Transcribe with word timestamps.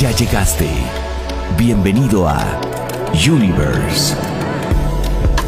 Ya 0.00 0.10
llegaste. 0.12 0.66
Bienvenido 1.58 2.26
a 2.26 2.58
Universe. 3.12 4.16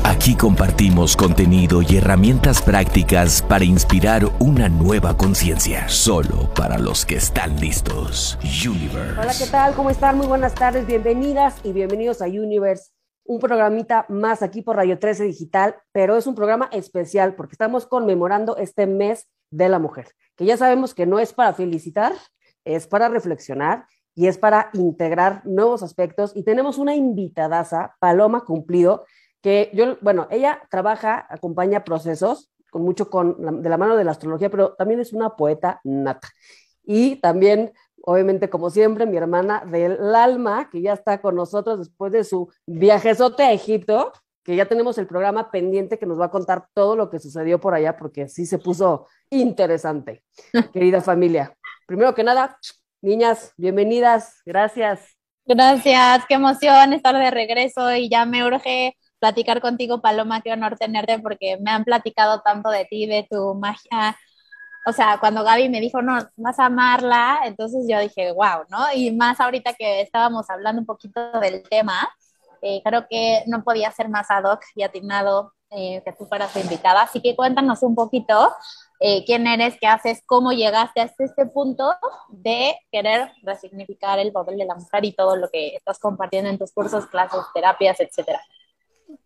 Aquí 0.04 0.37
compartimos 0.37 1.17
contenido 1.17 1.81
y 1.81 1.97
herramientas 1.97 2.61
prácticas 2.61 3.41
para 3.41 3.65
inspirar 3.65 4.25
una 4.41 4.69
nueva 4.69 5.17
conciencia, 5.17 5.88
solo 5.88 6.53
para 6.54 6.76
los 6.76 7.07
que 7.07 7.15
están 7.15 7.58
listos. 7.61 8.38
Universe. 8.43 9.19
Hola, 9.19 9.33
¿qué 9.38 9.47
tal? 9.51 9.75
¿Cómo 9.75 9.88
están? 9.88 10.19
Muy 10.19 10.26
buenas 10.26 10.54
tardes, 10.54 10.87
bienvenidas 10.87 11.57
y 11.65 11.72
bienvenidos 11.72 12.21
a 12.21 12.26
Universe, 12.26 12.90
un 13.25 13.40
programita 13.40 14.04
más 14.11 14.43
aquí 14.43 14.61
por 14.61 14.76
Radio 14.76 14.98
13 14.98 15.25
Digital, 15.25 15.76
pero 15.93 16.19
es 16.19 16.27
un 16.27 16.34
programa 16.34 16.69
especial 16.73 17.37
porque 17.37 17.55
estamos 17.55 17.87
conmemorando 17.87 18.59
este 18.59 18.87
mes 18.87 19.29
de 19.51 19.71
la 19.71 19.79
mujer, 19.79 20.09
que 20.37 20.45
ya 20.45 20.59
sabemos 20.59 20.93
que 20.93 21.07
no 21.07 21.21
es 21.21 21.33
para 21.33 21.55
felicitar, 21.55 22.12
es 22.66 22.87
para 22.87 23.09
reflexionar 23.09 23.87
y 24.15 24.27
es 24.27 24.39
para 24.39 24.71
integrar 24.75 25.43
nuevos 25.45 25.83
aspectos. 25.83 26.33
Y 26.34 26.43
tenemos 26.43 26.79
una 26.79 26.95
invitadaza, 26.95 27.97
Paloma 27.98 28.45
Cumplido, 28.45 29.05
que 29.41 29.71
yo, 29.75 29.97
bueno, 30.01 30.29
ella 30.30 30.62
trabaja, 30.71 31.27
acompaña 31.29 31.85
procesos 31.85 32.52
con 32.71 32.83
mucho 32.83 33.11
con 33.11 33.62
de 33.62 33.69
la 33.69 33.77
mano 33.77 33.97
de 33.97 34.05
la 34.05 34.12
astrología, 34.12 34.48
pero 34.48 34.73
también 34.73 34.98
es 34.98 35.12
una 35.12 35.37
poeta 35.37 35.80
nata. 35.85 36.30
Y 36.85 37.16
también, 37.16 37.73
obviamente, 38.02 38.48
como 38.48 38.71
siempre, 38.71 39.05
mi 39.05 39.19
hermana 39.19 39.62
del 39.66 40.15
alma, 40.15 40.71
que 40.71 40.80
ya 40.80 40.95
está 40.95 41.21
con 41.21 41.37
nosotros 41.37 41.80
después 41.80 42.13
de 42.13 42.24
su 42.24 42.51
viajezote 42.66 43.43
a 43.43 43.52
Egipto, 43.52 44.13
que 44.43 44.57
ya 44.57 44.66
tenemos 44.66 44.97
el 44.97 45.07
programa 45.07 45.51
pendiente 45.51 45.99
que 45.99 46.07
nos 46.07 46.19
va 46.19 46.27
a 46.27 46.30
contar 46.30 46.66
todo 46.73 46.97
lo 46.97 47.10
que 47.10 47.19
sucedió 47.19 47.60
por 47.60 47.74
allá, 47.74 47.97
porque 47.97 48.27
sí 48.27 48.47
se 48.47 48.59
puso 48.59 49.07
interesante, 49.29 50.24
querida 50.73 51.02
familia. 51.02 51.55
Primero 51.87 52.15
que 52.15 52.24
nada, 52.24 52.59
Niñas, 53.03 53.53
bienvenidas, 53.57 54.41
gracias. 54.47 55.19
Gracias, 55.45 56.25
qué 56.29 56.35
emoción 56.35 56.93
estar 56.93 57.17
de 57.17 57.33
regreso 57.33 57.93
y 57.97 58.09
ya 58.09 58.25
me 58.27 58.47
urge 58.47 58.97
platicar 59.19 59.61
contigo, 59.61 60.01
Paloma, 60.01 60.41
qué 60.41 60.53
honor 60.53 60.79
tenerte 60.79 61.19
porque 61.19 61.59
me 61.61 61.73
han 61.73 61.83
platicado 61.83 62.43
tanto 62.43 62.71
de 62.71 62.85
ti, 62.85 63.07
de 63.07 63.27
tu 63.29 63.55
magia. 63.57 64.17
O 64.86 64.92
sea, 64.92 65.19
cuando 65.19 65.42
Gaby 65.42 65.69
me 65.69 65.80
dijo, 65.80 66.00
no, 66.00 66.17
vas 66.36 66.61
a 66.61 66.67
amarla, 66.67 67.41
entonces 67.45 67.86
yo 67.89 67.98
dije, 67.98 68.30
wow, 68.30 68.67
¿no? 68.69 68.86
Y 68.95 69.11
más 69.11 69.41
ahorita 69.41 69.75
que 69.75 70.00
estábamos 70.00 70.48
hablando 70.48 70.78
un 70.80 70.86
poquito 70.86 71.41
del 71.41 71.64
tema, 71.64 72.08
eh, 72.61 72.83
creo 72.84 73.08
que 73.11 73.42
no 73.48 73.64
podía 73.64 73.91
ser 73.91 74.08
más 74.11 74.30
ad 74.30 74.45
hoc 74.45 74.62
y 74.77 74.84
atinado 74.84 75.55
eh, 75.70 76.03
que 76.05 76.12
tú 76.12 76.27
fueras 76.27 76.55
invitada. 76.55 77.03
Así 77.03 77.20
que 77.20 77.34
cuéntanos 77.34 77.83
un 77.83 77.97
poquito 77.97 78.53
eh, 79.05 79.25
quién 79.27 79.48
eres, 79.48 79.77
qué 79.81 79.89
haces, 79.89 80.22
cómo 80.27 80.53
llegaste 80.53 81.00
hasta 81.00 81.25
este 81.25 81.47
punto 81.47 81.92
de 82.28 82.77
querer 82.92 83.33
resignificar 83.42 84.20
el 84.20 84.31
papel 84.31 84.58
de 84.58 84.64
la 84.64 84.77
mujer 84.77 85.05
y 85.05 85.12
todo 85.12 85.34
lo 85.34 85.48
que 85.50 85.75
estás 85.75 85.98
compartiendo 85.98 86.48
en 86.48 86.56
tus 86.56 86.70
cursos, 86.70 87.06
clases, 87.06 87.41
terapias, 87.53 87.98
etcétera. 87.98 88.41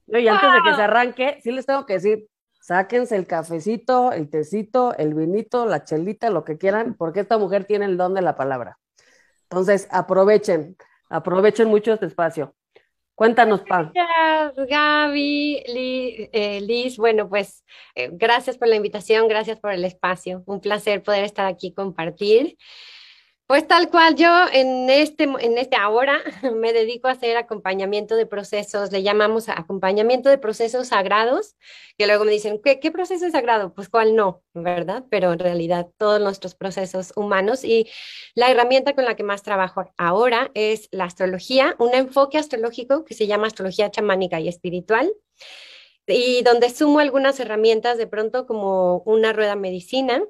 Y 0.06 0.26
antes 0.26 0.50
de 0.50 0.62
que 0.64 0.74
se 0.74 0.82
arranque, 0.82 1.40
sí 1.42 1.52
les 1.52 1.66
tengo 1.66 1.84
que 1.84 1.92
decir, 1.92 2.26
sáquense 2.62 3.16
el 3.16 3.26
cafecito, 3.26 4.12
el 4.12 4.30
tecito, 4.30 4.96
el 4.96 5.12
vinito, 5.12 5.66
la 5.66 5.84
chelita, 5.84 6.30
lo 6.30 6.42
que 6.42 6.56
quieran, 6.56 6.94
porque 6.94 7.20
esta 7.20 7.36
mujer 7.36 7.66
tiene 7.66 7.84
el 7.84 7.98
don 7.98 8.14
de 8.14 8.22
la 8.22 8.34
palabra. 8.34 8.78
Entonces, 9.42 9.88
aprovechen, 9.90 10.78
aprovechen 11.10 11.68
mucho 11.68 11.92
este 11.92 12.06
espacio. 12.06 12.55
Cuéntanos, 13.16 13.62
Pam. 13.62 13.92
Gracias, 13.94 14.68
Gaby, 14.68 15.62
eh, 15.66 16.60
Liz. 16.60 16.98
Bueno, 16.98 17.30
pues 17.30 17.64
eh, 17.94 18.10
gracias 18.12 18.58
por 18.58 18.68
la 18.68 18.76
invitación, 18.76 19.26
gracias 19.26 19.58
por 19.58 19.72
el 19.72 19.86
espacio. 19.86 20.42
Un 20.44 20.60
placer 20.60 21.02
poder 21.02 21.24
estar 21.24 21.46
aquí 21.46 21.72
compartir. 21.72 22.58
Pues 23.46 23.68
tal 23.68 23.90
cual, 23.90 24.16
yo 24.16 24.28
en 24.52 24.90
este, 24.90 25.22
en 25.22 25.56
este 25.56 25.76
ahora 25.76 26.20
me 26.52 26.72
dedico 26.72 27.06
a 27.06 27.12
hacer 27.12 27.36
acompañamiento 27.36 28.16
de 28.16 28.26
procesos, 28.26 28.90
le 28.90 29.04
llamamos 29.04 29.48
acompañamiento 29.48 30.28
de 30.28 30.38
procesos 30.38 30.88
sagrados, 30.88 31.54
que 31.96 32.08
luego 32.08 32.24
me 32.24 32.32
dicen, 32.32 32.60
¿qué, 32.60 32.80
qué 32.80 32.90
proceso 32.90 33.24
es 33.24 33.32
sagrado? 33.32 33.72
Pues 33.72 33.88
cuál 33.88 34.16
no, 34.16 34.42
¿verdad? 34.52 35.04
Pero 35.10 35.32
en 35.32 35.38
realidad 35.38 35.86
todos 35.96 36.20
nuestros 36.20 36.56
procesos 36.56 37.12
humanos 37.14 37.62
y 37.62 37.88
la 38.34 38.50
herramienta 38.50 38.94
con 38.96 39.04
la 39.04 39.14
que 39.14 39.22
más 39.22 39.44
trabajo 39.44 39.84
ahora 39.96 40.50
es 40.54 40.88
la 40.90 41.04
astrología, 41.04 41.76
un 41.78 41.94
enfoque 41.94 42.38
astrológico 42.38 43.04
que 43.04 43.14
se 43.14 43.28
llama 43.28 43.46
astrología 43.46 43.92
chamánica 43.92 44.40
y 44.40 44.48
espiritual 44.48 45.12
y 46.08 46.42
donde 46.42 46.70
sumo 46.70 46.98
algunas 46.98 47.38
herramientas 47.40 47.98
de 47.98 48.06
pronto 48.06 48.46
como 48.46 48.98
una 49.06 49.32
rueda 49.32 49.56
medicina, 49.56 50.22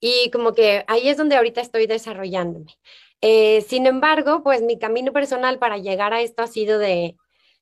y 0.00 0.30
como 0.30 0.52
que 0.54 0.84
ahí 0.86 1.08
es 1.08 1.16
donde 1.16 1.36
ahorita 1.36 1.60
estoy 1.60 1.86
desarrollándome. 1.86 2.74
Eh, 3.20 3.62
sin 3.62 3.86
embargo, 3.86 4.42
pues 4.42 4.62
mi 4.62 4.78
camino 4.78 5.12
personal 5.12 5.58
para 5.58 5.78
llegar 5.78 6.14
a 6.14 6.20
esto 6.20 6.42
ha 6.42 6.46
sido 6.46 6.78
de, 6.78 7.16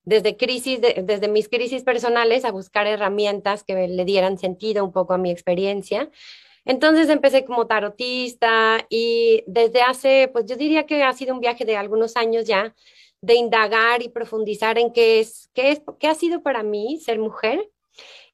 desde 0.05 0.37
crisis, 0.37 0.81
desde 0.81 1.29
mis 1.29 1.49
crisis 1.49 1.83
personales 1.83 2.45
a 2.45 2.53
buscar 2.53 2.87
herramientas 2.87 3.65
que 3.65 3.89
le 3.89 4.05
dieran 4.05 4.39
sentido 4.39 4.85
un 4.85 4.93
poco 4.93 5.15
a 5.15 5.19
mi 5.19 5.31
experiencia. 5.31 6.11
Entonces 6.65 7.09
empecé 7.09 7.45
como 7.45 7.67
tarotista 7.67 8.87
y 8.91 9.45
desde 9.47 9.83
hace, 9.83 10.29
pues 10.33 10.47
yo 10.47 10.57
diría 10.57 10.85
que 10.85 11.03
ha 11.05 11.13
sido 11.13 11.35
un 11.35 11.41
viaje 11.41 11.65
de 11.65 11.77
algunos 11.77 12.17
años 12.17 12.45
ya, 12.45 12.75
de 13.21 13.35
indagar 13.35 14.03
y 14.03 14.09
profundizar 14.09 14.79
en 14.79 14.93
qué 14.93 15.21
es, 15.21 15.49
qué 15.55 15.71
es, 15.71 15.83
qué 15.99 16.09
ha 16.09 16.15
sido 16.15 16.43
para 16.43 16.63
mí 16.63 17.01
ser 17.01 17.19
mujer 17.19 17.71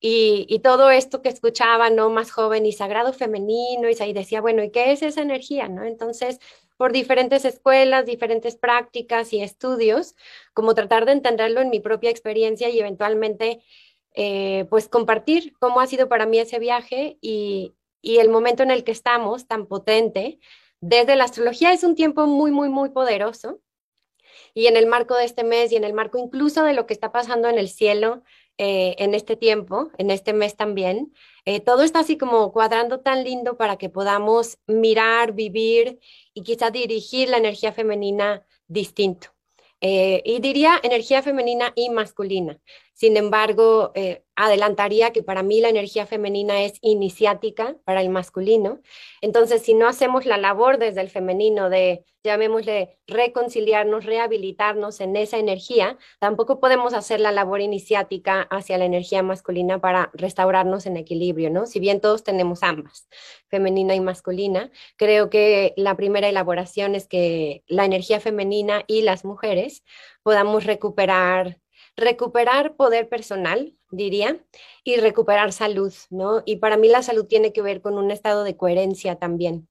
y, 0.04 0.58
todo 0.64 0.90
esto 0.90 1.22
que 1.22 1.28
escuchaba, 1.28 1.88
¿no? 1.88 2.10
Más 2.10 2.32
joven 2.32 2.66
y 2.66 2.72
sagrado 2.72 3.12
femenino, 3.12 3.88
y 3.88 4.12
decía, 4.12 4.40
bueno, 4.40 4.64
¿y 4.64 4.70
qué 4.70 4.90
es 4.90 5.00
esa 5.02 5.22
energía, 5.22 5.68
no? 5.68 5.84
Entonces, 5.84 6.40
por 6.76 6.92
diferentes 6.92 7.44
escuelas, 7.44 8.04
diferentes 8.04 8.56
prácticas 8.56 9.32
y 9.32 9.42
estudios, 9.42 10.16
como 10.54 10.74
tratar 10.74 11.06
de 11.06 11.12
entenderlo 11.12 11.60
en 11.60 11.70
mi 11.70 11.78
propia 11.78 12.10
experiencia 12.10 12.68
y 12.68 12.80
eventualmente, 12.80 13.62
eh, 14.14 14.66
pues, 14.70 14.88
compartir 14.88 15.54
cómo 15.60 15.80
ha 15.80 15.86
sido 15.86 16.08
para 16.08 16.26
mí 16.26 16.40
ese 16.40 16.58
viaje 16.58 17.18
y, 17.20 17.74
y 18.02 18.18
el 18.18 18.28
momento 18.28 18.64
en 18.64 18.72
el 18.72 18.82
que 18.82 18.92
estamos, 18.92 19.46
tan 19.46 19.66
potente. 19.66 20.40
Desde 20.80 21.14
la 21.14 21.24
astrología 21.24 21.72
es 21.72 21.84
un 21.84 21.94
tiempo 21.94 22.26
muy, 22.26 22.50
muy, 22.50 22.68
muy 22.68 22.90
poderoso. 22.90 23.60
Y 24.54 24.66
en 24.66 24.76
el 24.76 24.86
marco 24.86 25.16
de 25.16 25.24
este 25.24 25.44
mes 25.44 25.70
y 25.70 25.76
en 25.76 25.84
el 25.84 25.94
marco 25.94 26.18
incluso 26.18 26.64
de 26.64 26.74
lo 26.74 26.86
que 26.86 26.94
está 26.94 27.12
pasando 27.12 27.48
en 27.48 27.58
el 27.58 27.68
cielo, 27.68 28.22
eh, 28.58 28.94
en 28.98 29.14
este 29.14 29.36
tiempo, 29.36 29.90
en 29.98 30.10
este 30.10 30.32
mes 30.32 30.56
también. 30.56 31.12
Eh, 31.44 31.60
todo 31.60 31.82
está 31.82 32.00
así 32.00 32.16
como 32.18 32.52
cuadrando 32.52 33.00
tan 33.00 33.24
lindo 33.24 33.56
para 33.56 33.76
que 33.76 33.88
podamos 33.88 34.58
mirar, 34.66 35.32
vivir 35.32 35.98
y 36.34 36.42
quizá 36.42 36.70
dirigir 36.70 37.28
la 37.28 37.38
energía 37.38 37.72
femenina 37.72 38.46
distinto. 38.68 39.28
Eh, 39.80 40.22
y 40.24 40.38
diría 40.38 40.78
energía 40.82 41.22
femenina 41.22 41.72
y 41.74 41.90
masculina. 41.90 42.60
Sin 42.94 43.16
embargo, 43.16 43.92
eh, 43.94 44.22
adelantaría 44.36 45.12
que 45.12 45.22
para 45.22 45.42
mí 45.42 45.60
la 45.60 45.68
energía 45.68 46.06
femenina 46.06 46.62
es 46.62 46.74
iniciática 46.80 47.76
para 47.84 48.00
el 48.00 48.10
masculino. 48.10 48.80
Entonces, 49.20 49.62
si 49.62 49.74
no 49.74 49.88
hacemos 49.88 50.26
la 50.26 50.36
labor 50.36 50.78
desde 50.78 51.00
el 51.00 51.10
femenino 51.10 51.70
de, 51.70 52.04
llamémosle, 52.24 52.98
reconciliarnos, 53.06 54.04
rehabilitarnos 54.04 55.00
en 55.00 55.16
esa 55.16 55.38
energía, 55.38 55.98
tampoco 56.20 56.60
podemos 56.60 56.94
hacer 56.94 57.20
la 57.20 57.32
labor 57.32 57.60
iniciática 57.60 58.42
hacia 58.42 58.78
la 58.78 58.84
energía 58.84 59.22
masculina 59.22 59.80
para 59.80 60.10
restaurarnos 60.14 60.86
en 60.86 60.96
equilibrio, 60.96 61.50
¿no? 61.50 61.66
Si 61.66 61.80
bien 61.80 62.00
todos 62.00 62.22
tenemos 62.22 62.62
ambas, 62.62 63.08
femenina 63.48 63.94
y 63.94 64.00
masculina, 64.00 64.70
creo 64.96 65.30
que 65.30 65.74
la 65.76 65.96
primera 65.96 66.28
elaboración 66.28 66.94
es 66.94 67.08
que 67.08 67.64
la 67.66 67.84
energía 67.84 68.20
femenina 68.20 68.84
y 68.86 69.02
las 69.02 69.24
mujeres 69.24 69.82
podamos 70.22 70.64
recuperar 70.64 71.58
recuperar 71.96 72.76
poder 72.76 73.08
personal, 73.08 73.74
diría, 73.90 74.44
y 74.84 74.96
recuperar 74.96 75.52
salud, 75.52 75.92
¿no? 76.10 76.42
Y 76.46 76.56
para 76.56 76.76
mí 76.76 76.88
la 76.88 77.02
salud 77.02 77.26
tiene 77.26 77.52
que 77.52 77.62
ver 77.62 77.80
con 77.80 77.98
un 77.98 78.10
estado 78.10 78.44
de 78.44 78.56
coherencia 78.56 79.16
también. 79.16 79.68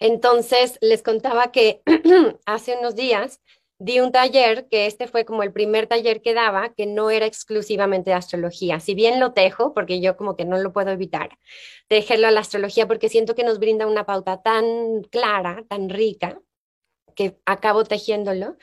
Entonces, 0.00 0.78
les 0.80 1.02
contaba 1.02 1.52
que 1.52 1.82
hace 2.46 2.76
unos 2.76 2.96
días 2.96 3.40
di 3.78 3.98
un 3.98 4.12
taller, 4.12 4.68
que 4.68 4.86
este 4.86 5.08
fue 5.08 5.24
como 5.24 5.42
el 5.42 5.52
primer 5.52 5.88
taller 5.88 6.22
que 6.22 6.34
daba, 6.34 6.72
que 6.72 6.86
no 6.86 7.10
era 7.10 7.26
exclusivamente 7.26 8.10
de 8.10 8.16
astrología. 8.16 8.78
Si 8.78 8.94
bien 8.94 9.18
lo 9.18 9.32
tejo, 9.32 9.74
porque 9.74 10.00
yo 10.00 10.16
como 10.16 10.36
que 10.36 10.44
no 10.44 10.56
lo 10.58 10.72
puedo 10.72 10.90
evitar, 10.90 11.36
tejerlo 11.88 12.28
a 12.28 12.30
la 12.30 12.40
astrología 12.40 12.86
porque 12.86 13.08
siento 13.08 13.34
que 13.34 13.42
nos 13.42 13.58
brinda 13.58 13.88
una 13.88 14.06
pauta 14.06 14.40
tan 14.40 15.02
clara, 15.10 15.64
tan 15.68 15.88
rica, 15.88 16.40
que 17.16 17.36
acabo 17.44 17.82
tejiéndolo. 17.82 18.56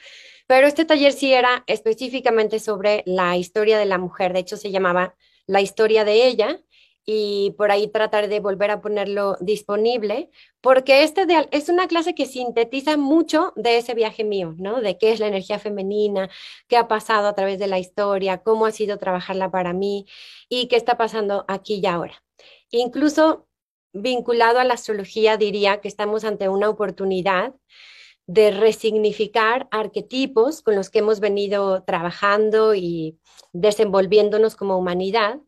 Pero 0.49 0.65
este 0.65 0.83
taller 0.83 1.13
sí 1.13 1.31
era 1.31 1.63
específicamente 1.67 2.57
sobre 2.57 3.03
la 3.05 3.37
historia 3.37 3.77
de 3.77 3.85
la 3.85 3.99
mujer, 3.99 4.33
de 4.33 4.39
hecho 4.39 4.57
se 4.57 4.71
llamaba 4.71 5.15
La 5.45 5.61
historia 5.61 6.05
de 6.05 6.25
ella 6.25 6.59
y 7.05 7.53
por 7.55 7.69
ahí 7.69 7.87
tratar 7.87 8.27
de 8.29 8.39
volver 8.39 8.71
a 8.71 8.81
ponerlo 8.81 9.37
disponible, 9.41 10.31
porque 10.59 11.03
este 11.03 11.27
es 11.51 11.69
una 11.69 11.87
clase 11.87 12.15
que 12.15 12.25
sintetiza 12.25 12.97
mucho 12.97 13.53
de 13.57 13.77
ese 13.77 13.93
viaje 13.93 14.23
mío, 14.23 14.55
¿no? 14.57 14.81
De 14.81 14.97
qué 14.97 15.11
es 15.11 15.19
la 15.19 15.27
energía 15.27 15.59
femenina, 15.59 16.31
qué 16.67 16.77
ha 16.77 16.87
pasado 16.87 17.27
a 17.27 17.35
través 17.35 17.59
de 17.59 17.67
la 17.67 17.77
historia, 17.77 18.41
cómo 18.41 18.65
ha 18.65 18.71
sido 18.71 18.97
trabajarla 18.97 19.51
para 19.51 19.73
mí 19.73 20.07
y 20.49 20.67
qué 20.67 20.77
está 20.77 20.97
pasando 20.97 21.45
aquí 21.47 21.75
y 21.75 21.85
ahora. 21.85 22.23
Incluso 22.71 23.47
vinculado 23.93 24.57
a 24.57 24.63
la 24.63 24.73
astrología, 24.73 25.37
diría 25.37 25.79
que 25.79 25.87
estamos 25.87 26.23
ante 26.23 26.49
una 26.49 26.69
oportunidad 26.69 27.53
de 28.29 28.51
resignificar 28.51 29.67
arquetipos 29.71 30.61
con 30.61 30.75
los 30.75 30.91
que 30.91 30.99
hemos 30.99 31.19
venido 31.19 31.81
trabajando 31.81 32.75
y 32.75 33.17
desenvolviéndonos 33.53 34.55
como 34.55 34.77
humanidad. 34.77 35.39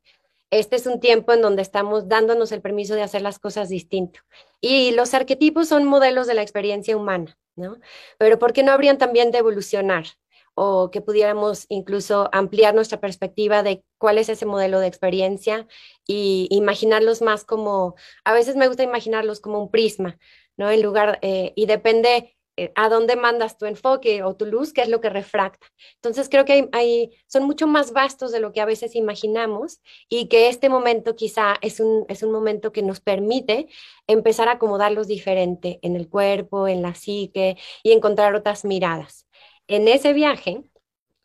Este 0.50 0.78
es 0.78 0.88
un 0.88 1.00
tiempo 1.00 1.32
en 1.32 1.44
donde 1.44 1.62
estamos 1.62 2.08
dándonos 2.08 2.52
el 2.52 2.64
permiso 2.64 2.96
de 2.96 3.04
hacer 3.04 3.22
las 3.22 3.38
cosas 3.38 3.70
distinto. 3.70 4.22
Y 4.62 4.94
los 4.94 5.14
arquetipos 5.14 5.68
son 5.68 5.86
modelos 5.86 6.26
de 6.26 6.34
la 6.34 6.42
experiencia 6.42 6.98
humana, 6.98 7.38
¿no? 7.56 7.78
Pero 8.18 8.40
¿por 8.40 8.52
qué 8.52 8.64
no 8.64 8.72
habrían 8.72 8.98
también 8.98 9.30
de 9.30 9.38
evolucionar? 9.38 10.06
o 10.54 10.92
que 10.92 11.00
pudiéramos 11.00 11.66
incluso 11.70 12.30
ampliar 12.34 12.76
nuestra 12.76 13.00
perspectiva 13.00 13.64
de 13.64 13.86
cuál 13.98 14.18
es 14.18 14.28
ese 14.28 14.46
modelo 14.46 14.82
de 14.82 14.88
experiencia 14.88 15.66
y 16.06 16.50
imaginarlos 16.52 17.22
más 17.22 17.46
como, 17.46 17.96
a 18.26 18.34
veces 18.34 18.58
me 18.58 18.68
gusta 18.68 18.84
imaginarlos 18.84 19.40
como 19.40 19.64
un 19.64 19.72
prisma, 19.72 20.20
¿no? 20.58 20.70
En 20.70 20.82
lugar, 20.82 21.20
eh, 21.22 21.54
y 21.56 21.68
depende 21.68 22.36
eh, 22.64 22.72
a 22.76 22.90
dónde 22.90 23.16
mandas 23.16 23.58
tu 23.58 23.66
enfoque 23.66 24.24
o 24.24 24.36
tu 24.36 24.46
luz, 24.46 24.74
qué 24.74 24.82
es 24.82 24.90
lo 24.90 25.02
que 25.02 25.10
refracta. 25.10 25.68
Entonces 25.96 26.30
creo 26.30 26.46
que 26.46 26.70
hay, 26.72 27.12
son 27.28 27.44
mucho 27.44 27.68
más 27.68 27.94
vastos 27.94 28.32
de 28.32 28.40
lo 28.40 28.52
que 28.54 28.62
a 28.62 28.66
veces 28.66 28.96
imaginamos 28.96 29.82
y 30.10 30.28
que 30.28 30.50
este 30.50 30.70
momento 30.70 31.16
quizá 31.16 31.56
es 31.62 31.80
un, 31.80 32.06
es 32.10 32.24
un 32.24 32.32
momento 32.32 32.72
que 32.72 32.82
nos 32.82 33.00
permite 33.00 33.68
empezar 34.08 34.48
a 34.50 34.54
acomodarlos 34.54 35.08
diferente 35.08 35.80
en 35.82 35.96
el 35.96 36.10
cuerpo, 36.10 36.68
en 36.68 36.82
la 36.82 36.96
psique 36.96 37.58
y 37.84 37.92
encontrar 37.92 38.36
otras 38.36 38.66
miradas 38.66 39.28
en 39.72 39.88
ese 39.88 40.14
viaje 40.14 40.64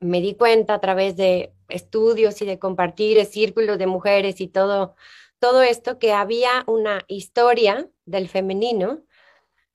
me 0.01 0.21
di 0.21 0.35
cuenta 0.35 0.75
a 0.75 0.81
través 0.81 1.17
de 1.17 1.53
estudios 1.69 2.41
y 2.43 2.47
de 2.47 2.59
compartir 2.59 3.25
círculos 3.25 3.79
de 3.79 3.89
mujeres 3.89 4.41
y 4.41 4.47
todo, 4.47 4.95
todo 5.41 5.63
esto 5.63 5.99
que 5.99 6.13
había 6.13 6.63
una 6.69 7.05
historia 7.09 7.89
del 8.05 8.29
femenino 8.29 9.03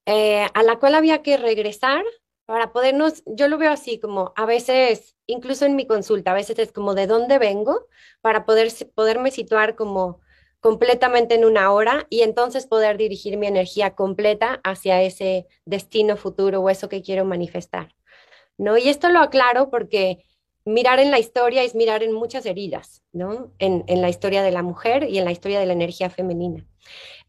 eh, 0.06 0.48
a 0.53 0.63
la 0.63 0.77
cual 0.77 0.95
había 0.95 1.21
que 1.21 1.38
regresar 1.38 2.03
para 2.45 2.74
podernos, 2.74 3.24
yo 3.25 3.48
lo 3.48 3.57
veo 3.57 3.71
así 3.71 4.00
como 4.00 4.33
a 4.36 4.45
veces, 4.45 5.15
incluso 5.25 5.65
en 5.65 5.75
mi 5.75 5.88
consulta, 5.88 6.31
a 6.31 6.36
veces 6.36 6.59
es 6.59 6.71
como 6.71 6.95
de 6.95 7.07
dónde 7.07 7.39
vengo 7.39 7.88
para 8.21 8.45
poder, 8.45 8.71
poderme 8.94 9.31
situar 9.31 9.75
como 9.75 10.19
completamente 10.59 11.36
en 11.36 11.45
una 11.45 11.71
hora 11.71 12.06
y 12.09 12.21
entonces 12.21 12.68
poder 12.68 12.98
dirigir 12.98 13.38
mi 13.38 13.48
energía 13.48 13.95
completa 13.95 14.62
hacia 14.63 15.01
ese 15.01 15.48
destino 15.65 16.18
futuro 16.18 16.62
o 16.62 16.69
eso 16.69 16.89
que 16.89 17.01
quiero 17.01 17.25
manifestar. 17.25 17.95
¿no? 18.57 18.77
Y 18.77 18.89
esto 18.89 19.09
lo 19.09 19.19
aclaro 19.19 19.69
porque 19.69 20.24
mirar 20.65 21.00
en 21.00 21.12
la 21.12 21.19
historia 21.19 21.63
es 21.63 21.74
mirar 21.74 22.04
en 22.04 22.13
muchas 22.13 22.45
heridas, 22.45 23.01
¿no? 23.12 23.51
En, 23.57 23.83
la 23.88 24.09
historia 24.09 24.44
de 24.44 24.51
la 24.51 24.62
mujer 24.62 25.07
y 25.09 25.18
en 25.18 25.25
la 25.25 25.31
historia 25.31 25.59
de 25.59 25.65
la 25.65 25.74
energía 25.74 26.09
femenina. 26.09 26.65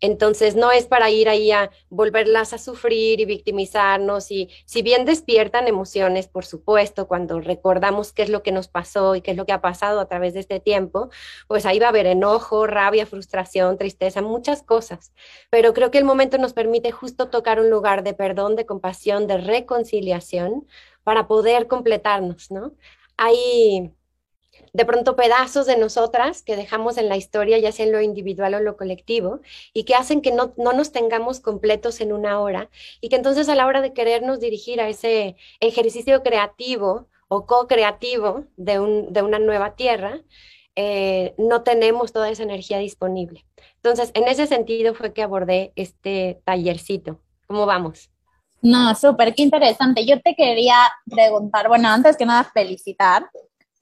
Entonces, 0.03 0.57
no 0.57 0.73
es 0.73 0.87
para 0.87 1.11
ir 1.11 1.29
ahí 1.29 1.53
a 1.53 1.71
volverlas 1.89 2.53
a 2.53 2.59
sufrir 2.59 3.21
y 3.21 3.25
victimizarnos 3.25 4.33
y 4.33 4.51
si 4.67 4.83
bien 4.83 5.05
despiertan 5.05 5.69
emociones, 5.69 6.27
por 6.27 6.45
supuesto, 6.45 7.07
cuando 7.07 7.41
recordamos 7.41 8.13
qué 8.13 8.25
es 8.25 8.29
lo 8.29 8.43
que 8.43 8.51
nos 8.51 8.67
pasó 8.67 9.15
y 9.15 9.21
qué 9.21 9.31
es 9.31 9.37
lo 9.37 9.47
que 9.47 9.53
ha 9.53 9.61
pasado 9.61 10.01
a 10.01 10.09
través 10.09 10.35
de 10.35 10.41
este 10.41 10.59
tiempo, 10.59 11.11
pues 11.47 11.67
ahí 11.67 11.79
va 11.79 11.87
a 11.87 11.91
haber 11.91 12.07
enojo, 12.07 12.67
rabia, 12.67 13.07
frustración, 13.07 13.79
tristeza, 13.79 14.23
muchas 14.23 14.65
cosas. 14.65 15.13
Pero 15.51 15.73
creo 15.73 15.93
que 15.93 15.99
el 15.99 16.05
momento 16.05 16.37
nos 16.37 16.53
permite 16.53 16.91
justo 16.91 17.29
tocar 17.29 17.61
un 17.61 17.71
lugar 17.71 18.03
de 18.03 18.13
perdón, 18.13 18.57
de 18.57 18.67
compasión, 18.67 19.29
de 19.29 19.39
reconciliación 19.39 20.67
para 21.05 21.29
poder 21.29 21.69
completarnos, 21.69 22.51
¿no? 22.51 22.75
Hay 23.17 23.93
de 24.73 24.85
pronto 24.85 25.17
pedazos 25.17 25.67
de 25.67 25.77
nosotras 25.77 26.43
que 26.43 26.57
dejamos 26.57 26.97
en 26.99 27.09
la 27.09 27.17
historia, 27.17 27.59
ya 27.59 27.73
sea 27.73 27.87
en 27.87 27.93
lo 27.93 28.01
individual 28.01 28.55
o 28.55 28.61
lo 28.61 28.77
colectivo, 28.77 29.41
y 29.73 29.85
que 29.85 29.95
hacen 29.95 30.23
que 30.23 30.33
no, 30.33 30.55
nos 30.57 30.93
tengamos 30.93 31.41
completos 31.41 32.01
en 32.01 32.13
una 32.13 32.41
hora, 32.41 32.71
y 33.01 33.09
que 33.09 33.17
entonces 33.17 33.49
a 33.49 33.55
la 33.55 33.67
hora 33.67 33.81
de 33.81 33.93
querernos 33.93 34.41
dirigir 34.41 34.81
a 34.81 34.89
ese 34.89 35.37
ejercicio 35.61 36.23
creativo 36.23 37.09
o 37.29 37.47
co-creativo 37.47 38.45
de, 38.57 38.79
un, 38.79 39.13
de 39.13 39.23
una 39.23 39.39
nueva 39.39 39.75
tierra, 39.75 40.21
eh, 40.75 41.35
no 41.37 41.63
tenemos 41.63 42.13
toda 42.13 42.31
esa 42.31 42.43
energía 42.43 42.79
disponible. 42.79 43.45
Entonces, 43.77 44.11
en 44.15 44.29
ese 44.29 44.47
sentido 44.47 44.95
fue 44.95 45.13
que 45.13 45.23
abordé 45.23 45.73
este 45.77 46.41
tallercito. 46.45 47.21
¿Cómo 47.47 47.67
vamos? 47.67 48.11
No, 48.63 48.95
súper, 48.95 49.35
qué 49.35 49.43
interesante. 49.43 50.07
Yo 50.07 50.21
te 50.21 50.35
quería 50.35 50.77
preguntar, 51.11 51.69
bueno, 51.69 51.89
antes 51.89 52.17
que 52.17 52.25
nada 52.25 52.45
felicitar, 52.45 53.29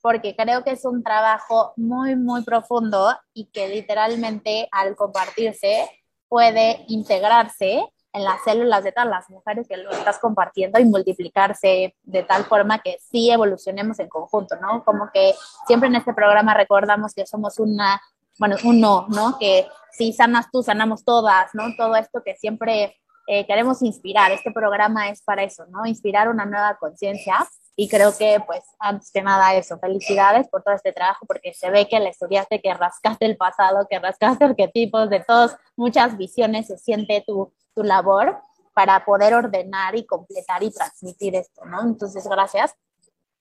porque 0.03 0.35
creo 0.35 0.65
que 0.65 0.73
es 0.73 0.85
un 0.85 1.03
trabajo 1.03 1.73
muy, 1.77 2.17
muy 2.17 2.43
profundo 2.43 3.17
y 3.35 3.47
que 3.47 3.69
literalmente 3.69 4.69
al 4.73 4.97
compartirse 4.97 5.89
puede 6.29 6.85
integrarse 6.89 7.85
en 8.13 8.25
las 8.25 8.43
células 8.43 8.83
de 8.83 8.93
todas 8.93 9.09
las 9.09 9.31
mujeres 9.31 9.69
que 9.69 9.77
lo 9.77 9.91
estás 9.91 10.19
compartiendo 10.19 10.81
y 10.81 10.85
multiplicarse 10.85 11.95
de 12.03 12.23
tal 12.23 12.45
forma 12.45 12.81
que 12.81 12.99
sí 13.11 13.31
evolucionemos 13.31 13.99
en 14.01 14.09
conjunto, 14.09 14.57
¿no? 14.57 14.85
Como 14.85 15.11
que 15.13 15.35
siempre 15.67 15.89
en 15.89 15.97
este 15.97 16.13
programa 16.13 16.55
recordamos 16.55 17.15
que 17.15 17.27
somos 17.27 17.59
una, 17.59 18.01
bueno, 18.39 18.57
uno, 18.65 19.07
¿no? 19.11 19.39
Que 19.39 19.69
si 19.93 20.13
sanas 20.13 20.51
tú, 20.51 20.63
sanamos 20.63 21.05
todas, 21.05 21.55
¿no? 21.55 21.75
Todo 21.77 21.95
esto 21.95 22.23
que 22.25 22.35
siempre 22.35 22.97
eh, 23.29 23.47
queremos 23.47 23.81
inspirar. 23.83 24.33
Este 24.33 24.51
programa 24.51 25.09
es 25.09 25.23
para 25.23 25.45
eso, 25.45 25.67
¿no? 25.67 25.87
Inspirar 25.87 26.29
una 26.29 26.47
nueva 26.47 26.77
conciencia. 26.79 27.37
Y 27.77 27.89
creo 27.89 28.17
que, 28.17 28.43
pues, 28.47 28.63
antes 28.79 29.11
que 29.11 29.23
nada 29.23 29.55
eso, 29.55 29.79
felicidades 29.79 30.49
por 30.49 30.63
todo 30.63 30.75
este 30.75 30.93
trabajo, 30.93 31.25
porque 31.27 31.55
se 31.55 31.71
ve 31.71 31.89
que 31.89 31.99
le 32.01 32.11
estudiaste, 32.11 32.61
que 32.61 32.75
rascaste 32.75 33.27
el 33.27 33.37
pasado, 33.37 33.87
que 33.89 33.99
rascaste 33.99 34.45
arquetipos 34.45 35.09
de 35.09 35.21
todos, 35.21 35.57
muchas 35.77 36.17
visiones, 36.17 36.67
se 36.67 36.77
siente 36.79 37.25
tu, 37.27 37.53
tu 37.75 37.83
labor 37.83 38.39
para 38.75 39.05
poder 39.05 39.35
ordenar 39.35 39.97
y 39.97 40.05
completar 40.05 40.63
y 40.63 40.71
transmitir 40.71 41.35
esto, 41.35 41.65
¿no? 41.65 41.83
Entonces, 41.83 42.27
gracias. 42.27 42.75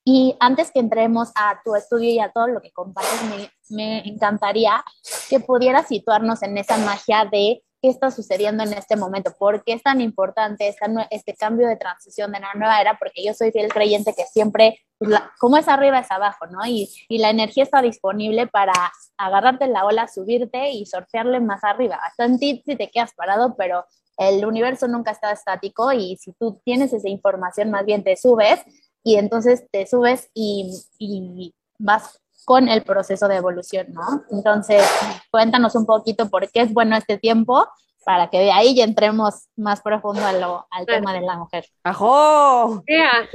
Y 0.04 0.36
antes 0.40 0.70
que 0.70 0.80
entremos 0.80 1.30
a 1.34 1.60
tu 1.62 1.74
estudio 1.74 2.10
y 2.10 2.20
a 2.20 2.32
todo 2.32 2.48
lo 2.48 2.60
que 2.60 2.72
compartes, 2.72 3.22
me, 3.24 3.50
me 3.68 4.08
encantaría 4.08 4.82
que 5.28 5.40
pudieras 5.40 5.88
situarnos 5.88 6.42
en 6.42 6.56
esa 6.56 6.78
magia 6.78 7.26
de 7.30 7.62
qué 7.80 7.88
está 7.88 8.10
sucediendo 8.10 8.62
en 8.62 8.72
este 8.74 8.96
momento, 8.96 9.32
por 9.38 9.64
qué 9.64 9.72
es 9.72 9.82
tan 9.82 10.00
importante 10.00 10.74
este 11.10 11.34
cambio 11.34 11.66
de 11.66 11.76
transición 11.76 12.32
de 12.32 12.40
la 12.40 12.52
nueva 12.54 12.80
era, 12.80 12.98
porque 12.98 13.24
yo 13.24 13.32
soy 13.34 13.50
fiel 13.52 13.72
creyente 13.72 14.14
que 14.14 14.24
siempre, 14.24 14.80
pues, 14.98 15.12
como 15.38 15.56
es 15.56 15.68
arriba 15.68 16.00
es 16.00 16.10
abajo, 16.10 16.46
¿no? 16.46 16.58
Y, 16.66 16.90
la 17.08 17.30
energía 17.30 17.64
está 17.64 17.82
disponible 17.82 18.46
para 18.46 18.72
agarrarte 19.16 19.66
la 19.66 19.84
ola, 19.84 20.08
subirte 20.08 20.70
y 20.70 20.86
surfearle 20.86 21.40
más 21.40 21.64
arriba. 21.64 21.98
Hasta 22.02 22.24
en 22.24 22.38
ti 22.38 22.62
si 22.64 22.76
te 22.76 22.90
quedas 22.90 23.12
parado, 23.14 23.54
pero 23.56 23.84
el 24.16 24.44
universo 24.44 24.88
nunca 24.88 25.10
está 25.10 25.32
estático 25.32 25.92
y 25.92 26.16
si 26.16 26.32
tú 26.32 26.60
tienes 26.64 26.92
esa 26.92 27.08
información, 27.08 27.70
más 27.70 27.84
bien 27.84 28.04
te 28.04 28.16
subes 28.16 28.60
y 29.02 29.16
entonces 29.16 29.66
te 29.70 29.86
subes 29.86 30.30
y, 30.34 30.70
y 30.98 31.54
vas 31.78 32.20
con 32.44 32.68
el 32.68 32.82
proceso 32.82 33.28
de 33.28 33.36
evolución, 33.36 33.86
¿no? 33.92 34.24
Entonces, 34.30 34.82
cuéntanos 35.30 35.74
un 35.74 35.86
poquito 35.86 36.28
por 36.28 36.50
qué 36.50 36.62
es 36.62 36.72
bueno 36.72 36.96
este 36.96 37.18
tiempo 37.18 37.66
para 38.04 38.30
que 38.30 38.38
de 38.38 38.50
ahí 38.50 38.74
ya 38.74 38.84
entremos 38.84 39.48
más 39.56 39.82
profundo 39.82 40.22
al 40.24 40.86
tema 40.86 41.12
de 41.12 41.20
la 41.20 41.36
mujer. 41.36 41.66
¡Ajo! 41.84 42.82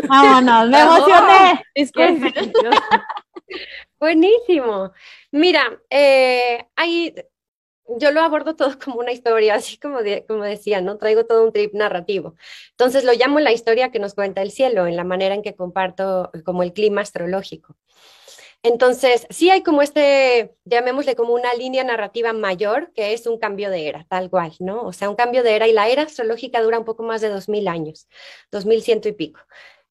Vámonos, 0.07 0.69
me 0.69 0.81
emocioné. 0.81 1.63
Buenísimo. 3.99 4.91
Mira, 5.31 5.61
eh, 5.89 6.65
yo 7.99 8.11
lo 8.11 8.21
abordo 8.21 8.55
todo 8.55 8.77
como 8.83 8.99
una 8.99 9.11
historia, 9.11 9.55
así 9.55 9.77
como, 9.77 9.99
como 10.27 10.43
decía, 10.43 10.81
¿no? 10.81 10.97
Traigo 10.97 11.25
todo 11.25 11.43
un 11.43 11.53
trip 11.53 11.73
narrativo. 11.73 12.35
Entonces 12.71 13.03
lo 13.03 13.13
llamo 13.13 13.39
la 13.39 13.51
historia 13.51 13.91
que 13.91 13.99
nos 13.99 14.13
cuenta 14.13 14.41
el 14.41 14.51
cielo, 14.51 14.87
en 14.87 14.95
la 14.95 15.03
manera 15.03 15.35
en 15.35 15.43
que 15.43 15.55
comparto 15.55 16.31
como 16.43 16.63
el 16.63 16.73
clima 16.73 17.01
astrológico. 17.01 17.75
Entonces, 18.67 19.27
sí 19.29 19.51
hay 19.51 19.61
como 19.61 19.83
este, 19.83 20.55
llamémosle 20.65 21.15
como 21.15 21.35
una 21.35 21.53
línea 21.53 21.83
narrativa 21.83 22.33
mayor, 22.33 22.91
que 22.93 23.13
es 23.13 23.27
un 23.27 23.37
cambio 23.37 23.69
de 23.69 23.87
era, 23.87 24.07
tal 24.09 24.31
cual, 24.31 24.53
¿no? 24.59 24.81
O 24.81 24.91
sea, 24.91 25.07
un 25.07 25.15
cambio 25.15 25.43
de 25.43 25.55
era 25.55 25.67
y 25.67 25.71
la 25.71 25.87
era 25.87 26.01
astrológica 26.01 26.63
dura 26.63 26.79
un 26.79 26.85
poco 26.85 27.03
más 27.03 27.21
de 27.21 27.29
2000 27.29 27.67
años, 27.67 28.07
2100 28.51 29.01
y 29.05 29.11
pico. 29.11 29.39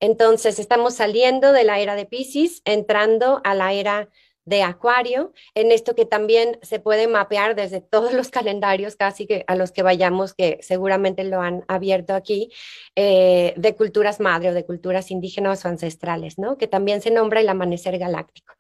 Entonces, 0.01 0.59
estamos 0.59 0.95
saliendo 0.95 1.53
de 1.53 1.63
la 1.63 1.79
era 1.79 1.95
de 1.95 2.05
Pisces, 2.05 2.63
entrando 2.65 3.41
a 3.45 3.55
la 3.55 3.73
era 3.73 4.11
de 4.45 4.63
Acuario, 4.63 5.33
en 5.55 5.73
esto 5.73 5.95
que 5.95 6.07
también 6.07 6.59
se 6.63 6.79
puede 6.81 7.09
mapear 7.09 7.55
desde 7.55 7.81
todos 7.91 8.13
los 8.13 8.31
calendarios 8.31 8.97
casi 8.97 9.27
que 9.27 9.45
a 9.47 9.57
los 9.57 9.73
que 9.73 9.83
vayamos, 9.83 10.35
que 10.35 10.59
seguramente 10.63 11.25
lo 11.25 11.41
han 11.41 11.65
abierto 11.69 12.15
aquí, 12.15 12.51
eh, 12.97 13.55
de 13.57 13.75
culturas 13.75 14.21
madre 14.21 14.51
o 14.51 14.55
de 14.55 14.65
culturas 14.65 15.11
indígenas 15.11 15.65
o 15.65 15.69
ancestrales, 15.69 16.39
¿no? 16.39 16.59
Que 16.59 16.67
también 16.67 17.01
se 17.01 17.11
nombra 17.11 17.41
el 17.41 17.49
amanecer 17.49 17.99
galáctico. 17.99 18.55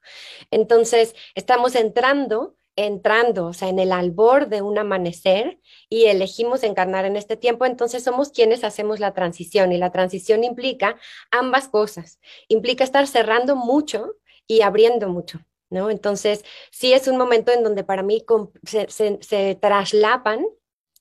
Entonces, 0.50 1.14
estamos 1.34 1.74
entrando 1.74 2.56
entrando, 2.76 3.46
o 3.46 3.52
sea, 3.52 3.68
en 3.68 3.78
el 3.78 3.92
albor 3.92 4.48
de 4.48 4.62
un 4.62 4.78
amanecer 4.78 5.60
y 5.88 6.06
elegimos 6.06 6.62
encarnar 6.62 7.04
en 7.04 7.16
este 7.16 7.36
tiempo, 7.36 7.66
entonces 7.66 8.02
somos 8.02 8.30
quienes 8.30 8.64
hacemos 8.64 9.00
la 9.00 9.14
transición 9.14 9.72
y 9.72 9.78
la 9.78 9.92
transición 9.92 10.44
implica 10.44 10.96
ambas 11.30 11.68
cosas, 11.68 12.18
implica 12.48 12.84
estar 12.84 13.06
cerrando 13.06 13.56
mucho 13.56 14.14
y 14.46 14.62
abriendo 14.62 15.08
mucho. 15.08 15.40
¿No? 15.70 15.90
Entonces, 15.90 16.44
sí 16.70 16.92
es 16.92 17.08
un 17.08 17.16
momento 17.16 17.52
en 17.52 17.62
donde 17.62 17.84
para 17.84 18.02
mí 18.02 18.24
se, 18.64 19.54
traslapan 19.60 20.44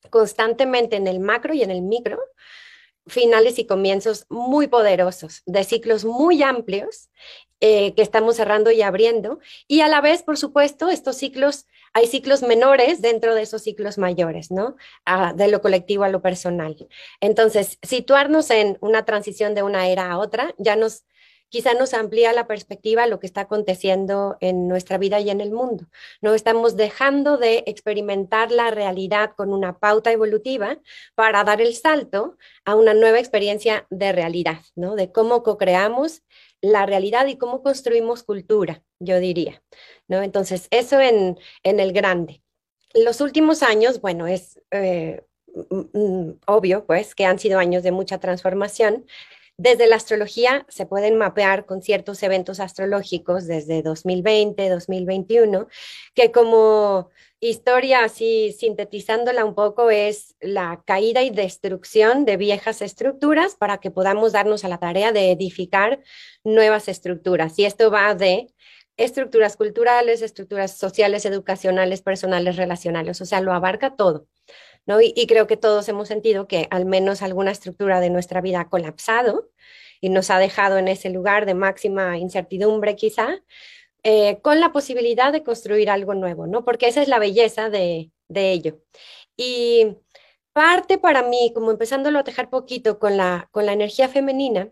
constantemente 0.09 0.95
en 0.95 1.07
el 1.07 1.19
macro 1.19 1.53
y 1.53 1.63
en 1.63 1.71
el 1.71 1.81
micro 1.81 2.19
finales 3.07 3.59
y 3.59 3.65
comienzos 3.65 4.25
muy 4.29 4.67
poderosos, 4.67 5.43
de 5.45 5.63
ciclos 5.63 6.05
muy 6.05 6.41
amplios 6.41 7.09
eh, 7.59 7.93
que 7.95 8.01
estamos 8.01 8.35
cerrando 8.37 8.71
y 8.71 8.81
abriendo. 8.81 9.39
Y 9.67 9.81
a 9.81 9.87
la 9.87 10.01
vez, 10.01 10.23
por 10.23 10.37
supuesto, 10.37 10.89
estos 10.89 11.17
ciclos, 11.17 11.65
hay 11.93 12.07
ciclos 12.07 12.41
menores 12.41 13.01
dentro 13.01 13.35
de 13.35 13.41
esos 13.41 13.61
ciclos 13.61 13.97
mayores, 13.97 14.51
¿no? 14.51 14.75
de 15.35 15.47
lo 15.47 15.61
colectivo 15.61 16.03
a 16.03 16.09
lo 16.09 16.21
personal. 16.21 16.75
Entonces, 17.19 17.77
situarnos 17.81 18.49
en 18.51 18.77
una 18.81 19.05
transición 19.05 19.53
de 19.55 19.63
una 19.63 19.87
era 19.87 20.11
a 20.11 20.17
otra 20.17 20.53
ya 20.57 20.75
nos 20.75 21.03
quizá 21.53 21.75
nos 21.75 21.93
amplía 21.93 22.33
la 22.33 22.47
perspectiva 22.47 23.03
a 23.03 23.07
lo 23.07 23.19
que 23.19 23.27
está 23.27 23.41
aconteciendo 23.41 24.37
en 24.39 24.67
nuestra 24.67 24.97
vida 24.97 25.19
y 25.19 25.29
en 25.29 25.39
el 25.39 25.51
mundo. 25.51 25.85
No 26.19 26.33
estamos 26.33 26.75
dejando 26.75 27.37
de 27.37 27.63
experimentar 27.67 28.51
la 28.51 28.71
realidad 28.71 29.33
con 29.37 29.53
una 29.53 29.77
pauta 29.77 30.11
evolutiva 30.11 30.79
para 31.13 31.43
dar 31.43 31.61
el 31.61 31.75
salto 31.75 32.37
a 32.65 32.73
una 32.73 32.95
nueva 32.95 33.19
experiencia 33.19 33.85
de 33.91 34.11
realidad, 34.13 34.61
¿no? 34.75 34.95
De 34.95 35.11
cómo 35.11 35.43
co-creamos 35.43 36.23
la 36.59 36.87
realidad 36.87 37.27
y 37.27 37.37
cómo 37.37 37.61
construimos 37.61 38.23
cultura, 38.23 38.81
yo 38.97 39.19
diría, 39.19 39.61
¿no? 40.07 40.23
Entonces, 40.23 40.67
eso 40.71 40.99
en, 40.99 41.37
en 41.61 41.79
el 41.79 41.93
grande. 41.93 42.41
Los 42.95 43.21
últimos 43.21 43.61
años, 43.61 44.01
bueno, 44.01 44.25
es 44.25 44.59
eh, 44.71 45.21
obvio, 46.47 46.85
pues, 46.85 47.13
que 47.15 47.25
han 47.25 47.39
sido 47.39 47.59
años 47.59 47.83
de 47.83 47.91
mucha 47.91 48.19
transformación 48.19 49.05
desde 49.63 49.87
la 49.87 49.95
astrología 49.95 50.65
se 50.67 50.85
pueden 50.85 51.17
mapear 51.17 51.65
con 51.65 51.81
ciertos 51.81 52.21
eventos 52.21 52.59
astrológicos 52.59 53.47
desde 53.47 53.81
2020, 53.81 54.67
2021, 54.67 55.69
que 56.13 56.33
como 56.33 57.09
historia, 57.39 58.03
así 58.03 58.51
sintetizándola 58.51 59.45
un 59.45 59.55
poco, 59.55 59.89
es 59.89 60.35
la 60.41 60.83
caída 60.85 61.21
y 61.21 61.29
destrucción 61.29 62.25
de 62.25 62.35
viejas 62.35 62.81
estructuras 62.81 63.55
para 63.55 63.77
que 63.77 63.89
podamos 63.89 64.33
darnos 64.33 64.65
a 64.65 64.67
la 64.67 64.79
tarea 64.79 65.13
de 65.13 65.31
edificar 65.31 66.01
nuevas 66.43 66.89
estructuras. 66.89 67.57
Y 67.57 67.63
esto 67.63 67.89
va 67.89 68.15
de 68.15 68.47
estructuras 68.97 69.55
culturales, 69.55 70.21
estructuras 70.21 70.77
sociales, 70.77 71.25
educacionales, 71.25 72.01
personales, 72.01 72.57
relacionales, 72.57 73.21
o 73.21 73.25
sea, 73.25 73.39
lo 73.39 73.53
abarca 73.53 73.95
todo. 73.95 74.27
Y, 74.85 75.27
creo 75.27 75.47
que 75.47 75.57
todos 75.57 75.87
hemos 75.87 76.07
sentido 76.09 76.47
que 76.47 76.67
al 76.69 76.85
menos 76.85 77.21
alguna 77.21 77.51
estructura 77.51 78.01
de 78.01 78.09
nuestra 78.09 78.41
vida 78.41 78.61
ha 78.61 78.69
colapsado 78.69 79.49
y 80.01 80.09
nos 80.09 80.29
ha 80.29 80.39
dejado 80.39 80.77
en 80.77 80.89
ese 80.89 81.09
lugar 81.09 81.45
de 81.45 81.53
máxima 81.53 82.17
incertidumbre 82.17 82.95
quizá, 82.95 83.41
eh, 84.03 84.39
con 84.41 84.59
la 84.59 84.73
posibilidad 84.73 85.31
de 85.31 85.43
construir 85.43 85.89
algo 85.89 86.13
nuevo, 86.13 86.47
¿no? 86.47 86.65
Porque 86.65 86.87
esa 86.87 87.01
es 87.01 87.07
la 87.07 87.19
belleza 87.19 87.69
de, 87.69 88.11
de 88.27 88.51
ello. 88.51 88.81
Y 89.37 89.97
parte 90.53 90.97
para 90.97 91.23
mí, 91.23 91.51
como 91.55 91.71
empezándolo 91.71 92.19
a 92.19 92.23
tejer 92.25 92.49
poquito 92.49 92.99
con 92.99 93.17
la, 93.17 93.49
con 93.51 93.65
la 93.65 93.73
energía 93.73 94.09
femenina, 94.09 94.71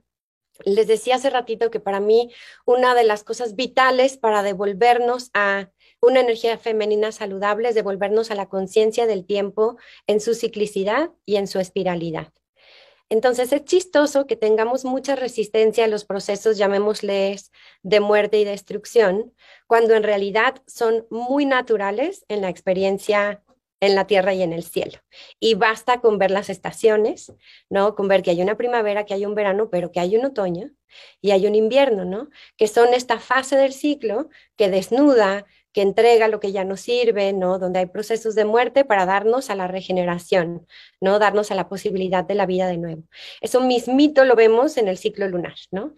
les 0.66 0.88
decía 0.88 1.16
hace 1.16 1.30
ratito 1.30 1.72
que 1.72 1.80
para 1.80 2.00
mí 2.00 2.32
una 2.66 2.94
de 2.96 3.04
las 3.04 3.24
cosas 3.24 3.56
vitales 3.56 4.18
para 4.18 4.44
devolvernos 4.44 5.32
a 5.34 5.70
una 6.02 6.20
energía 6.20 6.58
femenina 6.58 7.12
saludable 7.12 7.70
es 7.70 7.76
devolvernos 7.76 8.32
a 8.32 8.36
la 8.36 8.50
conciencia 8.50 9.08
del 9.08 9.26
tiempo 9.26 9.78
en 10.08 10.20
su 10.20 10.34
ciclicidad 10.34 11.12
y 11.26 11.36
en 11.38 11.48
su 11.48 11.60
espiralidad. 11.60 12.34
Entonces 13.10 13.52
es 13.52 13.66
chistoso 13.66 14.26
que 14.26 14.38
tengamos 14.38 14.86
mucha 14.86 15.18
resistencia 15.18 15.84
a 15.84 15.90
los 15.90 16.06
procesos, 16.06 16.58
llamémosles, 16.58 17.52
de 17.84 18.00
muerte 18.00 18.40
y 18.40 18.46
destrucción, 18.46 19.34
cuando 19.68 19.96
en 19.96 20.04
realidad 20.04 20.62
son 20.66 21.06
muy 21.10 21.46
naturales 21.46 22.26
en 22.30 22.42
la 22.42 22.50
experiencia 22.50 23.44
en 23.82 23.96
la 23.96 24.08
tierra 24.08 24.34
y 24.34 24.44
en 24.44 24.54
el 24.54 24.64
cielo. 24.64 25.00
Y 25.40 25.56
basta 25.56 26.00
con 26.00 26.20
ver 26.20 26.32
las 26.32 26.50
estaciones, 26.50 27.34
¿no? 27.70 27.96
Con 27.96 28.08
ver 28.08 28.22
que 28.22 28.30
hay 28.30 28.42
una 28.42 28.56
primavera, 28.56 29.06
que 29.06 29.16
hay 29.16 29.26
un 29.26 29.36
verano, 29.36 29.70
pero 29.70 29.92
que 29.92 30.00
hay 30.00 30.16
un 30.16 30.24
otoño 30.24 30.70
y 31.20 31.32
hay 31.32 31.48
un 31.48 31.56
invierno, 31.56 32.06
¿no? 32.06 32.30
Que 32.58 32.68
son 32.68 32.94
esta 32.94 33.20
fase 33.20 33.58
del 33.58 33.74
ciclo 33.74 34.30
que 34.56 34.70
desnuda, 34.70 35.46
que 35.74 35.82
entrega 35.82 36.28
lo 36.28 36.40
que 36.40 36.52
ya 36.52 36.64
nos 36.64 36.82
sirve, 36.82 37.34
¿no? 37.34 37.60
Donde 37.60 37.80
hay 37.80 37.86
procesos 37.86 38.36
de 38.36 38.46
muerte 38.46 38.86
para 38.86 39.06
darnos 39.06 39.50
a 39.50 39.56
la 39.56 39.68
regeneración, 39.68 40.68
¿no? 41.00 41.20
Darnos 41.20 41.52
a 41.52 41.56
la 41.56 41.70
posibilidad 41.70 42.24
de 42.24 42.36
la 42.36 42.46
vida 42.46 42.68
de 42.68 42.78
nuevo. 42.78 43.04
Eso 43.42 43.62
mismito 43.62 44.26
lo 44.26 44.36
vemos 44.36 44.78
en 44.78 44.88
el 44.88 44.98
ciclo 44.98 45.28
lunar, 45.28 45.56
¿no? 45.72 45.94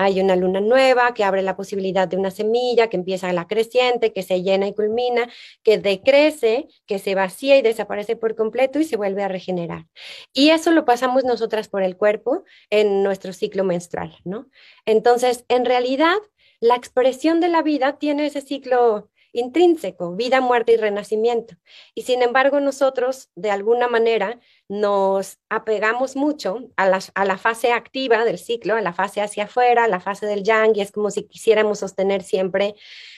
hay 0.00 0.18
una 0.18 0.34
luna 0.34 0.60
nueva 0.60 1.12
que 1.12 1.24
abre 1.24 1.42
la 1.42 1.56
posibilidad 1.56 2.08
de 2.08 2.16
una 2.16 2.30
semilla 2.30 2.88
que 2.88 2.96
empieza 2.96 3.30
la 3.34 3.46
creciente, 3.46 4.14
que 4.14 4.22
se 4.22 4.42
llena 4.42 4.66
y 4.66 4.72
culmina, 4.72 5.28
que 5.62 5.76
decrece, 5.76 6.68
que 6.86 6.98
se 6.98 7.14
vacía 7.14 7.58
y 7.58 7.62
desaparece 7.62 8.16
por 8.16 8.34
completo 8.34 8.80
y 8.80 8.84
se 8.84 8.96
vuelve 8.96 9.22
a 9.22 9.28
regenerar. 9.28 9.88
Y 10.32 10.50
eso 10.50 10.70
lo 10.70 10.86
pasamos 10.86 11.24
nosotras 11.24 11.68
por 11.68 11.82
el 11.82 11.98
cuerpo 11.98 12.44
en 12.70 13.02
nuestro 13.02 13.34
ciclo 13.34 13.62
menstrual, 13.62 14.16
¿no? 14.24 14.48
Entonces, 14.86 15.44
en 15.48 15.66
realidad, 15.66 16.16
la 16.60 16.76
expresión 16.76 17.40
de 17.40 17.48
la 17.48 17.62
vida 17.62 17.98
tiene 17.98 18.26
ese 18.26 18.40
ciclo 18.40 19.10
intrínseco, 19.32 20.14
vida, 20.16 20.40
muerte 20.40 20.72
y 20.72 20.76
renacimiento. 20.76 21.54
Y 21.94 22.02
sin 22.02 22.22
embargo, 22.22 22.60
nosotros 22.60 23.30
de 23.34 23.50
alguna 23.50 23.88
manera 23.88 24.40
nos 24.68 25.38
apegamos 25.48 26.16
mucho 26.16 26.68
a 26.76 26.88
la, 26.88 27.38
fase 27.38 27.72
activa 27.72 28.24
del 28.24 28.38
ciclo, 28.38 28.74
a 28.76 28.80
la 28.80 28.92
fase 28.92 29.20
hacia 29.20 29.44
afuera, 29.44 29.84
a 29.84 29.88
la 29.88 30.00
fase 30.00 30.26
del 30.26 30.42
yang, 30.42 30.76
y 30.76 30.80
es 30.80 30.92
como 30.92 31.10
si 31.10 31.24
quisiéramos 31.24 31.78
sostener 31.80 32.22
siempre 32.22 32.74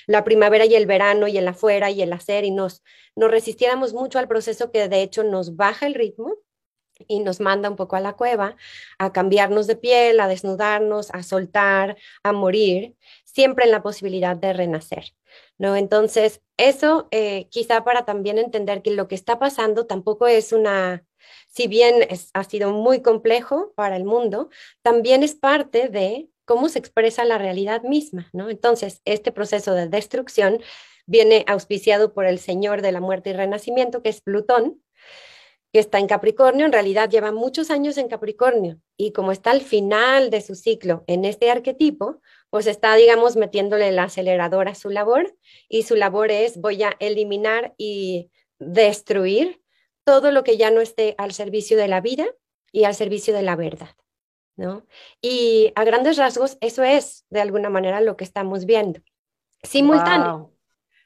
la 0.07 0.25
primavera 0.25 0.67
y 0.67 0.75
el 0.75 0.87
verano 0.87 1.29
y 1.29 1.39
el 1.39 1.49
afuera 1.49 1.91
y 1.91 2.03
el 2.03 2.13
hacer, 2.13 2.45
y 2.45 2.51
nos 2.51 2.83
resistiéramos 3.17 3.95
mucho 3.95 4.19
al 4.19 4.29
proceso 4.29 4.71
que 4.71 4.89
de 4.89 5.03
hecho 5.03 5.25
nos 5.25 5.57
baja 5.57 5.87
el 5.87 5.95
ritmo 5.95 6.37
y 7.09 7.21
nos 7.21 7.41
manda 7.41 7.69
un 7.69 7.77
poco 7.77 7.97
a 7.97 8.01
la 8.01 8.15
cueva 8.15 8.57
a 8.99 9.13
cambiarnos 9.13 9.67
de 9.67 9.77
piel, 9.77 10.21
a 10.21 10.29
desnudarnos, 10.29 11.11
a 11.13 11.23
soltar, 11.23 11.97
a 12.23 12.33
morir, 12.33 12.97
siempre 13.33 13.65
en 13.65 13.71
la 13.71 13.83
posibilidad 13.83 14.37
de 14.37 14.53
renacer. 14.53 15.15
¿no? 15.59 15.77
Entonces, 15.77 16.43
eso 16.57 17.09
eh, 17.11 17.49
quizá 17.51 17.85
para 17.85 18.05
también 18.05 18.39
entender 18.39 18.83
que 18.83 18.91
lo 18.91 19.09
que 19.09 19.15
está 19.15 19.39
pasando 19.39 19.87
tampoco 19.87 20.27
es 20.27 20.53
una, 20.53 21.05
si 21.49 21.67
bien 21.67 22.07
ha 22.35 22.45
sido 22.45 22.73
muy 22.73 23.01
complejo 23.01 23.73
para 23.75 23.97
el 23.97 24.05
mundo, 24.05 24.51
también 24.83 25.23
es 25.23 25.35
parte 25.35 25.89
de 25.89 26.29
cómo 26.45 26.69
se 26.69 26.79
expresa 26.79 27.25
la 27.25 27.39
realidad 27.39 27.83
misma, 27.83 28.29
¿no? 28.33 28.51
Entonces, 28.51 29.01
este 29.05 29.33
proceso 29.33 29.75
de 29.75 29.89
destrucción 29.89 30.61
viene 31.07 31.45
auspiciado 31.47 32.13
por 32.13 32.27
el 32.27 32.39
Señor 32.39 32.83
de 32.83 32.93
la 32.93 33.01
muerte 33.01 33.31
y 33.31 33.33
renacimiento, 33.33 34.03
que 34.03 34.11
es 34.11 34.21
Plutón, 34.21 34.83
que 35.73 35.79
está 35.79 35.99
en 35.99 36.07
Capricornio, 36.07 36.67
en 36.67 36.73
realidad 36.73 37.09
lleva 37.09 37.33
muchos 37.33 37.71
años 37.71 37.97
en 37.97 38.09
Capricornio 38.09 38.79
y 38.99 39.13
como 39.13 39.33
está 39.33 39.53
al 39.53 39.63
final 39.63 40.29
de 40.29 40.43
su 40.43 40.55
ciclo 40.55 41.03
en 41.07 41.25
este 41.25 41.51
arquetipo, 41.51 42.21
pues 42.53 42.67
está, 42.67 42.95
digamos, 42.97 43.37
metiéndole 43.37 43.89
el 43.89 43.99
acelerador 43.99 44.69
a 44.69 44.75
su 44.75 44.91
labor 44.91 45.35
y 45.71 45.85
su 45.85 45.97
labor 45.97 46.31
es 46.31 46.61
voy 46.61 46.83
a 46.83 46.95
eliminar 46.99 47.73
y 47.79 48.31
destruir 48.59 49.63
todo 50.05 50.31
lo 50.33 50.45
que 50.45 50.59
ya 50.59 50.71
no 50.71 50.83
esté 50.83 51.15
al 51.17 51.33
servicio 51.33 51.79
de 51.79 51.89
la 51.89 52.03
vida 52.03 52.27
y 52.71 52.85
al 52.85 52.95
servicio 52.95 53.33
de 53.33 53.41
la 53.41 53.57
verdad. 53.57 53.97
¿no? 54.55 54.87
Y 55.23 55.73
a 55.77 55.85
grandes 55.85 56.19
rasgos, 56.19 56.59
eso 56.61 56.83
es 56.83 57.25
de 57.31 57.41
alguna 57.41 57.71
manera 57.71 58.03
lo 58.03 58.19
que 58.19 58.25
estamos 58.25 58.67
viendo. 58.67 59.01
Simultáneo. 59.63 60.53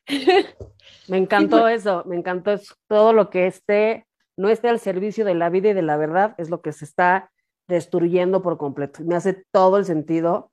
Me 1.07 1.17
encantó 1.17 1.69
eso, 1.69 2.03
me 2.07 2.17
encantó 2.17 2.59
todo 2.88 3.12
lo 3.12 3.31
que 3.31 3.47
esté, 3.47 4.09
no 4.37 4.49
esté 4.49 4.69
al 4.69 4.81
servicio 4.81 5.25
de 5.25 5.37
la 5.37 5.49
vida 5.49 5.69
y 5.69 5.75
de 5.75 5.83
la 5.83 5.97
verdad, 5.97 6.35
es 6.38 6.50
lo 6.50 6.61
que 6.61 6.73
se 6.73 6.85
está 6.85 7.31
destruyendo 7.69 8.43
por 8.43 8.59
completo. 8.59 9.05
Me 9.05 9.15
hace 9.15 9.45
todo 9.53 9.76
el 9.76 9.85
sentido 9.85 10.50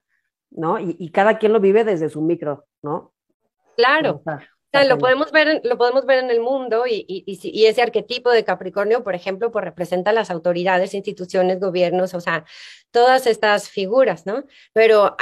¿no? 0.55 0.79
Y, 0.79 1.09
cada 1.11 1.37
quien 1.37 1.53
lo 1.53 1.59
vive 1.59 1.83
desde 1.83 2.09
su 2.09 2.21
micro, 2.21 2.65
¿no? 2.81 3.13
Claro. 3.75 4.21
lo 4.87 4.97
podemos 4.97 5.31
ver, 5.31 5.61
lo 5.63 5.77
podemos 5.77 6.05
ver 6.05 6.19
en 6.19 6.29
el 6.29 6.39
mundo 6.39 6.85
y, 6.87 7.05
y, 7.07 7.65
ese 7.65 7.81
arquetipo 7.81 8.29
de 8.31 8.43
Capricornio, 8.43 9.03
por 9.03 9.15
ejemplo, 9.15 9.51
pues 9.51 9.65
representa 9.65 10.11
a 10.11 10.13
las 10.13 10.31
autoridades, 10.31 10.93
instituciones, 10.93 11.59
gobiernos, 11.59 12.13
o 12.13 12.21
sea, 12.21 12.45
todas 12.91 13.25
estas 13.27 13.69
figuras, 13.69 14.25
¿no? 14.25 14.45
Pero, 14.73 15.15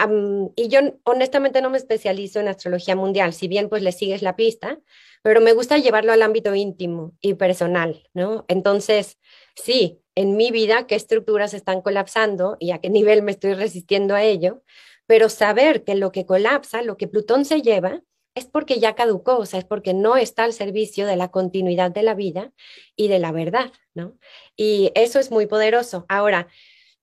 y 0.55 0.67
yo 0.67 0.79
honestamente 1.03 1.61
no 1.61 1.69
me 1.69 1.77
especializo 1.77 2.39
en 2.39 2.49
astrología 2.49 2.95
mundial, 2.95 3.33
si 3.33 3.47
bien 3.47 3.69
pues 3.69 3.81
le 3.81 3.91
sigues 3.91 4.21
la 4.21 4.35
pista, 4.35 4.79
pero 5.23 5.39
me 5.39 5.53
gusta 5.53 5.77
llevarlo 5.77 6.11
al 6.11 6.21
ámbito 6.21 6.53
íntimo 6.55 7.13
y 7.21 7.35
personal, 7.35 8.07
¿no? 8.13 8.45
Entonces, 8.47 9.19
sí, 9.55 10.01
en 10.15 10.35
mi 10.35 10.51
vida, 10.51 10.87
qué 10.87 10.95
estructuras 10.95 11.53
están 11.53 11.81
colapsando 11.81 12.57
y 12.59 12.71
a 12.71 12.79
qué 12.79 12.89
nivel 12.89 13.21
me 13.21 13.31
estoy 13.31 13.53
resistiendo 13.53 14.15
a 14.15 14.23
ello, 14.23 14.63
pero 15.11 15.27
saber 15.27 15.83
que 15.83 15.95
lo 15.95 16.13
que 16.13 16.25
colapsa, 16.25 16.81
lo 16.83 16.95
que 16.95 17.09
Plutón 17.09 17.43
se 17.43 17.61
lleva, 17.61 18.01
es 18.33 18.45
porque 18.45 18.79
ya 18.79 18.95
caducó, 18.95 19.39
o 19.39 19.45
sea, 19.45 19.59
es 19.59 19.65
porque 19.65 19.93
no 19.93 20.15
está 20.15 20.45
al 20.45 20.53
servicio 20.53 21.05
de 21.05 21.17
la 21.17 21.31
continuidad 21.31 21.91
de 21.91 22.01
la 22.01 22.13
vida 22.13 22.53
y 22.95 23.09
de 23.09 23.19
la 23.19 23.33
verdad, 23.33 23.73
¿no? 23.93 24.17
Y 24.55 24.89
eso 24.95 25.19
es 25.19 25.29
muy 25.29 25.47
poderoso. 25.47 26.05
Ahora, 26.07 26.47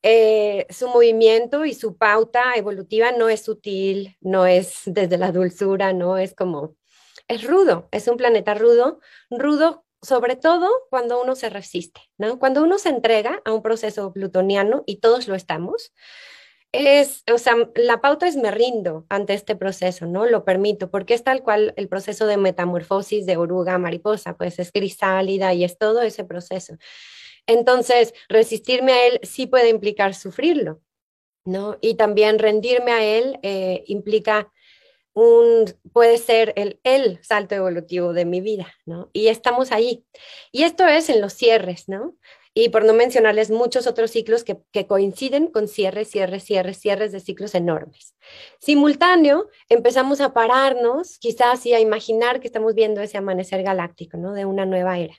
eh, 0.02 0.64
su 0.70 0.88
movimiento 0.88 1.66
y 1.66 1.74
su 1.74 1.98
pauta 1.98 2.54
evolutiva 2.56 3.12
no 3.12 3.28
es 3.28 3.42
sutil, 3.42 4.16
no 4.22 4.46
es 4.46 4.80
desde 4.86 5.18
la 5.18 5.30
dulzura, 5.30 5.92
no 5.92 6.16
es 6.16 6.34
como, 6.34 6.76
es 7.28 7.44
rudo, 7.44 7.90
es 7.92 8.08
un 8.08 8.16
planeta 8.16 8.54
rudo, 8.54 9.00
rudo 9.28 9.84
sobre 10.00 10.34
todo 10.34 10.70
cuando 10.88 11.20
uno 11.20 11.34
se 11.34 11.50
resiste, 11.50 12.00
¿no? 12.16 12.38
Cuando 12.38 12.62
uno 12.62 12.78
se 12.78 12.88
entrega 12.88 13.42
a 13.44 13.52
un 13.52 13.60
proceso 13.60 14.14
plutoniano, 14.14 14.82
y 14.86 15.00
todos 15.00 15.28
lo 15.28 15.34
estamos, 15.34 15.92
es, 16.72 17.24
o 17.32 17.38
sea, 17.38 17.54
la 17.74 18.00
pauta 18.00 18.28
es 18.28 18.36
me 18.36 18.50
rindo 18.50 19.06
ante 19.08 19.34
este 19.34 19.56
proceso, 19.56 20.06
¿no? 20.06 20.26
Lo 20.26 20.44
permito, 20.44 20.90
porque 20.90 21.14
es 21.14 21.24
tal 21.24 21.42
cual 21.42 21.72
el 21.76 21.88
proceso 21.88 22.26
de 22.26 22.36
metamorfosis 22.36 23.26
de 23.26 23.36
oruga 23.36 23.74
a 23.74 23.78
mariposa, 23.78 24.36
pues 24.36 24.58
es 24.58 24.70
crisálida 24.72 25.54
y 25.54 25.64
es 25.64 25.78
todo 25.78 26.02
ese 26.02 26.24
proceso. 26.24 26.76
Entonces, 27.46 28.12
resistirme 28.28 28.92
a 28.92 29.06
él 29.06 29.20
sí 29.22 29.46
puede 29.46 29.70
implicar 29.70 30.14
sufrirlo, 30.14 30.82
¿no? 31.44 31.78
Y 31.80 31.94
también 31.94 32.38
rendirme 32.38 32.92
a 32.92 33.02
él 33.02 33.38
eh, 33.42 33.84
implica 33.86 34.52
un, 35.14 35.64
puede 35.92 36.18
ser 36.18 36.52
el, 36.56 36.80
el 36.84 37.18
salto 37.24 37.54
evolutivo 37.54 38.12
de 38.12 38.26
mi 38.26 38.40
vida, 38.42 38.72
¿no? 38.84 39.08
Y 39.14 39.28
estamos 39.28 39.72
ahí. 39.72 40.04
Y 40.52 40.64
esto 40.64 40.86
es 40.86 41.08
en 41.08 41.22
los 41.22 41.32
cierres, 41.32 41.88
¿no? 41.88 42.14
Y 42.60 42.70
por 42.70 42.84
no 42.84 42.92
mencionarles 42.92 43.52
muchos 43.52 43.86
otros 43.86 44.10
ciclos 44.10 44.42
que, 44.42 44.86
coinciden 44.88 45.46
con 45.46 45.68
cierres, 45.68 46.10
cierres, 46.10 46.42
cierres, 46.42 46.80
cierres 46.80 47.12
de 47.12 47.20
ciclos 47.20 47.54
enormes. 47.54 48.16
Simultáneo, 48.58 49.48
empezamos 49.68 50.20
a 50.20 50.34
pararnos, 50.34 51.20
quizás 51.20 51.64
y 51.66 51.74
a 51.74 51.78
imaginar 51.78 52.40
que 52.40 52.48
estamos 52.48 52.74
viendo 52.74 53.00
ese 53.00 53.16
amanecer 53.16 53.62
galáctico, 53.62 54.16
¿no? 54.16 54.32
De 54.32 54.44
una 54.44 54.66
nueva 54.66 54.98
era. 54.98 55.14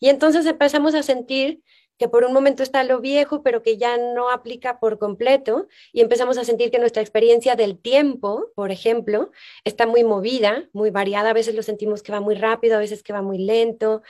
Y 0.00 0.08
entonces 0.08 0.46
empezamos 0.46 0.96
a 0.96 1.04
sentir 1.04 1.62
que 1.96 2.08
por 2.08 2.24
un 2.24 2.32
momento 2.32 2.62
está 2.62 2.82
lo 2.82 3.00
viejo, 3.00 3.42
pero 3.42 3.62
que 3.62 3.76
ya 3.76 3.96
no 3.96 4.30
aplica 4.30 4.80
por 4.80 4.98
completo, 4.98 5.68
y 5.92 6.00
empezamos 6.00 6.38
a 6.38 6.44
sentir 6.44 6.70
que 6.70 6.78
nuestra 6.78 7.02
experiencia 7.02 7.54
del 7.54 7.78
tiempo, 7.78 8.50
por 8.56 8.72
ejemplo, 8.72 9.30
está 9.64 9.86
muy 9.86 10.02
movida, 10.02 10.68
muy 10.72 10.90
variada, 10.90 11.30
a 11.30 11.34
veces 11.34 11.54
lo 11.54 11.62
sentimos 11.62 12.02
que 12.02 12.10
va 12.10 12.20
muy 12.20 12.34
rápido, 12.34 12.76
a 12.76 12.80
veces 12.80 13.02
que 13.02 13.12
va 13.12 13.22
muy 13.22 13.38
lento, 13.38 14.02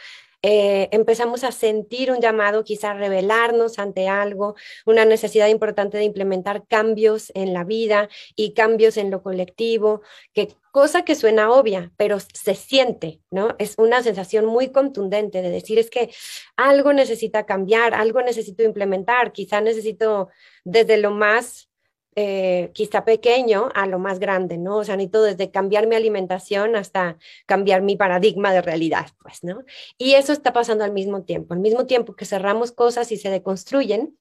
eh, 0.47 0.91
empezamos 0.93 1.43
a 1.43 1.53
sentir 1.53 2.11
un 2.13 2.21
llamado 2.21 2.65
quizá 2.65 2.91
a 2.91 2.95
revelarnos 2.95 3.79
ante 3.79 4.09
algo, 4.09 4.57
una 4.85 5.07
necesidad 5.07 5.49
importante 5.49 5.97
de 5.97 6.05
implementar 6.05 6.67
cambios 6.67 7.33
en 7.35 7.55
la 7.55 7.65
vida 7.65 8.11
y 8.37 8.53
cambios 8.53 8.99
en 8.99 9.11
lo 9.11 9.23
colectivo, 9.23 10.03
que 10.35 10.49
cosa 10.71 11.03
que 11.03 11.15
suena 11.15 11.51
obvia, 11.51 11.93
pero 11.97 12.19
se 12.21 12.55
siente, 12.55 13.23
¿no? 13.31 13.57
Es 13.59 13.77
una 13.79 14.03
sensación 14.03 14.45
muy 14.45 14.71
contundente 14.71 15.41
de 15.41 15.49
decir 15.49 15.79
es 15.79 15.89
que 15.89 16.11
algo 16.57 16.93
necesita 16.93 17.47
cambiar, 17.47 17.95
algo 17.95 18.21
necesito 18.21 18.63
implementar, 18.65 19.33
quizá 19.33 19.63
necesito 19.63 20.29
desde 20.63 20.99
lo 20.99 21.11
más 21.11 21.71
eh, 22.17 22.71
quizá 22.75 23.05
pequeño 23.05 23.69
a 23.75 23.87
lo 23.87 23.99
más 23.99 24.19
grande, 24.19 24.57
¿no? 24.57 24.79
O 24.79 24.85
sea, 24.85 24.97
necesito 24.97 25.23
desde 25.23 25.51
cambiar 25.51 25.87
mi 25.87 25.97
alimentación 25.97 26.77
hasta 26.77 27.19
cambiar 27.47 27.83
mi 27.83 27.97
paradigma 27.97 28.53
de 28.53 28.63
realidad, 28.63 29.09
pues, 29.23 29.43
¿no? 29.43 29.65
Y 29.99 30.15
eso 30.15 30.33
está 30.33 30.53
pasando 30.53 30.85
al 30.85 30.93
mismo 30.93 31.25
tiempo. 31.25 31.55
Al 31.55 31.61
mismo 31.61 31.87
tiempo 31.87 32.15
que 32.15 32.25
cerramos 32.25 32.73
cosas 32.73 33.11
y 33.13 33.17
se 33.17 33.31
deconstruyen, 33.31 34.17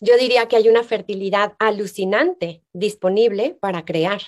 yo 0.00 0.16
diría 0.16 0.48
que 0.48 0.56
hay 0.56 0.68
una 0.68 0.82
fertilidad 0.82 1.54
alucinante 1.58 2.62
disponible 2.72 3.56
para 3.60 3.84
crear. 3.84 4.22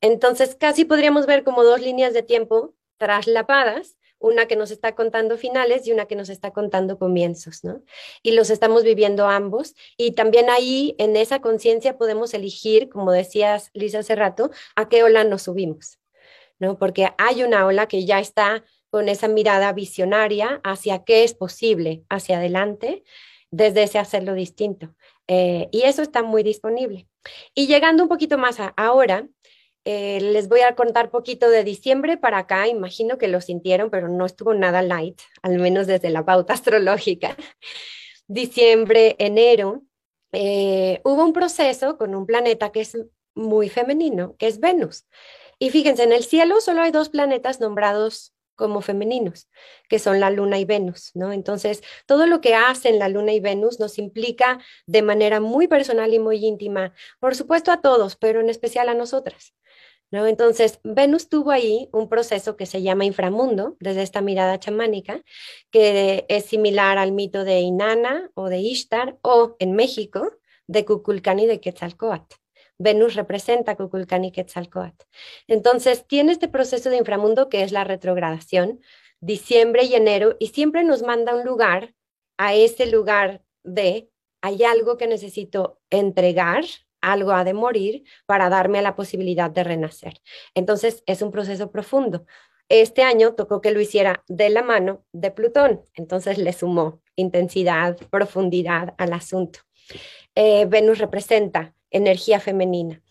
Entonces, 0.00 0.54
casi 0.54 0.84
podríamos 0.84 1.26
ver 1.26 1.44
como 1.44 1.64
dos 1.64 1.80
líneas 1.80 2.14
de 2.14 2.22
tiempo 2.22 2.74
traslapadas 2.96 3.97
una 4.18 4.46
que 4.46 4.56
nos 4.56 4.70
está 4.70 4.94
contando 4.94 5.36
finales 5.36 5.86
y 5.86 5.92
una 5.92 6.06
que 6.06 6.16
nos 6.16 6.28
está 6.28 6.50
contando 6.50 6.98
comienzos, 6.98 7.64
¿no? 7.64 7.82
Y 8.22 8.32
los 8.32 8.50
estamos 8.50 8.82
viviendo 8.84 9.26
ambos. 9.26 9.74
Y 9.96 10.12
también 10.12 10.50
ahí, 10.50 10.94
en 10.98 11.16
esa 11.16 11.40
conciencia, 11.40 11.96
podemos 11.96 12.34
elegir, 12.34 12.88
como 12.88 13.12
decías, 13.12 13.70
Lisa, 13.74 14.00
hace 14.00 14.16
rato, 14.16 14.50
a 14.76 14.88
qué 14.88 15.02
ola 15.02 15.24
nos 15.24 15.42
subimos, 15.42 15.98
¿no? 16.58 16.78
Porque 16.78 17.10
hay 17.18 17.42
una 17.42 17.66
ola 17.66 17.86
que 17.86 18.04
ya 18.04 18.18
está 18.18 18.64
con 18.90 19.08
esa 19.08 19.28
mirada 19.28 19.72
visionaria 19.72 20.60
hacia 20.64 21.04
qué 21.04 21.22
es 21.24 21.34
posible 21.34 22.04
hacia 22.08 22.38
adelante, 22.38 23.04
desde 23.50 23.84
ese 23.84 23.98
hacerlo 23.98 24.34
distinto. 24.34 24.94
Eh, 25.26 25.68
y 25.72 25.82
eso 25.82 26.02
está 26.02 26.22
muy 26.22 26.42
disponible. 26.42 27.06
Y 27.54 27.66
llegando 27.66 28.02
un 28.02 28.08
poquito 28.08 28.38
más 28.38 28.60
a 28.60 28.68
ahora, 28.76 29.26
eh, 29.84 30.20
les 30.20 30.48
voy 30.48 30.60
a 30.60 30.74
contar 30.74 31.10
poquito 31.10 31.48
de 31.50 31.64
diciembre 31.64 32.16
para 32.16 32.38
acá. 32.38 32.68
Imagino 32.68 33.18
que 33.18 33.28
lo 33.28 33.40
sintieron, 33.40 33.90
pero 33.90 34.08
no 34.08 34.26
estuvo 34.26 34.54
nada 34.54 34.82
light, 34.82 35.20
al 35.42 35.58
menos 35.58 35.86
desde 35.86 36.10
la 36.10 36.24
pauta 36.24 36.52
astrológica. 36.54 37.36
diciembre, 38.26 39.16
enero, 39.18 39.82
eh, 40.32 41.00
hubo 41.04 41.24
un 41.24 41.32
proceso 41.32 41.96
con 41.96 42.14
un 42.14 42.26
planeta 42.26 42.70
que 42.70 42.80
es 42.82 42.98
muy 43.34 43.68
femenino, 43.68 44.36
que 44.38 44.46
es 44.48 44.60
Venus. 44.60 45.06
Y 45.58 45.70
fíjense, 45.70 46.04
en 46.04 46.12
el 46.12 46.24
cielo 46.24 46.60
solo 46.60 46.82
hay 46.82 46.90
dos 46.90 47.08
planetas 47.08 47.60
nombrados 47.60 48.34
como 48.58 48.80
femeninos, 48.82 49.48
que 49.88 50.00
son 50.00 50.18
la 50.20 50.30
Luna 50.30 50.58
y 50.58 50.64
Venus, 50.64 51.12
¿no? 51.14 51.32
Entonces, 51.32 51.82
todo 52.06 52.26
lo 52.26 52.40
que 52.40 52.56
hacen 52.56 52.98
la 52.98 53.08
Luna 53.08 53.32
y 53.32 53.40
Venus 53.40 53.78
nos 53.78 53.98
implica 53.98 54.58
de 54.86 55.00
manera 55.00 55.40
muy 55.40 55.68
personal 55.68 56.12
y 56.12 56.18
muy 56.18 56.44
íntima, 56.44 56.92
por 57.20 57.36
supuesto 57.36 57.70
a 57.70 57.80
todos, 57.80 58.16
pero 58.16 58.40
en 58.40 58.50
especial 58.50 58.88
a 58.88 58.94
nosotras. 58.94 59.54
¿No? 60.10 60.26
Entonces, 60.26 60.80
Venus 60.84 61.28
tuvo 61.28 61.50
ahí 61.50 61.88
un 61.92 62.08
proceso 62.08 62.56
que 62.56 62.66
se 62.66 62.82
llama 62.82 63.04
inframundo, 63.04 63.76
desde 63.80 64.02
esta 64.02 64.20
mirada 64.20 64.58
chamánica, 64.58 65.22
que 65.70 66.24
es 66.28 66.46
similar 66.46 66.98
al 66.98 67.12
mito 67.12 67.44
de 67.44 67.60
Inanna 67.60 68.30
o 68.34 68.48
de 68.48 68.58
Ishtar, 68.58 69.18
o 69.22 69.56
en 69.58 69.72
México, 69.72 70.32
de 70.66 70.84
Kukulcán 70.84 71.38
y 71.38 71.46
de 71.46 71.60
Quetzalcoatl. 71.60 72.36
Venus 72.78 73.14
representa 73.14 73.76
Kukulcán 73.76 74.24
y 74.24 74.32
Quetzalcoatl. 74.32 75.04
Entonces, 75.48 76.06
tiene 76.06 76.32
este 76.32 76.48
proceso 76.48 76.90
de 76.90 76.96
inframundo 76.96 77.48
que 77.48 77.62
es 77.62 77.72
la 77.72 77.84
retrogradación, 77.84 78.80
diciembre 79.20 79.84
y 79.84 79.94
enero, 79.94 80.36
y 80.38 80.48
siempre 80.48 80.84
nos 80.84 81.02
manda 81.02 81.34
un 81.34 81.44
lugar, 81.44 81.94
a 82.38 82.54
ese 82.54 82.86
lugar 82.86 83.42
de, 83.64 84.10
hay 84.40 84.62
algo 84.62 84.96
que 84.96 85.08
necesito 85.08 85.80
entregar, 85.90 86.64
algo 87.00 87.32
ha 87.32 87.44
de 87.44 87.54
morir 87.54 88.04
para 88.26 88.48
darme 88.48 88.82
la 88.82 88.96
posibilidad 88.96 89.50
de 89.50 89.64
renacer. 89.64 90.20
Entonces, 90.54 91.02
es 91.06 91.22
un 91.22 91.30
proceso 91.30 91.70
profundo. 91.70 92.26
Este 92.68 93.02
año 93.02 93.34
tocó 93.34 93.60
que 93.60 93.70
lo 93.70 93.80
hiciera 93.80 94.22
de 94.28 94.50
la 94.50 94.62
mano 94.62 95.04
de 95.12 95.30
Plutón, 95.30 95.82
entonces 95.94 96.36
le 96.36 96.52
sumó 96.52 97.00
intensidad, 97.16 97.96
profundidad 98.10 98.94
al 98.98 99.12
asunto. 99.12 99.60
Eh, 100.34 100.66
Venus 100.66 100.98
representa 100.98 101.74
energía 101.90 102.40
femenina. 102.40 103.02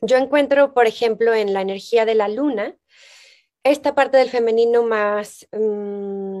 Yo 0.00 0.16
encuentro, 0.16 0.74
por 0.74 0.86
ejemplo, 0.86 1.32
en 1.32 1.54
la 1.54 1.62
energía 1.62 2.04
de 2.04 2.14
la 2.14 2.28
luna, 2.28 2.76
esta 3.62 3.94
parte 3.94 4.18
del 4.18 4.28
femenino 4.28 4.82
más 4.82 5.48
mm, 5.52 6.40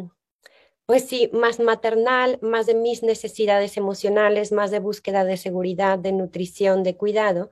pues 0.86 1.06
sí, 1.08 1.30
más 1.32 1.60
maternal, 1.60 2.38
más 2.42 2.66
de 2.66 2.74
mis 2.74 3.02
necesidades 3.02 3.76
emocionales, 3.76 4.52
más 4.52 4.70
de 4.70 4.80
búsqueda 4.80 5.24
de 5.24 5.36
seguridad, 5.38 5.98
de 5.98 6.12
nutrición, 6.12 6.82
de 6.82 6.96
cuidado. 6.96 7.50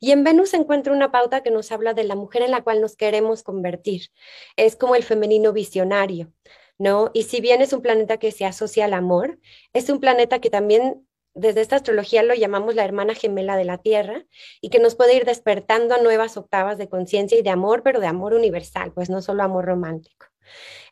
Y 0.00 0.12
en 0.12 0.22
Venus 0.24 0.52
encuentro 0.54 0.92
una 0.92 1.10
pauta 1.10 1.42
que 1.42 1.50
nos 1.50 1.72
habla 1.72 1.94
de 1.94 2.04
la 2.04 2.14
mujer 2.14 2.42
en 2.42 2.50
la 2.50 2.62
cual 2.62 2.80
nos 2.82 2.96
queremos 2.96 3.42
convertir. 3.42 4.10
Es 4.56 4.76
como 4.76 4.96
el 4.96 5.02
femenino 5.02 5.52
visionario, 5.52 6.32
¿no? 6.78 7.10
Y 7.14 7.22
si 7.24 7.40
bien 7.40 7.62
es 7.62 7.72
un 7.72 7.80
planeta 7.80 8.18
que 8.18 8.32
se 8.32 8.44
asocia 8.44 8.84
al 8.84 8.92
amor, 8.94 9.38
es 9.72 9.88
un 9.88 10.00
planeta 10.00 10.40
que 10.40 10.50
también 10.50 11.06
desde 11.34 11.62
esta 11.62 11.76
astrología 11.76 12.22
lo 12.22 12.34
llamamos 12.34 12.74
la 12.74 12.84
hermana 12.84 13.14
gemela 13.14 13.56
de 13.56 13.64
la 13.64 13.78
Tierra 13.78 14.24
y 14.60 14.68
que 14.68 14.78
nos 14.78 14.94
puede 14.94 15.16
ir 15.16 15.24
despertando 15.24 15.94
a 15.94 15.98
nuevas 15.98 16.36
octavas 16.36 16.78
de 16.78 16.88
conciencia 16.88 17.38
y 17.38 17.42
de 17.42 17.50
amor, 17.50 17.82
pero 17.82 17.98
de 17.98 18.06
amor 18.06 18.34
universal, 18.34 18.92
pues 18.92 19.10
no 19.10 19.20
solo 19.20 19.42
amor 19.42 19.64
romántico. 19.64 20.26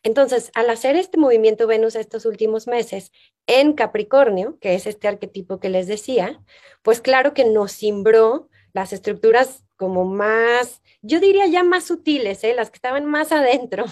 Entonces, 0.03 0.51
al 0.55 0.69
hacer 0.71 0.97
este 0.97 1.19
movimiento 1.19 1.67
Venus 1.67 1.95
estos 1.95 2.27
últimos 2.27 2.67
meses 2.67 3.13
en 3.47 3.73
Capricornio, 3.73 4.59
que 4.61 4.75
es 4.75 4.87
este 4.87 5.09
arquetipo 5.09 5.61
que 5.61 5.69
les 5.69 5.87
decía, 5.87 6.41
pues 6.83 7.01
claro 7.01 7.35
que 7.35 7.45
nos 7.45 7.73
cimbró 7.73 8.49
las 8.73 8.93
estructuras 8.93 9.65
como 9.77 10.05
más, 10.05 10.81
yo 11.03 11.21
diría 11.21 11.47
ya 11.47 11.65
más 11.65 11.85
sutiles, 11.85 12.43
¿eh? 12.45 12.55
las 12.55 12.71
que 12.71 12.77
estaban 12.77 13.05
más 13.05 13.33
adentro, 13.33 13.85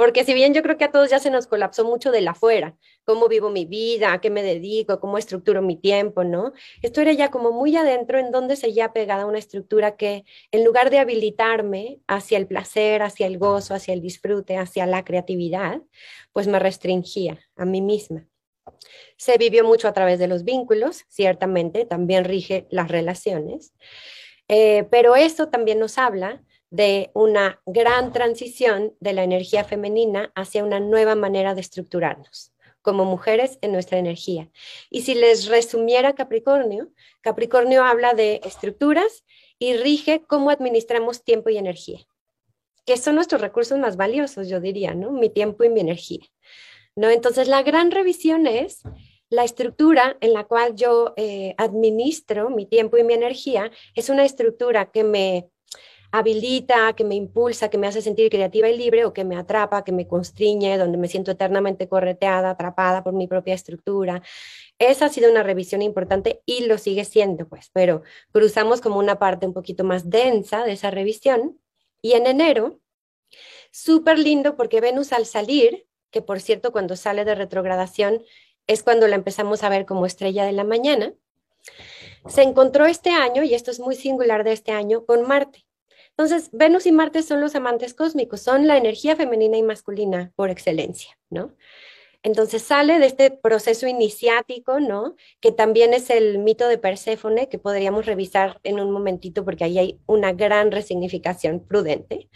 porque 0.00 0.24
si 0.24 0.32
bien 0.32 0.54
yo 0.54 0.62
creo 0.62 0.78
que 0.78 0.84
a 0.84 0.90
todos 0.90 1.10
ya 1.10 1.18
se 1.18 1.30
nos 1.30 1.46
colapsó 1.46 1.84
mucho 1.84 2.10
de 2.10 2.22
la 2.22 2.30
afuera, 2.30 2.74
cómo 3.04 3.28
vivo 3.28 3.50
mi 3.50 3.66
vida, 3.66 4.14
a 4.14 4.20
qué 4.22 4.30
me 4.30 4.42
dedico, 4.42 4.98
cómo 4.98 5.18
estructuro 5.18 5.60
mi 5.60 5.76
tiempo, 5.76 6.24
¿no? 6.24 6.54
Esto 6.80 7.02
era 7.02 7.12
ya 7.12 7.30
como 7.30 7.52
muy 7.52 7.76
adentro 7.76 8.18
en 8.18 8.32
donde 8.32 8.56
seguía 8.56 8.94
pegada 8.94 9.26
una 9.26 9.38
estructura 9.38 9.98
que 9.98 10.24
en 10.52 10.64
lugar 10.64 10.88
de 10.88 11.00
habilitarme 11.00 12.00
hacia 12.06 12.38
el 12.38 12.46
placer, 12.46 13.02
hacia 13.02 13.26
el 13.26 13.36
gozo, 13.36 13.74
hacia 13.74 13.92
el 13.92 14.00
disfrute, 14.00 14.56
hacia 14.56 14.86
la 14.86 15.04
creatividad, 15.04 15.82
pues 16.32 16.46
me 16.46 16.58
restringía 16.58 17.38
a 17.54 17.66
mí 17.66 17.82
misma. 17.82 18.26
Se 19.18 19.36
vivió 19.36 19.64
mucho 19.64 19.86
a 19.86 19.92
través 19.92 20.18
de 20.18 20.28
los 20.28 20.44
vínculos, 20.44 21.04
ciertamente, 21.10 21.84
también 21.84 22.24
rige 22.24 22.66
las 22.70 22.88
relaciones, 22.88 23.74
eh, 24.48 24.88
pero 24.90 25.14
eso 25.14 25.48
también 25.50 25.78
nos 25.78 25.98
habla 25.98 26.42
de 26.70 27.10
una 27.14 27.60
gran 27.66 28.12
transición 28.12 28.94
de 29.00 29.12
la 29.12 29.24
energía 29.24 29.64
femenina 29.64 30.32
hacia 30.34 30.64
una 30.64 30.80
nueva 30.80 31.14
manera 31.14 31.54
de 31.54 31.60
estructurarnos 31.60 32.52
como 32.82 33.04
mujeres 33.04 33.58
en 33.60 33.72
nuestra 33.72 33.98
energía. 33.98 34.48
Y 34.88 35.02
si 35.02 35.14
les 35.14 35.46
resumiera 35.46 36.14
Capricornio, 36.14 36.90
Capricornio 37.20 37.84
habla 37.84 38.14
de 38.14 38.40
estructuras 38.44 39.24
y 39.58 39.76
rige 39.76 40.22
cómo 40.26 40.50
administramos 40.50 41.22
tiempo 41.22 41.50
y 41.50 41.58
energía, 41.58 42.00
que 42.86 42.96
son 42.96 43.16
nuestros 43.16 43.42
recursos 43.42 43.78
más 43.78 43.96
valiosos, 43.96 44.48
yo 44.48 44.60
diría, 44.60 44.94
¿no? 44.94 45.10
Mi 45.10 45.28
tiempo 45.28 45.64
y 45.64 45.68
mi 45.68 45.80
energía. 45.80 46.24
¿no? 46.96 47.10
Entonces, 47.10 47.48
la 47.48 47.62
gran 47.62 47.90
revisión 47.90 48.46
es 48.46 48.82
la 49.28 49.44
estructura 49.44 50.16
en 50.20 50.32
la 50.32 50.44
cual 50.44 50.74
yo 50.74 51.14
eh, 51.16 51.54
administro 51.56 52.50
mi 52.50 52.66
tiempo 52.66 52.98
y 52.98 53.04
mi 53.04 53.14
energía, 53.14 53.70
es 53.94 54.08
una 54.08 54.24
estructura 54.24 54.90
que 54.90 55.04
me 55.04 55.50
habilita, 56.12 56.92
que 56.94 57.04
me 57.04 57.14
impulsa, 57.14 57.70
que 57.70 57.78
me 57.78 57.86
hace 57.86 58.02
sentir 58.02 58.30
creativa 58.30 58.68
y 58.68 58.76
libre 58.76 59.04
o 59.04 59.12
que 59.12 59.24
me 59.24 59.36
atrapa, 59.36 59.84
que 59.84 59.92
me 59.92 60.06
constriñe, 60.06 60.76
donde 60.78 60.98
me 60.98 61.08
siento 61.08 61.30
eternamente 61.30 61.88
correteada, 61.88 62.50
atrapada 62.50 63.04
por 63.04 63.12
mi 63.12 63.26
propia 63.26 63.54
estructura. 63.54 64.22
Esa 64.78 65.06
ha 65.06 65.08
sido 65.08 65.30
una 65.30 65.42
revisión 65.42 65.82
importante 65.82 66.42
y 66.46 66.66
lo 66.66 66.78
sigue 66.78 67.04
siendo, 67.04 67.48
pues, 67.48 67.70
pero 67.72 68.02
cruzamos 68.32 68.80
como 68.80 68.98
una 68.98 69.18
parte 69.18 69.46
un 69.46 69.52
poquito 69.52 69.84
más 69.84 70.10
densa 70.10 70.64
de 70.64 70.72
esa 70.72 70.90
revisión. 70.90 71.60
Y 72.02 72.12
en 72.12 72.26
enero, 72.26 72.80
súper 73.70 74.18
lindo 74.18 74.56
porque 74.56 74.80
Venus 74.80 75.12
al 75.12 75.26
salir, 75.26 75.86
que 76.10 76.22
por 76.22 76.40
cierto 76.40 76.72
cuando 76.72 76.96
sale 76.96 77.24
de 77.24 77.34
retrogradación 77.34 78.22
es 78.66 78.82
cuando 78.82 79.06
la 79.06 79.16
empezamos 79.16 79.62
a 79.62 79.68
ver 79.68 79.86
como 79.86 80.06
estrella 80.06 80.44
de 80.44 80.52
la 80.52 80.64
mañana, 80.64 81.12
se 82.28 82.42
encontró 82.42 82.86
este 82.86 83.10
año, 83.10 83.42
y 83.42 83.54
esto 83.54 83.70
es 83.70 83.80
muy 83.80 83.96
singular 83.96 84.44
de 84.44 84.52
este 84.52 84.72
año, 84.72 85.04
con 85.04 85.26
Marte. 85.26 85.64
Entonces, 86.20 86.50
Venus 86.52 86.84
y 86.84 86.92
Marte 86.92 87.22
son 87.22 87.40
los 87.40 87.54
amantes 87.54 87.94
cósmicos, 87.94 88.42
son 88.42 88.66
la 88.66 88.76
energía 88.76 89.16
femenina 89.16 89.56
y 89.56 89.62
masculina 89.62 90.34
por 90.36 90.50
excelencia, 90.50 91.18
¿no? 91.30 91.54
Entonces 92.22 92.60
sale 92.60 92.98
de 92.98 93.06
este 93.06 93.30
proceso 93.30 93.86
iniciático, 93.86 94.80
¿no? 94.80 95.16
Que 95.40 95.50
también 95.50 95.94
es 95.94 96.10
el 96.10 96.36
mito 96.36 96.68
de 96.68 96.76
Perséfone, 96.76 97.48
que 97.48 97.58
podríamos 97.58 98.04
revisar 98.04 98.60
en 98.64 98.80
un 98.80 98.90
momentito 98.90 99.46
porque 99.46 99.64
ahí 99.64 99.78
hay 99.78 100.00
una 100.04 100.34
gran 100.34 100.70
resignificación 100.70 101.66
prudente. 101.66 102.28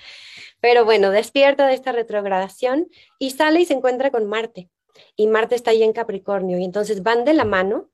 Pero 0.63 0.87
bueno, 0.87 1.11
despierta 1.11 1.67
de 1.67 1.75
esta 1.75 1.93
retrogradación 1.93 2.89
y 3.19 3.33
sale 3.33 3.61
y 3.61 3.67
se 3.67 3.75
encuentra 3.75 4.11
con 4.11 4.25
Marte. 4.25 4.71
Y 5.15 5.27
Marte 5.27 5.57
está 5.57 5.73
ahí 5.73 5.83
en 5.83 5.93
Capricornio 5.93 6.59
y 6.59 6.65
entonces 6.65 7.03
van 7.03 7.27
de 7.27 7.35
la 7.35 7.45
mano, 7.45 7.91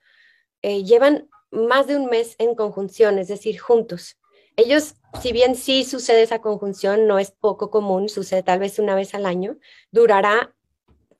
eh, 0.62 0.84
llevan 0.84 1.28
más 1.50 1.88
de 1.88 1.96
un 1.96 2.06
mes 2.06 2.36
en 2.38 2.54
conjunción, 2.54 3.18
es 3.18 3.26
decir, 3.26 3.58
juntos. 3.58 4.20
Ellos, 4.54 4.94
si 5.20 5.32
bien 5.32 5.54
sí 5.54 5.84
sucede 5.84 6.22
esa 6.22 6.40
conjunción, 6.40 7.06
no 7.06 7.18
es 7.18 7.30
poco 7.30 7.70
común, 7.70 8.08
sucede 8.08 8.42
tal 8.42 8.58
vez 8.58 8.78
una 8.78 8.94
vez 8.94 9.14
al 9.14 9.26
año, 9.26 9.58
durará 9.90 10.54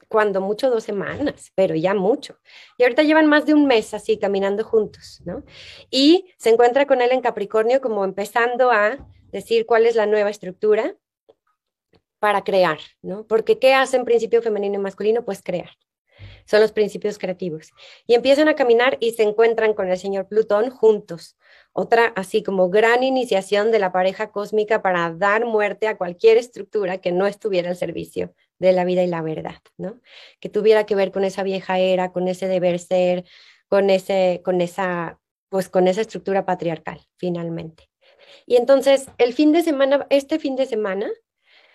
cuando 0.09 0.40
mucho 0.40 0.70
dos 0.70 0.83
semanas, 0.83 1.53
pero 1.55 1.76
ya 1.76 1.94
mucho. 1.94 2.38
Y 2.76 2.83
ahorita 2.83 3.05
llevan 3.05 3.26
más 3.26 3.46
de 3.46 3.55
un 3.55 3.66
mes 3.66 3.94
así 3.94 4.18
caminando 4.18 4.64
juntos, 4.64 5.22
¿no? 5.24 5.44
Y 5.88 6.33
se 6.37 6.50
encuentra 6.50 6.87
con 6.87 7.00
él 7.00 7.12
en 7.12 7.20
Capricornio 7.20 7.81
como 7.81 8.05
empezando 8.05 8.72
a 8.72 8.98
decir 9.31 9.66
cuál 9.66 9.87
es 9.87 9.94
la 9.94 10.07
nueva 10.07 10.31
estructura 10.31 10.96
para 12.18 12.42
crear, 12.42 12.79
¿no? 13.03 13.24
Porque 13.26 13.59
¿qué 13.59 13.72
hacen 13.72 14.05
principio 14.05 14.42
femenino 14.42 14.74
y 14.74 14.79
masculino? 14.79 15.24
Pues 15.24 15.42
crear. 15.42 15.70
Son 16.44 16.61
los 16.61 16.72
principios 16.72 17.16
creativos. 17.16 17.70
Y 18.07 18.14
empiezan 18.14 18.48
a 18.48 18.55
caminar 18.55 18.98
y 19.00 19.12
se 19.12 19.22
encuentran 19.22 19.74
con 19.74 19.88
el 19.88 19.96
señor 19.96 20.26
Plutón 20.26 20.70
juntos. 20.70 21.37
Otra 21.72 22.12
así 22.16 22.42
como 22.42 22.68
gran 22.68 23.02
iniciación 23.02 23.70
de 23.70 23.78
la 23.78 23.92
pareja 23.92 24.30
cósmica 24.33 24.83
para 24.83 25.12
dar 25.12 25.44
muerte 25.44 25.87
a 25.87 25.96
cualquier 25.96 26.37
estructura 26.37 26.98
que 26.98 27.12
no 27.12 27.26
estuviera 27.26 27.70
al 27.70 27.76
servicio 27.76 28.35
de 28.59 28.72
la 28.72 28.85
vida 28.85 29.02
y 29.02 29.06
la 29.06 29.22
verdad, 29.22 29.61
¿no? 29.78 30.00
Que 30.40 30.48
tuviera 30.48 30.85
que 30.85 30.96
ver 30.96 31.12
con 31.12 31.24
esa 31.24 31.42
vieja 31.42 31.78
era, 31.78 32.12
con 32.12 32.28
ese 32.28 32.48
deber 32.48 32.78
ser, 32.78 33.24
con 33.68 33.88
ese 33.88 34.42
con 34.44 34.61
esa 34.61 35.20
pues 35.48 35.68
con 35.68 35.88
esa 35.88 36.00
estructura 36.00 36.44
patriarcal 36.44 37.00
finalmente. 37.16 37.90
Y 38.46 38.56
entonces, 38.56 39.09
el 39.18 39.33
fin 39.33 39.52
de 39.52 39.62
semana, 39.62 40.06
este 40.11 40.38
fin 40.38 40.56
de 40.56 40.66
semana, 40.66 41.11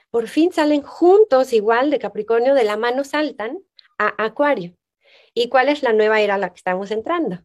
por 0.09 0.27
fin 0.27 0.51
salen 0.51 0.81
juntos 0.81 1.53
igual 1.53 1.89
de 1.89 1.99
Capricornio, 1.99 2.53
de 2.53 2.63
la 2.63 2.77
mano 2.77 3.03
saltan 3.03 3.59
a 3.97 4.13
Acuario. 4.23 4.75
¿Y 5.33 5.49
cuál 5.49 5.69
es 5.69 5.83
la 5.83 5.93
nueva 5.93 6.21
era 6.21 6.35
a 6.35 6.37
la 6.37 6.49
que 6.49 6.57
estamos 6.57 6.91
entrando? 6.91 7.39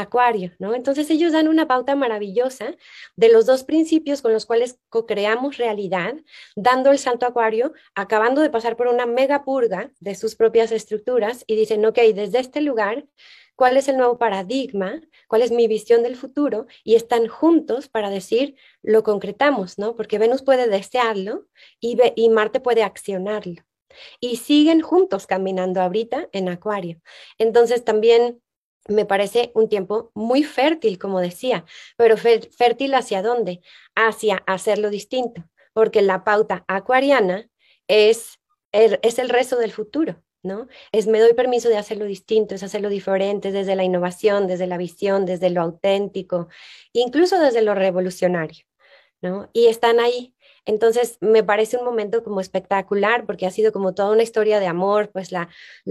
Acuario, 0.00 0.52
¿no? 0.58 0.74
Entonces 0.74 1.10
ellos 1.10 1.32
dan 1.32 1.48
una 1.48 1.66
pauta 1.68 1.94
maravillosa 1.96 2.74
de 3.16 3.28
los 3.28 3.46
dos 3.46 3.64
principios 3.64 4.22
con 4.22 4.32
los 4.32 4.46
cuales 4.46 4.78
co-creamos 4.88 5.56
realidad, 5.56 6.14
dando 6.54 6.90
el 6.90 6.98
salto 6.98 7.26
a 7.26 7.30
Acuario, 7.30 7.72
acabando 7.94 8.40
de 8.40 8.50
pasar 8.50 8.76
por 8.76 8.88
una 8.88 9.06
mega 9.06 9.44
purga 9.44 9.90
de 10.00 10.14
sus 10.14 10.36
propias 10.36 10.72
estructuras 10.72 11.44
y 11.46 11.56
dicen, 11.56 11.84
ok, 11.84 11.98
desde 12.14 12.38
este 12.38 12.60
lugar 12.60 13.06
cuál 13.56 13.76
es 13.76 13.88
el 13.88 13.96
nuevo 13.96 14.18
paradigma, 14.18 15.00
cuál 15.28 15.42
es 15.42 15.50
mi 15.50 15.66
visión 15.66 16.02
del 16.02 16.14
futuro 16.14 16.66
y 16.84 16.94
están 16.94 17.26
juntos 17.26 17.88
para 17.88 18.10
decir 18.10 18.54
lo 18.82 19.02
concretamos, 19.02 19.78
¿no? 19.78 19.96
Porque 19.96 20.18
Venus 20.18 20.42
puede 20.42 20.68
desearlo 20.68 21.46
y, 21.80 21.98
y 22.14 22.28
Marte 22.28 22.60
puede 22.60 22.82
accionarlo. 22.82 23.62
Y 24.20 24.36
siguen 24.36 24.82
juntos 24.82 25.26
caminando 25.26 25.80
ahorita 25.80 26.28
en 26.32 26.50
Acuario. 26.50 27.00
Entonces 27.38 27.82
también 27.82 28.42
me 28.88 29.04
parece 29.04 29.52
un 29.54 29.68
tiempo 29.68 30.10
muy 30.14 30.44
fértil, 30.44 30.98
como 30.98 31.20
decía, 31.20 31.64
pero 31.96 32.16
fértil 32.16 32.94
hacia 32.94 33.22
dónde? 33.22 33.60
Hacia 33.94 34.36
hacerlo 34.46 34.90
distinto, 34.90 35.44
porque 35.72 36.02
la 36.02 36.24
pauta 36.24 36.64
acuariana 36.68 37.48
es 37.88 38.38
es 38.72 39.18
el 39.18 39.28
resto 39.28 39.56
del 39.56 39.72
futuro. 39.72 40.22
¿no? 40.42 40.68
Es 40.92 41.08
me 41.08 41.18
doy 41.18 41.34
permiso 41.34 41.68
de 41.68 41.76
hacerlo 41.76 42.04
distinto, 42.04 42.54
es 42.54 42.62
hacerlo 42.62 42.88
diferente 42.88 43.50
desde 43.50 43.74
la 43.74 43.82
innovación, 43.82 44.46
desde 44.46 44.68
la 44.68 44.76
visión, 44.76 45.26
desde 45.26 45.50
lo 45.50 45.60
auténtico, 45.60 46.48
incluso 46.92 47.40
desde 47.40 47.62
lo 47.62 47.74
revolucionario, 47.74 48.64
¿no? 49.20 49.50
Y 49.52 49.66
están 49.66 49.98
ahí. 49.98 50.35
Entonces, 50.66 51.16
me 51.20 51.42
parece 51.44 51.76
un 51.76 51.84
momento 51.84 52.22
como 52.22 52.40
espectacular 52.40 53.24
porque 53.24 53.46
ha 53.46 53.50
sido 53.50 53.72
como 53.72 53.94
toda 53.94 54.10
una 54.10 54.24
historia 54.24 54.60
de 54.60 54.66
amor, 54.66 55.10
pues 55.12 55.32
la, 55.32 55.48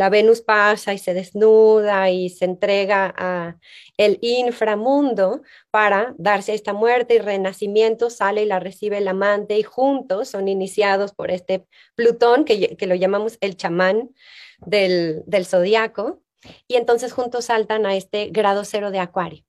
Venus 0.09 0.41
pasa 0.41 0.93
y 0.93 0.97
se 0.97 1.13
desnuda 1.13 2.09
y 2.11 2.29
se 2.29 2.45
entrega 2.45 3.13
a 3.17 3.57
el 3.97 4.19
inframundo 4.21 5.41
para 5.71 6.13
darse 6.17 6.53
esta 6.53 6.73
muerte 6.73 7.15
y 7.15 7.19
renacimiento, 7.19 8.09
sale 8.09 8.43
y 8.43 8.45
la 8.45 8.59
recibe 8.59 8.97
el 8.97 9.07
amante 9.07 9.57
y 9.57 9.63
juntos 9.63 10.27
son 10.29 10.47
iniciados 10.47 11.13
por 11.13 11.31
este 11.31 11.65
Plutón 11.95 12.43
que, 12.43 12.75
que 12.75 12.87
lo 12.87 12.95
llamamos 12.95 13.37
el 13.39 13.55
chamán, 13.55 14.09
del, 14.59 15.23
del 15.25 15.45
zodiaco, 15.45 16.21
y 16.67 16.75
entonces 16.75 17.13
juntos 17.13 17.45
saltan 17.45 17.85
a 17.85 17.95
este 17.95 18.27
grado 18.27 18.63
cero 18.65 18.91
de 18.91 18.99
Acuario. 18.99 19.43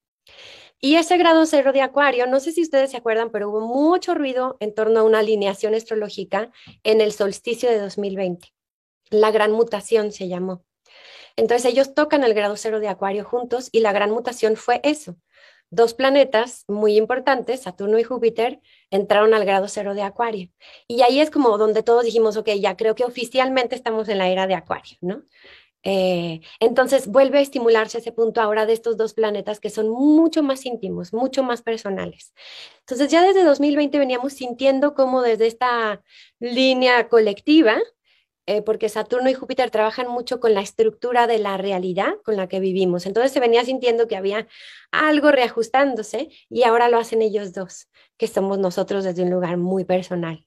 Y 0.86 0.94
ese 0.94 1.16
grado 1.16 1.44
cero 1.46 1.72
de 1.72 1.82
Acuario, 1.82 2.28
no 2.28 2.38
sé 2.38 2.52
si 2.52 2.62
ustedes 2.62 2.92
se 2.92 2.96
acuerdan, 2.96 3.30
pero 3.32 3.50
hubo 3.50 3.60
mucho 3.60 4.14
ruido 4.14 4.56
en 4.60 4.72
torno 4.72 5.00
a 5.00 5.02
una 5.02 5.18
alineación 5.18 5.74
astrológica 5.74 6.52
en 6.84 7.00
el 7.00 7.10
solsticio 7.10 7.68
de 7.68 7.80
2020. 7.80 8.54
La 9.10 9.32
gran 9.32 9.50
mutación 9.50 10.12
se 10.12 10.28
llamó. 10.28 10.64
Entonces 11.34 11.64
ellos 11.72 11.92
tocan 11.92 12.22
el 12.22 12.34
grado 12.34 12.56
cero 12.56 12.78
de 12.78 12.86
Acuario 12.86 13.24
juntos 13.24 13.68
y 13.72 13.80
la 13.80 13.90
gran 13.90 14.12
mutación 14.12 14.54
fue 14.54 14.80
eso, 14.84 15.16
dos 15.70 15.92
planetas 15.94 16.64
muy 16.68 16.96
importantes, 16.96 17.62
Saturno 17.62 17.98
y 17.98 18.04
Júpiter, 18.04 18.60
entraron 18.92 19.34
al 19.34 19.44
grado 19.44 19.66
cero 19.66 19.92
de 19.92 20.02
Acuario. 20.02 20.50
Y 20.86 21.02
ahí 21.02 21.18
es 21.18 21.30
como 21.30 21.58
donde 21.58 21.82
todos 21.82 22.04
dijimos, 22.04 22.36
ok, 22.36 22.50
ya 22.60 22.76
creo 22.76 22.94
que 22.94 23.04
oficialmente 23.04 23.74
estamos 23.74 24.08
en 24.08 24.18
la 24.18 24.28
era 24.28 24.46
de 24.46 24.54
Acuario, 24.54 24.98
¿no? 25.00 25.24
Eh, 25.82 26.40
entonces 26.60 27.06
vuelve 27.06 27.38
a 27.38 27.40
estimularse 27.42 27.98
ese 27.98 28.12
punto 28.12 28.40
ahora 28.40 28.66
de 28.66 28.72
estos 28.72 28.96
dos 28.96 29.14
planetas 29.14 29.60
que 29.60 29.70
son 29.70 29.88
mucho 29.88 30.42
más 30.42 30.66
íntimos, 30.66 31.12
mucho 31.12 31.42
más 31.44 31.62
personales. 31.62 32.34
Entonces 32.80 33.10
ya 33.10 33.22
desde 33.22 33.44
2020 33.44 33.98
veníamos 33.98 34.32
sintiendo 34.34 34.94
como 34.94 35.22
desde 35.22 35.46
esta 35.46 36.02
línea 36.40 37.08
colectiva 37.08 37.78
eh, 38.46 38.62
porque 38.62 38.88
Saturno 38.88 39.28
y 39.28 39.34
Júpiter 39.34 39.70
trabajan 39.70 40.08
mucho 40.08 40.38
con 40.38 40.54
la 40.54 40.60
estructura 40.60 41.26
de 41.26 41.38
la 41.38 41.56
realidad 41.56 42.14
con 42.24 42.36
la 42.36 42.48
que 42.48 42.60
vivimos. 42.60 43.04
Entonces 43.04 43.32
se 43.32 43.40
venía 43.40 43.64
sintiendo 43.64 44.06
que 44.06 44.16
había 44.16 44.46
algo 44.92 45.32
reajustándose 45.32 46.28
y 46.48 46.62
ahora 46.62 46.88
lo 46.88 46.98
hacen 46.98 47.22
ellos 47.22 47.52
dos, 47.52 47.88
que 48.16 48.28
somos 48.28 48.58
nosotros 48.58 49.02
desde 49.02 49.24
un 49.24 49.30
lugar 49.30 49.56
muy 49.56 49.84
personal. 49.84 50.46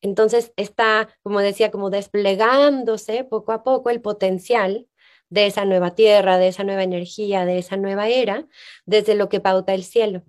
Entonces 0.00 0.52
está, 0.56 1.08
como 1.22 1.40
decía, 1.40 1.70
como 1.70 1.90
desplegándose 1.90 3.22
poco 3.22 3.52
a 3.52 3.62
poco 3.62 3.90
el 3.90 4.00
potencial 4.00 4.88
de 5.30 5.46
esa 5.46 5.64
nueva 5.64 5.94
tierra, 5.94 6.38
de 6.38 6.48
esa 6.48 6.64
nueva 6.64 6.82
energía, 6.82 7.44
de 7.44 7.58
esa 7.58 7.76
nueva 7.76 8.08
era, 8.08 8.48
desde 8.84 9.14
lo 9.14 9.28
que 9.28 9.40
pauta 9.40 9.74
el 9.74 9.84
cielo. 9.84 10.24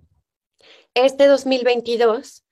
Este 0.94 1.26
2022 1.26 2.44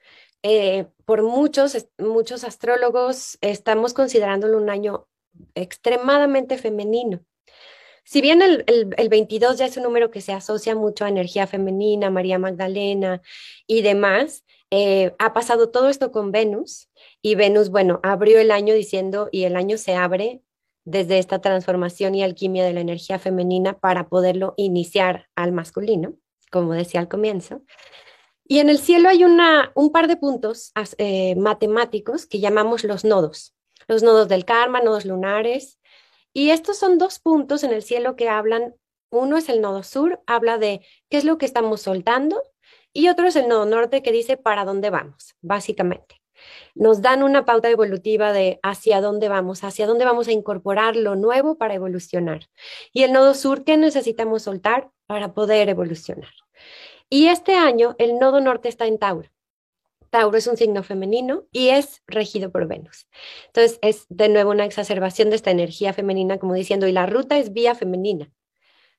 eh, 0.42 0.86
por 1.04 1.22
muchos, 1.22 1.88
muchos 1.98 2.44
astrólogos 2.44 3.38
estamos 3.40 3.94
considerándolo 3.94 4.58
un 4.58 4.70
año 4.70 5.08
extremadamente 5.54 6.58
femenino. 6.58 7.20
Si 8.04 8.20
bien 8.22 8.40
el, 8.40 8.64
el, 8.66 9.08
22 9.10 9.58
ya 9.58 9.66
es 9.66 9.76
un 9.76 9.82
número 9.82 10.10
que 10.10 10.22
se 10.22 10.32
asocia 10.32 10.74
mucho 10.74 11.04
a 11.04 11.10
energía 11.10 11.46
femenina, 11.46 12.08
María 12.08 12.38
Magdalena 12.38 13.20
y 13.66 13.82
demás, 13.82 14.44
eh, 14.70 15.14
ha 15.18 15.32
pasado 15.32 15.70
todo 15.70 15.88
esto 15.88 16.10
con 16.10 16.32
Venus 16.32 16.88
y 17.22 17.34
Venus, 17.34 17.70
bueno, 17.70 18.00
abrió 18.02 18.38
el 18.38 18.50
año 18.50 18.74
diciendo 18.74 19.28
y 19.32 19.44
el 19.44 19.56
año 19.56 19.78
se 19.78 19.94
abre 19.94 20.42
desde 20.84 21.18
esta 21.18 21.40
transformación 21.40 22.14
y 22.14 22.22
alquimia 22.22 22.64
de 22.64 22.72
la 22.72 22.80
energía 22.80 23.18
femenina 23.18 23.78
para 23.78 24.08
poderlo 24.08 24.54
iniciar 24.56 25.28
al 25.36 25.52
masculino, 25.52 26.14
como 26.50 26.72
decía 26.72 27.00
al 27.00 27.08
comienzo. 27.08 27.62
Y 28.50 28.60
en 28.60 28.70
el 28.70 28.78
cielo 28.78 29.10
hay 29.10 29.24
un 29.24 29.92
par 29.92 30.08
de 30.08 30.16
puntos 30.16 30.72
eh, 30.96 31.36
matemáticos 31.36 32.24
que 32.24 32.40
llamamos 32.40 32.82
los 32.82 33.04
nodos, 33.04 33.54
los 33.86 34.02
nodos 34.02 34.26
del 34.28 34.46
karma, 34.46 34.80
nodos 34.80 35.04
lunares, 35.04 35.78
Y 36.32 36.50
estos 36.50 36.78
son 36.78 36.98
dos 36.98 37.18
puntos 37.18 37.62
en 37.62 37.72
el 37.72 37.82
cielo 37.82 38.16
que 38.16 38.28
hablan, 38.28 38.74
uno 39.10 39.36
es 39.36 39.48
el 39.48 39.60
nodo 39.60 39.82
sur, 39.82 40.22
habla 40.26 40.56
de 40.56 40.80
qué 41.10 41.18
es 41.18 41.24
lo 41.24 41.36
que 41.36 41.46
estamos 41.46 41.82
soltando, 41.82 42.42
y 42.92 43.08
otro 43.08 43.26
es 43.26 43.36
el 43.36 43.48
nodo 43.48 43.66
norte 43.66 44.02
que 44.02 44.12
dice 44.12 44.36
para 44.36 44.64
dónde 44.64 44.90
vamos, 44.90 45.34
básicamente. 45.42 46.22
Nos 46.74 47.02
dan 47.02 47.22
una 47.22 47.44
pauta 47.44 47.68
evolutiva 47.68 48.32
de 48.32 48.60
hacia 48.62 49.00
dónde 49.00 49.28
vamos, 49.28 49.64
hacia 49.64 49.86
dónde 49.86 50.04
vamos 50.04 50.28
a 50.28 50.32
incorporar 50.32 50.96
lo 50.96 51.16
nuevo 51.16 51.58
para 51.58 51.74
evolucionar. 51.74 52.48
Y 52.92 53.02
el 53.02 53.12
nodo 53.12 53.34
sur, 53.34 53.64
¿qué 53.64 53.76
necesitamos 53.76 54.42
soltar 54.42 54.90
para 55.06 55.34
poder 55.34 55.68
evolucionar? 55.68 56.30
Y 57.10 57.28
este 57.28 57.54
año 57.54 57.96
el 57.98 58.18
nodo 58.18 58.40
norte 58.40 58.68
está 58.68 58.86
en 58.86 58.98
Tauro. 58.98 59.30
Tauro 60.10 60.36
es 60.36 60.46
un 60.46 60.56
signo 60.56 60.82
femenino 60.82 61.44
y 61.52 61.68
es 61.68 62.02
regido 62.06 62.50
por 62.50 62.66
Venus. 62.66 63.06
Entonces 63.46 63.78
es 63.82 64.06
de 64.08 64.28
nuevo 64.28 64.50
una 64.50 64.64
exacerbación 64.64 65.30
de 65.30 65.36
esta 65.36 65.50
energía 65.50 65.92
femenina, 65.92 66.38
como 66.38 66.54
diciendo, 66.54 66.86
y 66.86 66.92
la 66.92 67.06
ruta 67.06 67.38
es 67.38 67.52
vía 67.52 67.74
femenina, 67.74 68.30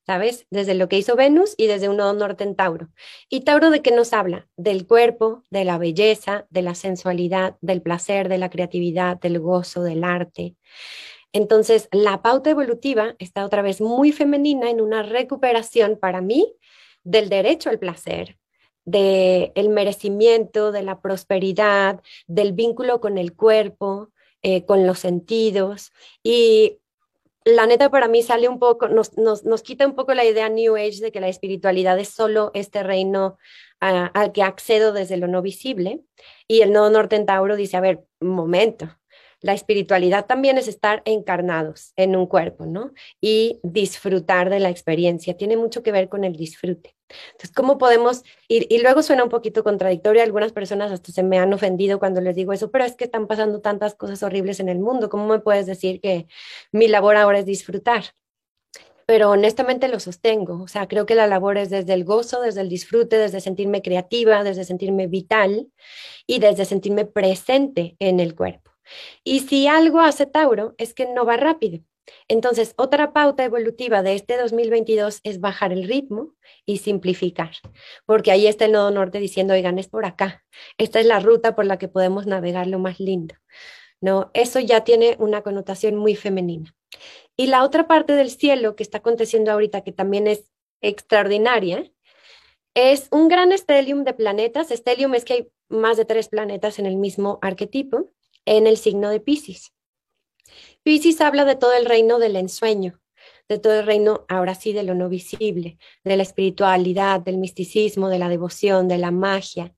¿sabes? 0.06 0.46
Desde 0.50 0.76
lo 0.76 0.88
que 0.88 0.98
hizo 0.98 1.16
Venus 1.16 1.56
y 1.58 1.68
desde 1.68 1.90
un 1.90 1.98
nodo 1.98 2.14
norte 2.14 2.44
en 2.44 2.56
Tauro. 2.56 2.90
¿Y 3.28 3.42
Tauro 3.42 3.70
de 3.70 3.82
qué 3.82 3.92
nos 3.92 4.14
habla? 4.14 4.48
Del 4.56 4.86
cuerpo, 4.86 5.44
de 5.50 5.66
la 5.66 5.78
belleza, 5.78 6.46
de 6.50 6.62
la 6.62 6.76
sensualidad, 6.76 7.58
del 7.62 7.82
placer, 7.82 8.30
de 8.30 8.38
la 8.38 8.50
creatividad, 8.50 9.20
del 9.20 9.40
gozo, 9.40 9.84
del 9.84 10.04
arte. 10.04 10.56
Entonces, 11.32 11.90
la 11.92 12.22
pauta 12.24 12.50
evolutiva 12.50 13.16
está 13.20 13.46
otra 13.46 13.62
vez 13.62 13.82
muy 13.82 14.12
femenina 14.12 14.70
en 14.70 14.82
una 14.82 15.04
recuperación 15.04 15.98
para 16.00 16.22
mí 16.22 16.56
del 17.04 17.30
derecho 17.30 17.70
al 17.70 17.80
placer, 17.80 18.38
del 18.86 19.52
el 19.56 19.70
merecimiento, 19.70 20.72
de 20.72 20.84
la 20.84 21.02
prosperidad, 21.02 22.02
del 22.28 22.54
vínculo 22.54 23.02
con 23.02 23.18
el 23.18 23.36
cuerpo, 23.36 24.10
eh, 24.42 24.66
con 24.66 24.88
los 24.88 25.00
sentidos. 25.00 25.92
Y 26.24 26.80
la 27.46 27.66
neta 27.66 27.90
para 27.90 28.08
mí 28.08 28.22
sale 28.24 28.48
un 28.48 28.60
poco, 28.60 28.88
nos, 28.88 29.18
nos, 29.18 29.64
quita 29.64 29.86
un 29.86 29.96
poco 29.96 30.14
la 30.14 30.26
idea 30.26 30.50
New 30.50 30.76
Age 30.76 31.02
de 31.02 31.12
que 31.12 31.20
la 31.20 31.28
espiritualidad 31.30 32.00
es 32.00 32.10
solo 32.10 32.52
este 32.54 32.84
reino 32.84 33.38
al 33.80 34.34
que 34.34 34.44
accedo 34.44 34.92
desde 34.92 35.18
lo 35.18 35.28
no 35.28 35.42
visible. 35.42 36.02
Y 36.48 36.62
el 36.62 36.74
nodo 36.74 36.90
norte 36.90 37.16
en 37.16 37.26
Tauro 37.26 37.56
dice, 37.56 37.78
a 37.78 37.82
ver, 37.82 38.04
momento, 38.20 38.90
la 39.42 39.54
espiritualidad 39.54 40.26
también 40.26 40.58
es 40.58 40.68
estar 40.68 41.02
encarnados 41.06 41.94
en 41.96 42.16
un 42.16 42.28
cuerpo, 42.28 42.66
¿no? 42.66 42.92
Y 43.22 43.60
disfrutar 43.64 44.50
de 44.50 44.60
la 44.60 44.70
experiencia. 44.70 45.38
Tiene 45.38 45.58
mucho 45.58 45.82
que 45.84 45.92
ver 45.92 46.10
con 46.10 46.24
el 46.24 46.36
disfrute. 46.36 46.96
Entonces, 47.32 47.52
¿cómo 47.56 47.78
podemos 47.78 48.24
ir? 48.48 48.68
Y 48.70 48.80
luego 48.82 49.02
suena 49.02 49.24
un 49.24 49.30
poquito 49.30 49.64
contradictorio. 49.64 50.22
Algunas 50.22 50.52
personas 50.52 50.92
hasta 50.92 51.12
se 51.12 51.24
me 51.24 51.40
han 51.40 51.54
ofendido 51.54 52.00
cuando 52.00 52.22
les 52.22 52.36
digo 52.36 52.54
eso, 52.54 52.70
pero 52.70 52.86
es 52.86 52.96
que 52.96 53.06
están 53.06 53.28
pasando 53.28 53.62
tantas 53.62 53.96
cosas 53.96 54.22
horribles 54.24 54.60
en 54.60 54.70
el 54.70 54.80
mundo. 54.80 55.10
¿Cómo 55.10 55.28
me 55.28 55.40
puedes 55.40 55.66
decir 55.66 56.02
que 56.02 56.28
mi 56.72 56.88
labor 56.88 57.16
ahora 57.16 57.40
es 57.40 57.46
disfrutar? 57.46 58.04
pero 59.06 59.32
honestamente 59.32 59.88
lo 59.88 60.00
sostengo. 60.00 60.62
O 60.62 60.68
sea, 60.68 60.88
creo 60.88 61.08
que 61.08 61.16
la 61.16 61.26
labor 61.26 61.58
es 61.58 61.72
desde 61.72 61.96
el 61.96 62.04
gozo, 62.04 62.42
desde 62.42 62.62
el 62.62 62.70
disfrute, 62.70 63.18
desde 63.18 63.42
sentirme 63.42 63.82
creativa, 63.82 64.44
desde 64.44 64.66
sentirme 64.66 65.08
vital 65.08 65.68
y 66.28 66.38
desde 66.38 66.64
sentirme 66.64 67.06
presente 67.06 67.96
en 67.98 68.20
el 68.20 68.36
cuerpo. 68.36 68.70
Y 69.24 69.42
si 69.42 69.68
algo 69.68 70.00
hace 70.00 70.26
Tauro 70.26 70.76
es 70.78 70.94
que 70.94 71.06
no 71.06 71.26
va 71.26 71.38
rápido. 71.38 71.80
Entonces, 72.28 72.74
otra 72.78 73.14
pauta 73.14 73.44
evolutiva 73.44 74.02
de 74.04 74.16
este 74.16 74.38
2022 74.38 75.20
es 75.24 75.40
bajar 75.40 75.72
el 75.72 75.88
ritmo 75.88 76.34
y 76.66 76.78
simplificar, 76.78 77.52
porque 78.06 78.32
ahí 78.32 78.48
está 78.48 78.66
el 78.66 78.72
nodo 78.72 78.92
norte 78.92 79.20
diciendo, 79.20 79.54
oigan, 79.54 79.80
es 79.80 79.88
por 79.88 80.06
acá, 80.06 80.44
esta 80.78 81.00
es 81.00 81.06
la 81.06 81.20
ruta 81.20 81.56
por 81.56 81.66
la 81.66 81.78
que 81.78 81.88
podemos 81.88 82.26
navegar 82.26 82.68
lo 82.68 82.80
más 82.80 83.00
lindo. 83.00 83.36
No, 84.02 84.32
eso 84.34 84.60
ya 84.60 84.84
tiene 84.84 85.18
una 85.20 85.42
connotación 85.42 85.96
muy 85.96 86.16
femenina. 86.16 86.74
Y 87.36 87.48
la 87.48 87.64
otra 87.64 87.88
parte 87.88 88.14
del 88.14 88.32
cielo 88.32 88.76
que 88.76 88.84
está 88.84 89.00
aconteciendo 89.00 89.52
ahorita, 89.52 89.82
que 89.82 89.92
también 89.92 90.28
es 90.28 90.50
extraordinaria, 90.82 91.92
es 92.76 93.08
un 93.12 93.28
gran 93.28 93.52
estelium 93.52 94.04
de 94.04 94.14
planetas. 94.14 94.72
Estelium 94.72 95.16
es 95.16 95.26
que 95.26 95.34
hay 95.34 95.52
más 95.68 95.98
de 95.98 96.06
tres 96.06 96.30
planetas 96.30 96.80
en 96.80 96.86
el 96.86 96.96
mismo 96.96 97.40
arquetipo 97.42 98.12
en 98.46 98.68
el 98.68 98.78
signo 98.78 99.10
de 99.10 99.20
Pisces. 99.20 99.74
Pisces 100.84 101.22
habla 101.22 101.46
de 101.46 101.56
todo 101.56 101.74
el 101.74 101.86
reino 101.86 102.20
del 102.20 102.36
ensueño, 102.36 103.00
de 103.48 103.60
todo 103.60 103.80
el 103.80 103.86
reino, 103.86 104.26
ahora 104.30 104.56
sí, 104.56 104.74
de 104.74 104.84
lo 104.84 104.96
no 104.96 105.10
visible, 105.10 105.78
de 106.04 106.18
la 106.18 106.24
espiritualidad, 106.24 107.20
del 107.20 107.38
misticismo, 107.38 108.10
de 108.10 108.20
la 108.20 108.30
devoción, 108.30 108.88
de 108.88 108.98
la 108.98 109.12
magia. 109.12 109.76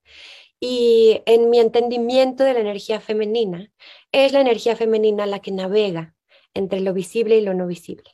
Y 0.60 1.22
en 1.26 1.50
mi 1.50 1.60
entendimiento 1.60 2.44
de 2.44 2.54
la 2.54 2.60
energía 2.60 3.00
femenina, 3.00 3.72
es 4.12 4.34
la 4.34 4.42
energía 4.42 4.76
femenina 4.76 5.26
la 5.26 5.40
que 5.40 5.52
navega 5.52 6.16
entre 6.54 6.82
lo 6.82 6.94
visible 6.94 7.38
y 7.38 7.42
lo 7.42 7.54
no 7.54 7.66
visible. 7.66 8.12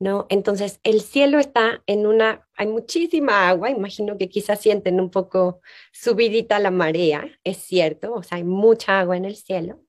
¿No? 0.00 0.26
Entonces, 0.30 0.78
el 0.84 1.00
cielo 1.02 1.40
está 1.40 1.82
en 1.86 2.06
una, 2.06 2.47
hay 2.58 2.66
muchísima 2.66 3.48
agua, 3.48 3.70
imagino 3.70 4.18
que 4.18 4.28
quizás 4.28 4.60
sienten 4.60 5.00
un 5.00 5.10
poco 5.10 5.60
subidita 5.92 6.58
la 6.58 6.72
marea, 6.72 7.24
es 7.44 7.58
cierto, 7.58 8.12
o 8.12 8.22
sea, 8.24 8.38
hay 8.38 8.44
mucha 8.44 8.98
agua 8.98 9.16
en 9.16 9.24
el 9.24 9.36
cielo, 9.36 9.80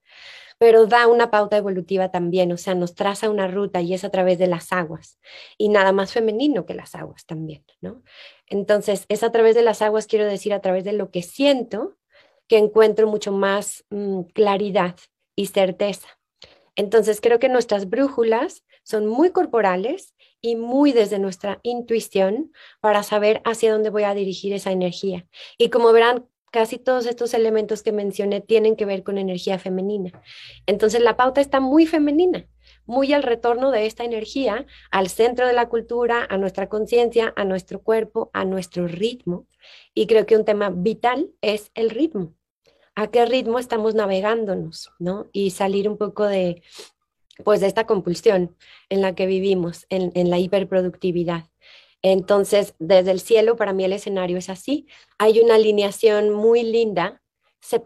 pero 0.60 0.86
da 0.86 1.08
una 1.08 1.32
pauta 1.32 1.58
evolutiva 1.58 2.12
también, 2.12 2.52
o 2.52 2.58
sea, 2.58 2.76
nos 2.76 2.94
traza 2.94 3.32
una 3.32 3.48
ruta 3.48 3.82
y 3.82 3.96
es 3.96 4.04
a 4.04 4.12
través 4.12 4.38
de 4.38 4.46
las 4.46 4.72
aguas, 4.72 5.20
y 5.58 5.70
nada 5.70 5.92
más 5.94 6.14
femenino 6.14 6.68
que 6.68 6.76
las 6.76 6.94
aguas 6.94 7.26
también, 7.26 7.66
¿no? 7.82 8.04
Entonces, 8.46 9.06
es 9.10 9.24
a 9.24 9.32
través 9.32 9.56
de 9.56 9.64
las 9.64 9.82
aguas, 9.82 10.06
quiero 10.06 10.26
decir, 10.26 10.54
a 10.54 10.62
través 10.62 10.84
de 10.84 10.94
lo 10.94 11.10
que 11.10 11.24
siento, 11.24 11.98
que 12.48 12.60
encuentro 12.60 13.08
mucho 13.08 13.32
más 13.32 13.84
mm, 13.90 14.22
claridad 14.34 14.96
y 15.36 15.48
certeza. 15.48 16.08
Entonces, 16.76 17.20
creo 17.20 17.40
que 17.40 17.50
nuestras 17.50 17.90
brújulas 17.90 18.64
son 18.84 19.08
muy 19.08 19.32
corporales 19.32 20.14
y 20.42 20.56
muy 20.56 20.92
desde 20.92 21.20
nuestra 21.20 21.60
intuición 21.64 22.52
para 22.82 23.04
saber 23.04 23.42
hacia 23.46 23.72
dónde 23.72 23.90
voy 23.90 24.04
a 24.04 24.14
dirigir 24.14 24.54
esa 24.54 24.72
energía. 24.72 25.28
Y 25.58 25.70
como 25.70 25.92
verán, 25.92 26.28
casi 26.52 26.78
todos 26.78 27.06
estos 27.06 27.34
elementos 27.34 27.84
que 27.84 27.92
mencioné 27.92 28.42
tienen 28.42 28.76
que 28.76 28.86
ver 28.86 29.04
con 29.04 29.18
energía 29.18 29.60
femenina. 29.60 30.12
Entonces 30.66 31.02
la 31.02 31.16
pauta 31.16 31.42
está 31.42 31.60
muy 31.60 31.86
femenina, 31.86 32.48
muy 32.86 33.14
al 33.14 33.24
retorno 33.24 33.72
de 33.72 33.86
esta 33.86 34.04
energía 34.04 34.66
al 34.92 35.10
centro 35.10 35.48
de 35.48 35.54
la 35.54 35.70
cultura, 35.70 36.26
a 36.30 36.38
nuestra 36.38 36.70
conciencia, 36.70 37.34
a 37.36 37.44
nuestro 37.46 37.82
cuerpo, 37.82 38.30
a 38.34 38.46
nuestro 38.46 38.88
ritmo. 38.88 39.48
Y 39.94 40.08
creo 40.08 40.26
que 40.26 40.36
un 40.36 40.46
tema 40.46 40.70
vital 40.70 41.32
es 41.42 41.72
el 41.76 41.90
ritmo. 41.90 42.34
¿A 42.96 43.08
qué 43.08 43.26
ritmo 43.26 43.60
estamos 43.60 43.96
navegándonos? 43.96 44.92
¿no? 45.00 45.28
Y 45.32 45.52
salir 45.52 45.88
un 45.88 45.98
poco 45.98 46.26
de, 46.26 46.64
pues 47.44 47.62
de 47.62 47.68
esta 47.68 47.86
compulsión 47.86 48.56
en 48.90 49.02
la 49.02 49.16
que 49.16 49.26
vivimos, 49.26 49.86
en, 49.90 50.30
la 50.30 50.40
hiperproductividad. 50.40 51.46
Entonces, 52.02 52.76
desde 52.80 53.12
el 53.12 53.20
cielo, 53.20 53.56
para 53.56 53.74
mí 53.74 53.84
el 53.84 53.94
escenario 53.94 54.38
es 54.38 54.50
así. 54.50 54.88
Hay 55.18 55.40
una 55.40 55.56
alineación 55.56 56.30
muy 56.30 56.64
linda. 56.64 57.22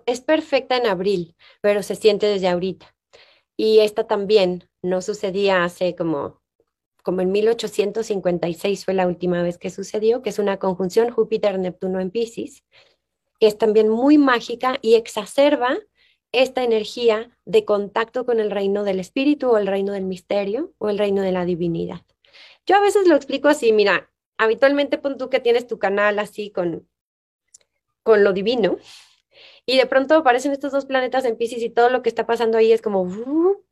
es 0.06 0.22
perfecta 0.22 0.78
en 0.78 0.88
abril, 0.88 1.36
pero 1.62 1.84
se 1.84 1.96
siente 1.96 2.28
desde 2.28 2.48
ahorita. 2.48 2.96
Y 3.58 3.80
esta 3.80 4.06
también 4.08 4.70
no 4.82 5.02
sucedía 5.02 5.64
hace 5.64 5.96
como, 5.96 6.42
como 7.04 7.22
en 7.22 7.32
1856 7.32 8.86
fue 8.86 8.94
la 8.94 9.08
última 9.08 9.42
vez 9.44 9.58
que 9.58 9.70
sucedió, 9.70 10.22
que 10.22 10.30
es 10.30 10.40
una 10.40 10.58
conjunción 10.58 11.10
Júpiter-Neptuno 11.10 12.00
en 12.00 12.12
Pisces, 12.12 12.64
que 13.40 13.48
es 13.48 13.58
también 13.58 13.90
muy 13.90 14.18
mágica 14.18 14.78
y 14.82 14.96
exacerba 14.96 15.78
esta 16.34 16.64
energía 16.64 17.32
de 17.46 17.64
contacto 17.64 18.26
con 18.26 18.40
el 18.40 18.52
reino 18.52 18.84
del 18.84 19.00
espíritu 19.00 19.52
o 19.52 19.58
el 19.58 19.68
reino 19.68 19.94
del 19.94 20.04
misterio 20.04 20.74
o 20.80 20.90
el 20.90 20.98
reino 20.98 21.22
de 21.22 21.32
la 21.32 21.46
divinidad. 21.46 22.02
Yo 22.66 22.76
a 22.76 22.82
veces 22.82 23.08
lo 23.08 23.16
explico 23.16 23.48
así, 23.48 23.72
mira, 23.72 24.12
habitualmente 24.38 24.98
pon 24.98 25.18
tú 25.18 25.30
que 25.30 25.40
tienes 25.40 25.68
tu 25.68 25.80
canal 25.80 26.20
así 26.20 26.50
con, 26.50 26.90
con 28.02 28.24
lo 28.24 28.34
divino 28.34 28.78
y 29.66 29.78
de 29.78 29.86
pronto 29.86 30.16
aparecen 30.16 30.52
estos 30.52 30.72
dos 30.72 30.86
planetas 30.86 31.26
en 31.26 31.38
Pisces 31.38 31.62
y 31.64 31.70
todo 31.70 31.90
lo 31.90 32.02
que 32.02 32.10
está 32.10 32.26
pasando 32.26 32.58
ahí 32.58 32.72
es 32.72 32.82
como 32.82 33.04
uh, 33.04 33.64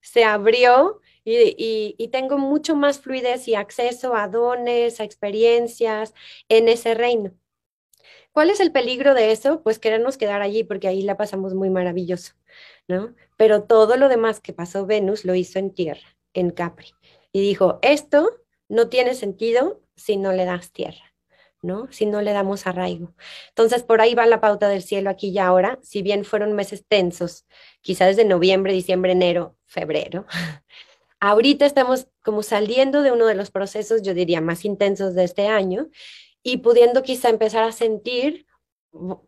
se 0.00 0.24
abrió 0.24 1.00
y, 1.24 1.94
y, 1.96 2.08
tengo 2.08 2.36
mucho 2.36 2.74
más 2.74 2.98
fluidez 2.98 3.46
y 3.46 3.54
acceso 3.54 4.16
a 4.16 4.26
dones, 4.26 5.00
a 5.00 5.04
experiencias 5.04 6.14
en 6.48 6.68
ese 6.68 6.94
reino. 6.94 7.32
¿Cuál 8.32 8.48
es 8.48 8.60
el 8.60 8.72
peligro 8.72 9.14
de 9.14 9.30
eso? 9.30 9.62
Pues 9.62 9.78
querernos 9.78 10.16
quedar 10.16 10.40
allí 10.40 10.64
porque 10.64 10.88
ahí 10.88 11.02
la 11.02 11.18
pasamos 11.18 11.54
muy 11.54 11.68
maravilloso, 11.68 12.32
¿no? 12.88 13.14
Pero 13.36 13.64
todo 13.64 13.96
lo 13.96 14.08
demás 14.08 14.40
que 14.40 14.54
pasó 14.54 14.86
Venus 14.86 15.24
lo 15.26 15.34
hizo 15.34 15.58
en 15.58 15.72
tierra, 15.72 16.16
en 16.32 16.50
Capri. 16.50 16.92
Y 17.32 17.42
dijo, 17.42 17.78
esto 17.82 18.30
no 18.68 18.88
tiene 18.88 19.14
sentido 19.14 19.82
si 19.96 20.16
no 20.16 20.32
le 20.32 20.46
das 20.46 20.72
tierra, 20.72 21.14
¿no? 21.60 21.88
Si 21.92 22.06
no 22.06 22.22
le 22.22 22.32
damos 22.32 22.66
arraigo. 22.66 23.14
Entonces, 23.50 23.82
por 23.82 24.00
ahí 24.00 24.14
va 24.14 24.24
la 24.24 24.40
pauta 24.40 24.68
del 24.68 24.82
cielo 24.82 25.10
aquí 25.10 25.28
y 25.28 25.38
ahora, 25.38 25.78
si 25.82 26.00
bien 26.00 26.24
fueron 26.24 26.54
meses 26.54 26.86
tensos, 26.88 27.44
quizás 27.82 28.16
desde 28.16 28.24
noviembre, 28.24 28.72
diciembre, 28.72 29.12
enero, 29.12 29.56
febrero. 29.66 30.24
Ahorita 31.20 31.66
estamos 31.66 32.08
como 32.24 32.42
saliendo 32.42 33.02
de 33.02 33.12
uno 33.12 33.26
de 33.26 33.34
los 33.34 33.50
procesos, 33.50 34.02
yo 34.02 34.14
diría, 34.14 34.40
más 34.40 34.64
intensos 34.64 35.14
de 35.14 35.24
este 35.24 35.48
año 35.48 35.88
y 36.42 36.58
pudiendo 36.58 37.02
quizá 37.02 37.28
empezar 37.28 37.64
a 37.64 37.72
sentir 37.72 38.46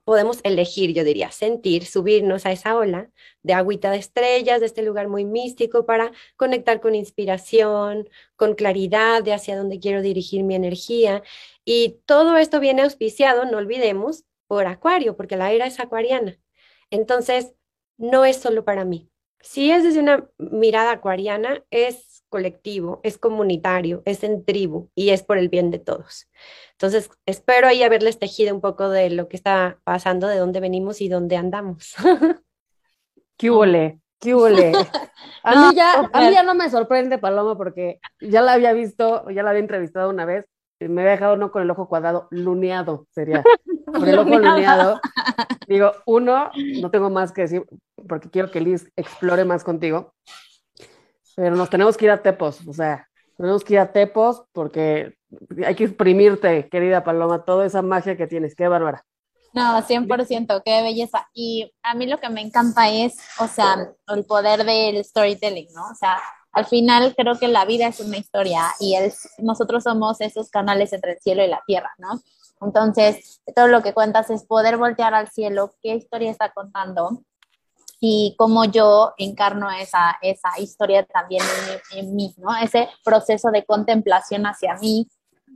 podemos 0.05 0.41
elegir, 0.45 0.93
yo 0.93 1.05
diría, 1.05 1.31
sentir, 1.31 1.87
subirnos 1.87 2.45
a 2.45 2.53
esa 2.53 2.77
ola 2.77 3.11
de 3.43 3.55
agüita 3.55 3.91
de 3.91 3.97
estrellas, 3.99 4.61
de 4.61 4.67
este 4.67 4.83
lugar 4.83 5.09
muy 5.09 5.25
místico 5.25 5.87
para 5.87 6.13
conectar 6.37 6.81
con 6.81 6.95
inspiración, 6.95 8.09
con 8.37 8.55
claridad 8.55 9.23
de 9.23 9.33
hacia 9.33 9.57
dónde 9.57 9.81
quiero 9.81 10.03
dirigir 10.03 10.45
mi 10.45 10.55
energía. 10.55 11.23
Y 11.65 12.01
todo 12.05 12.37
esto 12.37 12.61
viene 12.61 12.83
auspiciado, 12.83 13.47
no 13.47 13.59
olvidemos, 13.59 14.25
por 14.47 14.67
Acuario, 14.67 15.17
porque 15.17 15.37
la 15.37 15.53
era 15.53 15.67
es 15.67 15.81
acuariana. 15.81 16.39
Entonces, 16.91 17.55
no 17.97 18.25
es 18.27 18.37
solo 18.37 18.65
para 18.65 18.85
mí. 18.85 19.11
Si 19.41 19.71
es 19.71 19.83
desde 19.83 20.01
una 20.01 20.29
mirada 20.39 20.93
acuariana, 20.93 21.65
es 21.71 22.14
colectivo, 22.35 22.99
es 23.05 23.17
comunitario, 23.17 24.03
es 24.07 24.25
en 24.25 24.45
tribu 24.45 24.89
y 24.97 25.11
es 25.11 25.23
por 25.23 25.39
el 25.39 25.49
bien 25.49 25.71
de 25.71 25.79
todos. 25.79 26.29
Entonces, 26.73 27.09
espero 27.27 27.69
ahí 27.69 27.85
haberles 27.85 28.19
tejido 28.19 28.53
un 28.53 28.61
poco 28.61 28.89
de 28.89 29.09
lo 29.09 29.29
que 29.29 29.37
está 29.37 29.79
pasando, 29.85 30.27
de 30.27 30.39
dónde 30.39 30.59
venimos 30.59 31.01
y 31.01 31.09
dónde 31.09 31.37
andamos. 31.37 31.95
¿Qué 33.39 33.53
huele? 33.53 34.01
¿Qué 34.19 34.35
huele? 34.35 34.73
A 35.45 35.69
mí, 35.69 35.77
ya, 35.77 36.09
a 36.11 36.21
mí 36.23 36.33
ya 36.33 36.43
no 36.43 36.55
me 36.55 36.71
sorprende, 36.71 37.19
Paloma, 37.19 37.57
porque 37.57 38.01
ya 38.19 38.41
la 38.41 38.55
había 38.55 38.73
visto, 38.73 39.29
ya 39.31 39.43
la 39.43 39.51
había 39.51 39.61
entrevistado 39.61 40.09
una 40.09 40.25
vez, 40.25 40.47
y 40.81 40.89
me 40.89 41.03
había 41.03 41.13
dejado 41.13 41.37
no 41.37 41.53
con 41.53 41.63
el 41.63 41.71
ojo 41.71 41.87
cuadrado, 41.87 42.29
luneado 42.31 43.07
sería. 43.11 43.45
Con 43.87 44.09
el 44.09 44.19
ojo 44.19 44.31
luneado. 44.31 45.01
Digo, 45.69 45.93
uno, 46.07 46.51
no 46.81 46.91
tengo 46.91 47.11
más 47.11 47.31
que 47.31 47.43
decir, 47.43 47.65
porque 48.09 48.31
quiero 48.31 48.51
que 48.51 48.61
Liz 48.61 48.91
explore 48.97 49.45
más 49.45 49.63
contigo. 49.63 50.15
Pero 51.37 51.57
nos 51.57 51.71
tenemos 51.71 51.97
que 51.97 52.05
ir 52.07 52.11
a 52.11 52.23
Tepos, 52.23 52.67
o 52.67 52.73
sea, 52.73 53.09
tenemos 53.37 53.65
que 53.65 53.75
ir 53.75 53.81
a 53.81 53.93
Tepos 53.93 54.45
porque 54.53 55.15
hay 55.65 55.75
que 55.75 55.85
exprimirte, 55.85 56.69
querida 56.69 57.05
Paloma, 57.05 57.45
toda 57.45 57.67
esa 57.67 57.83
magia 57.83 58.17
que 58.17 58.27
tienes. 58.27 58.55
Qué 58.55 58.69
bárbara. 58.69 59.05
No, 59.53 59.81
100%, 59.81 60.63
qué 60.65 60.83
belleza. 60.83 61.29
Y 61.33 61.73
a 61.83 61.95
mí 61.95 62.07
lo 62.07 62.19
que 62.19 62.29
me 62.29 62.41
encanta 62.41 62.91
es, 62.91 63.17
o 63.39 63.47
sea, 63.47 63.89
el 64.09 64.25
poder 64.25 64.65
del 64.65 65.05
storytelling, 65.05 65.69
¿no? 65.73 65.83
O 65.91 65.95
sea, 65.95 66.19
al 66.51 66.67
final 66.67 67.15
creo 67.17 67.39
que 67.39 67.49
la 67.49 67.65
vida 67.65 67.87
es 67.87 68.01
una 68.01 68.17
historia 68.17 68.63
y 68.81 68.97
nosotros 69.39 69.85
somos 69.85 70.21
esos 70.21 70.51
canales 70.51 70.93
entre 70.93 71.13
el 71.13 71.19
cielo 71.21 71.45
y 71.45 71.49
la 71.49 71.63
tierra, 71.67 71.93
¿no? 71.99 72.21
Entonces, 72.61 73.43
todo 73.55 73.69
lo 73.69 73.83
que 73.83 73.93
cuentas 73.93 74.31
es 74.31 74.45
poder 74.45 74.77
voltear 74.77 75.15
al 75.15 75.29
cielo, 75.31 75.73
qué 75.83 75.95
historia 75.95 76.31
está 76.31 76.53
contando, 76.53 77.23
y 78.07 78.35
cómo 78.37 78.67
yo 78.67 79.15
encarno 79.17 79.71
esa, 79.71 80.19
esa 80.21 80.51
historia 80.59 81.07
también 81.07 81.43
en, 81.93 82.15
mí, 82.15 82.35
¿no? 82.37 82.55
Ese 82.55 82.91
proceso 83.03 83.51
de 83.51 83.65
contemplación 83.65 84.45
hacia 84.45 84.75
mí, 84.75 85.09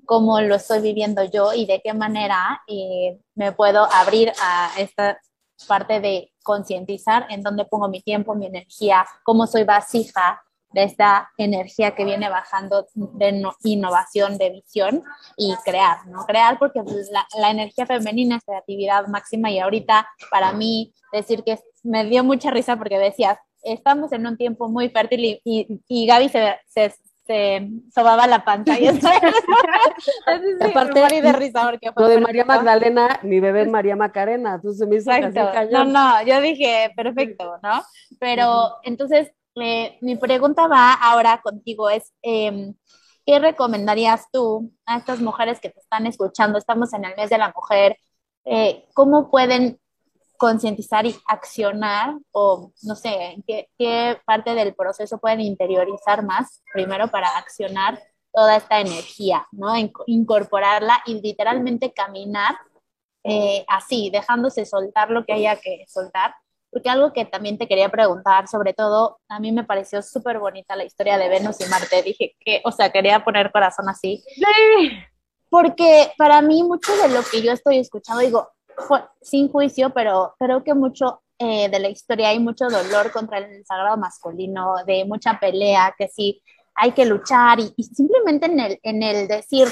cómo 0.06 0.40
lo 0.40 0.54
estoy 0.54 0.80
viviendo 0.80 1.22
yo 1.24 1.52
y 1.52 1.66
de 1.66 1.82
qué 1.84 1.92
manera 1.92 2.62
eh, 2.66 3.20
me 3.34 3.52
puedo 3.52 3.86
abrir 3.92 4.32
a 4.40 4.70
esta 4.78 5.20
parte 5.66 6.00
de 6.00 6.32
concientizar 6.42 7.26
en 7.28 7.42
dónde 7.42 7.66
pongo 7.66 7.90
mi 7.90 8.00
tiempo, 8.00 8.34
mi 8.34 8.46
energía, 8.46 9.04
cómo 9.24 9.46
soy 9.46 9.64
vasija 9.64 10.42
de 10.72 10.84
esta 10.84 11.30
energía 11.36 11.94
que 11.94 12.06
viene 12.06 12.30
bajando 12.30 12.86
de 12.94 13.42
innovación, 13.64 14.38
de 14.38 14.50
visión 14.50 15.04
y 15.36 15.54
crear, 15.66 16.06
¿no? 16.06 16.24
Crear 16.24 16.58
porque 16.58 16.80
la, 17.10 17.26
la, 17.38 17.50
energía 17.50 17.84
femenina 17.84 18.36
es 18.36 18.44
creatividad 18.44 19.06
máxima 19.06 19.50
y 19.50 19.58
ahorita 19.58 20.08
para 20.30 20.52
mí 20.52 20.94
decir 21.12 21.42
que 21.42 21.58
me 21.82 22.04
dio 22.04 22.24
mucha 22.24 22.50
risa 22.50 22.76
porque 22.76 22.98
decías, 22.98 23.38
estamos 23.62 24.12
en 24.12 24.26
un 24.26 24.36
tiempo 24.36 24.68
muy 24.68 24.88
fértil 24.88 25.24
y, 25.24 25.40
y, 25.44 25.80
y 25.88 26.06
Gaby 26.06 26.28
se, 26.28 26.56
se, 26.66 26.94
se, 27.26 27.68
sobaba 27.94 28.26
la 28.26 28.44
pantalla. 28.44 28.92
Aparte, 30.60 31.20
de 31.20 31.32
risa 31.32 31.66
porque 31.66 31.90
lo 31.94 32.08
de 32.08 32.20
María 32.20 32.44
Magdalena, 32.44 33.20
mi 33.22 33.40
bebé 33.40 33.62
es 33.62 33.68
María 33.68 33.96
Macarena, 33.96 34.54
entonces 34.54 34.86
me 34.88 34.96
hizo 34.96 35.10
No, 35.70 35.84
no, 35.84 36.22
yo 36.22 36.40
dije, 36.40 36.92
perfecto, 36.96 37.58
¿no? 37.62 37.82
Pero 38.18 38.76
entonces, 38.82 39.30
eh, 39.56 39.98
mi 40.00 40.16
pregunta 40.16 40.66
va 40.66 40.94
ahora 40.94 41.40
contigo 41.42 41.90
es, 41.90 42.12
eh, 42.22 42.72
¿qué 43.26 43.38
recomendarías 43.38 44.26
tú 44.32 44.72
a 44.86 44.96
estas 44.96 45.20
mujeres 45.20 45.60
que 45.60 45.70
te 45.70 45.80
están 45.80 46.06
escuchando? 46.06 46.58
Estamos 46.58 46.92
en 46.94 47.04
el 47.04 47.14
mes 47.16 47.28
de 47.28 47.38
la 47.38 47.52
mujer. 47.54 47.98
Eh, 48.46 48.86
¿Cómo 48.94 49.30
pueden 49.30 49.78
concientizar 50.38 51.04
y 51.04 51.14
accionar 51.26 52.14
o 52.30 52.72
no 52.82 52.94
sé, 52.94 53.36
¿qué, 53.46 53.68
qué 53.76 54.18
parte 54.24 54.54
del 54.54 54.74
proceso 54.74 55.18
pueden 55.18 55.40
interiorizar 55.40 56.24
más 56.24 56.62
primero 56.72 57.08
para 57.08 57.36
accionar 57.36 58.00
toda 58.32 58.56
esta 58.56 58.80
energía, 58.80 59.46
¿no? 59.52 59.72
incorporarla 60.06 61.02
y 61.06 61.20
literalmente 61.20 61.92
caminar 61.92 62.56
eh, 63.24 63.64
así, 63.68 64.10
dejándose 64.10 64.64
soltar 64.64 65.10
lo 65.10 65.24
que 65.24 65.32
haya 65.32 65.56
que 65.56 65.84
soltar. 65.88 66.34
Porque 66.70 66.90
algo 66.90 67.12
que 67.12 67.24
también 67.24 67.58
te 67.58 67.66
quería 67.66 67.88
preguntar, 67.88 68.46
sobre 68.46 68.74
todo, 68.74 69.20
a 69.28 69.40
mí 69.40 69.52
me 69.52 69.64
pareció 69.64 70.02
súper 70.02 70.38
bonita 70.38 70.76
la 70.76 70.84
historia 70.84 71.16
de 71.16 71.28
Venus 71.28 71.60
y 71.60 71.68
Marte. 71.68 72.02
Dije 72.02 72.36
que, 72.38 72.60
o 72.64 72.70
sea, 72.70 72.92
quería 72.92 73.24
poner 73.24 73.50
corazón 73.50 73.88
así. 73.88 74.22
Porque 75.50 76.12
para 76.18 76.42
mí 76.42 76.62
mucho 76.62 76.94
de 76.96 77.08
lo 77.08 77.22
que 77.22 77.42
yo 77.42 77.52
estoy 77.52 77.78
escuchando, 77.78 78.20
digo, 78.20 78.50
sin 79.20 79.50
juicio, 79.50 79.90
pero 79.90 80.34
creo 80.38 80.62
que 80.62 80.74
mucho 80.74 81.22
eh, 81.38 81.68
de 81.68 81.78
la 81.78 81.88
historia 81.88 82.30
hay 82.30 82.40
mucho 82.40 82.68
dolor 82.68 83.12
contra 83.12 83.38
el 83.38 83.64
sagrado 83.64 83.96
masculino, 83.96 84.74
de 84.86 85.04
mucha 85.04 85.38
pelea, 85.38 85.94
que 85.96 86.08
sí 86.08 86.42
hay 86.74 86.92
que 86.92 87.06
luchar 87.06 87.58
y, 87.60 87.82
simplemente 87.82 88.46
en 88.46 88.60
el, 88.60 88.80
en 88.82 89.02
el 89.02 89.28
decir 89.28 89.68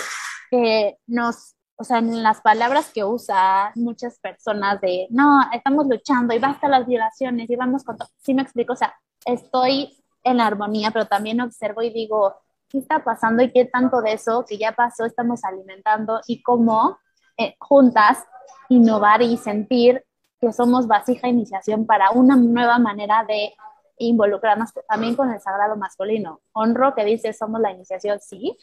que 0.50 0.98
nos, 1.06 1.54
o 1.76 1.84
sea, 1.84 1.98
en 1.98 2.22
las 2.22 2.40
palabras 2.40 2.90
que 2.92 3.04
usa 3.04 3.72
muchas 3.74 4.18
personas 4.18 4.80
de, 4.80 5.06
no, 5.10 5.40
estamos 5.52 5.86
luchando 5.86 6.34
y 6.34 6.38
basta 6.38 6.68
las 6.68 6.86
violaciones 6.86 7.48
y 7.50 7.56
vamos 7.56 7.84
con 7.84 7.96
todo, 7.96 8.08
sí 8.18 8.34
me 8.34 8.42
explico, 8.42 8.72
o 8.72 8.76
sea, 8.76 8.94
estoy 9.24 9.96
en 10.22 10.36
la 10.38 10.46
armonía, 10.46 10.90
pero 10.90 11.06
también 11.06 11.40
observo 11.40 11.82
y 11.82 11.90
digo, 11.90 12.34
¿qué 12.68 12.78
está 12.78 13.04
pasando 13.04 13.42
y 13.42 13.52
qué 13.52 13.64
tanto 13.64 14.02
de 14.02 14.12
eso 14.12 14.44
que 14.48 14.58
ya 14.58 14.72
pasó 14.72 15.04
estamos 15.04 15.44
alimentando 15.44 16.20
y 16.26 16.42
cómo 16.42 16.98
eh, 17.38 17.54
juntas 17.58 18.24
innovar 18.68 19.22
y 19.22 19.36
sentir 19.36 20.04
que 20.40 20.52
somos 20.52 20.86
vasija 20.86 21.28
iniciación 21.28 21.86
para 21.86 22.10
una 22.10 22.36
nueva 22.36 22.78
manera 22.78 23.24
de 23.24 23.54
involucrarnos 23.98 24.70
también 24.88 25.14
con 25.14 25.30
el 25.30 25.40
sagrado 25.40 25.76
masculino. 25.76 26.40
Honro 26.52 26.94
que 26.94 27.04
dice 27.04 27.32
somos 27.32 27.60
la 27.60 27.72
iniciación, 27.72 28.18
sí, 28.20 28.56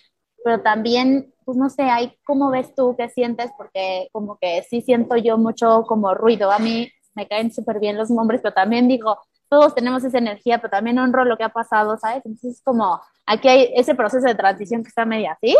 pero 0.43 0.61
también, 0.61 1.33
pues 1.45 1.57
no 1.57 1.69
sé, 1.69 1.83
hay 1.83 2.17
cómo 2.25 2.51
ves 2.51 2.75
tú, 2.75 2.95
qué 2.97 3.09
sientes, 3.09 3.51
porque 3.57 4.09
como 4.11 4.37
que 4.37 4.63
sí 4.63 4.81
siento 4.81 5.15
yo 5.15 5.37
mucho 5.37 5.83
como 5.87 6.13
ruido. 6.13 6.51
A 6.51 6.59
mí 6.59 6.91
me 7.15 7.27
caen 7.27 7.51
súper 7.51 7.79
bien 7.79 7.97
los 7.97 8.11
nombres, 8.11 8.41
pero 8.41 8.53
también 8.53 8.87
digo, 8.87 9.19
todos 9.49 9.73
tenemos 9.73 10.03
esa 10.03 10.17
energía, 10.17 10.57
pero 10.57 10.71
también 10.71 10.99
honro 10.99 11.25
lo 11.25 11.37
que 11.37 11.43
ha 11.43 11.49
pasado, 11.49 11.97
¿sabes? 11.97 12.25
Entonces, 12.25 12.61
como 12.63 13.01
aquí 13.25 13.47
hay 13.47 13.71
ese 13.75 13.95
proceso 13.95 14.27
de 14.27 14.35
transición 14.35 14.83
que 14.83 14.89
está 14.89 15.05
media, 15.05 15.37
¿sí? 15.41 15.55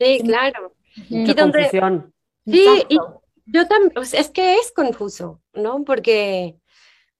Sí, 0.00 0.20
claro. 0.24 0.72
Y 1.08 1.34
donde, 1.34 1.68
sí, 2.50 2.84
y, 2.88 2.98
yo 3.46 3.66
también, 3.66 3.92
es 4.12 4.30
que 4.30 4.56
es 4.56 4.72
confuso, 4.72 5.42
¿no? 5.54 5.84
Porque, 5.84 6.56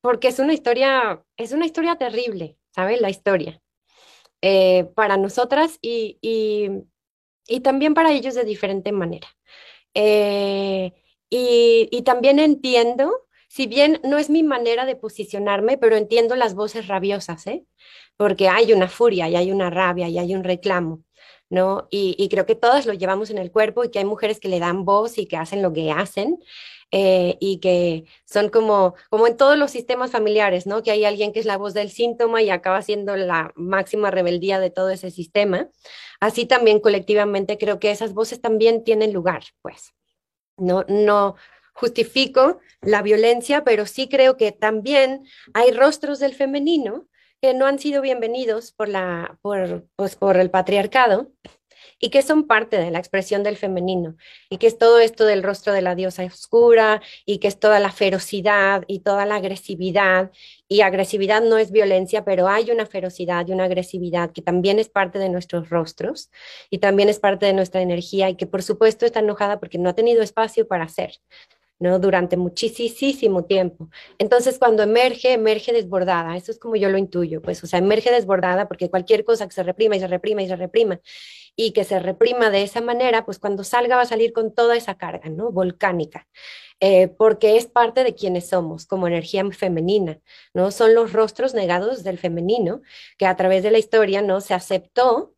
porque 0.00 0.28
es 0.28 0.38
una 0.38 0.52
historia, 0.52 1.24
es 1.36 1.52
una 1.52 1.66
historia 1.66 1.96
terrible, 1.96 2.58
¿sabes? 2.74 3.00
La 3.00 3.10
historia. 3.10 3.60
Eh, 4.42 4.84
para 4.94 5.16
nosotras 5.16 5.78
y, 5.82 6.18
y, 6.20 7.60
también 7.60 7.94
para 7.94 8.12
ellos 8.12 8.34
de 8.34 8.44
diferente 8.44 8.92
manera. 8.92 9.26
Eh, 9.94 10.92
y, 11.30 11.88
y 11.90 12.02
también 12.02 12.38
entiendo, 12.38 13.26
si 13.48 13.66
bien 13.66 14.00
no 14.04 14.18
es 14.18 14.30
mi 14.30 14.42
manera 14.42 14.86
de 14.86 14.96
posicionarme, 14.96 15.78
pero 15.78 15.96
entiendo 15.96 16.36
las 16.36 16.54
voces 16.54 16.86
rabiosas, 16.86 17.46
¿eh? 17.46 17.64
Porque 18.16 18.48
hay 18.48 18.72
una 18.72 18.88
furia 18.88 19.28
y 19.28 19.36
hay 19.36 19.50
una 19.50 19.70
rabia 19.70 20.08
y 20.08 20.18
hay 20.18 20.34
un 20.34 20.44
reclamo. 20.44 21.02
¿No? 21.50 21.88
Y, 21.90 22.28
creo 22.28 22.46
que 22.46 22.54
todas 22.54 22.86
lo 22.86 22.92
llevamos 22.92 23.30
en 23.30 23.38
el 23.38 23.50
cuerpo 23.50 23.84
y 23.84 23.90
que 23.90 23.98
hay 23.98 24.04
mujeres 24.04 24.40
que 24.40 24.48
le 24.48 24.60
dan 24.60 24.84
voz 24.84 25.18
y 25.18 25.26
que 25.26 25.36
hacen 25.36 25.62
lo 25.62 25.72
que 25.72 25.90
hacen. 25.90 26.38
Eh, 26.90 27.36
y 27.38 27.58
que 27.60 28.06
son 28.24 28.48
como, 28.48 28.94
como 29.10 29.26
en 29.26 29.36
todos 29.36 29.58
los 29.58 29.70
sistemas 29.70 30.10
familiares, 30.10 30.66
¿no? 30.66 30.82
Que 30.82 30.90
hay 30.90 31.04
alguien 31.04 31.34
que 31.34 31.40
es 31.40 31.44
la 31.44 31.58
voz 31.58 31.74
del 31.74 31.90
síntoma 31.90 32.40
y 32.40 32.48
acaba 32.48 32.80
siendo 32.80 33.14
la 33.14 33.52
máxima 33.56 34.10
rebeldía 34.10 34.58
de 34.58 34.70
todo 34.70 34.88
ese 34.88 35.10
sistema. 35.10 35.68
Así 36.18 36.46
también 36.46 36.80
colectivamente 36.80 37.58
creo 37.58 37.78
que 37.78 37.90
esas 37.90 38.14
voces 38.14 38.40
también 38.40 38.84
tienen 38.84 39.12
lugar, 39.12 39.42
pues. 39.60 39.92
No, 40.56 40.84
no 40.88 41.36
justifico 41.78 42.58
la 42.80 43.02
violencia, 43.02 43.62
pero 43.64 43.86
sí 43.86 44.08
creo 44.08 44.36
que 44.36 44.50
también 44.50 45.24
hay 45.54 45.70
rostros 45.70 46.18
del 46.18 46.34
femenino 46.34 47.06
que 47.40 47.54
no 47.54 47.66
han 47.66 47.78
sido 47.78 48.02
bienvenidos 48.02 48.72
por, 48.72 48.88
la, 48.88 49.38
por, 49.42 49.86
pues, 49.96 50.16
por 50.16 50.36
el 50.36 50.50
patriarcado 50.50 51.30
y 52.00 52.10
que 52.10 52.22
son 52.22 52.46
parte 52.46 52.78
de 52.78 52.90
la 52.90 52.98
expresión 52.98 53.42
del 53.42 53.56
femenino 53.56 54.16
y 54.50 54.58
que 54.58 54.66
es 54.66 54.78
todo 54.78 54.98
esto 55.00 55.24
del 55.24 55.42
rostro 55.42 55.72
de 55.72 55.82
la 55.82 55.94
diosa 55.94 56.24
oscura 56.24 57.02
y 57.26 57.38
que 57.38 57.48
es 57.48 57.58
toda 57.58 57.80
la 57.80 57.90
ferocidad 57.90 58.84
y 58.86 59.00
toda 59.00 59.26
la 59.26 59.36
agresividad 59.36 60.30
y 60.68 60.82
agresividad 60.82 61.42
no 61.42 61.58
es 61.58 61.70
violencia, 61.70 62.24
pero 62.24 62.48
hay 62.48 62.70
una 62.70 62.86
ferocidad 62.86 63.46
y 63.46 63.52
una 63.52 63.64
agresividad 63.64 64.32
que 64.32 64.42
también 64.42 64.78
es 64.78 64.88
parte 64.88 65.18
de 65.18 65.28
nuestros 65.28 65.70
rostros 65.70 66.30
y 66.70 66.78
también 66.78 67.08
es 67.08 67.18
parte 67.18 67.46
de 67.46 67.52
nuestra 67.52 67.82
energía 67.82 68.28
y 68.28 68.36
que 68.36 68.46
por 68.46 68.62
supuesto 68.62 69.06
está 69.06 69.20
enojada 69.20 69.60
porque 69.60 69.78
no 69.78 69.88
ha 69.88 69.94
tenido 69.94 70.22
espacio 70.22 70.68
para 70.68 70.84
hacer. 70.84 71.12
¿No? 71.78 71.98
Durante 71.98 72.36
muchísimo 72.36 73.44
tiempo. 73.44 73.88
Entonces, 74.18 74.58
cuando 74.58 74.82
emerge, 74.82 75.32
emerge 75.32 75.72
desbordada. 75.72 76.36
Eso 76.36 76.50
es 76.50 76.58
como 76.58 76.76
yo 76.76 76.88
lo 76.88 76.98
intuyo, 76.98 77.40
pues, 77.42 77.62
o 77.64 77.66
sea, 77.66 77.78
emerge 77.78 78.10
desbordada 78.10 78.68
porque 78.68 78.90
cualquier 78.90 79.24
cosa 79.24 79.46
que 79.46 79.54
se 79.54 79.62
reprima 79.62 79.96
y 79.96 80.00
se 80.00 80.08
reprima 80.08 80.42
y 80.42 80.48
se 80.48 80.56
reprima 80.56 81.00
y 81.56 81.72
que 81.72 81.84
se 81.84 81.98
reprima 81.98 82.50
de 82.50 82.62
esa 82.62 82.80
manera, 82.80 83.24
pues 83.24 83.40
cuando 83.40 83.64
salga 83.64 83.96
va 83.96 84.02
a 84.02 84.06
salir 84.06 84.32
con 84.32 84.54
toda 84.54 84.76
esa 84.76 84.96
carga, 84.96 85.28
¿no? 85.28 85.50
Volcánica. 85.50 86.28
Eh, 86.80 87.08
porque 87.08 87.56
es 87.56 87.66
parte 87.66 88.04
de 88.04 88.14
quienes 88.14 88.48
somos 88.48 88.86
como 88.86 89.08
energía 89.08 89.44
femenina, 89.50 90.20
¿no? 90.54 90.70
Son 90.70 90.94
los 90.94 91.12
rostros 91.12 91.54
negados 91.54 92.04
del 92.04 92.18
femenino 92.18 92.82
que 93.18 93.26
a 93.26 93.34
través 93.36 93.64
de 93.64 93.72
la 93.72 93.78
historia, 93.78 94.22
¿no? 94.22 94.40
Se 94.40 94.54
aceptó, 94.54 95.34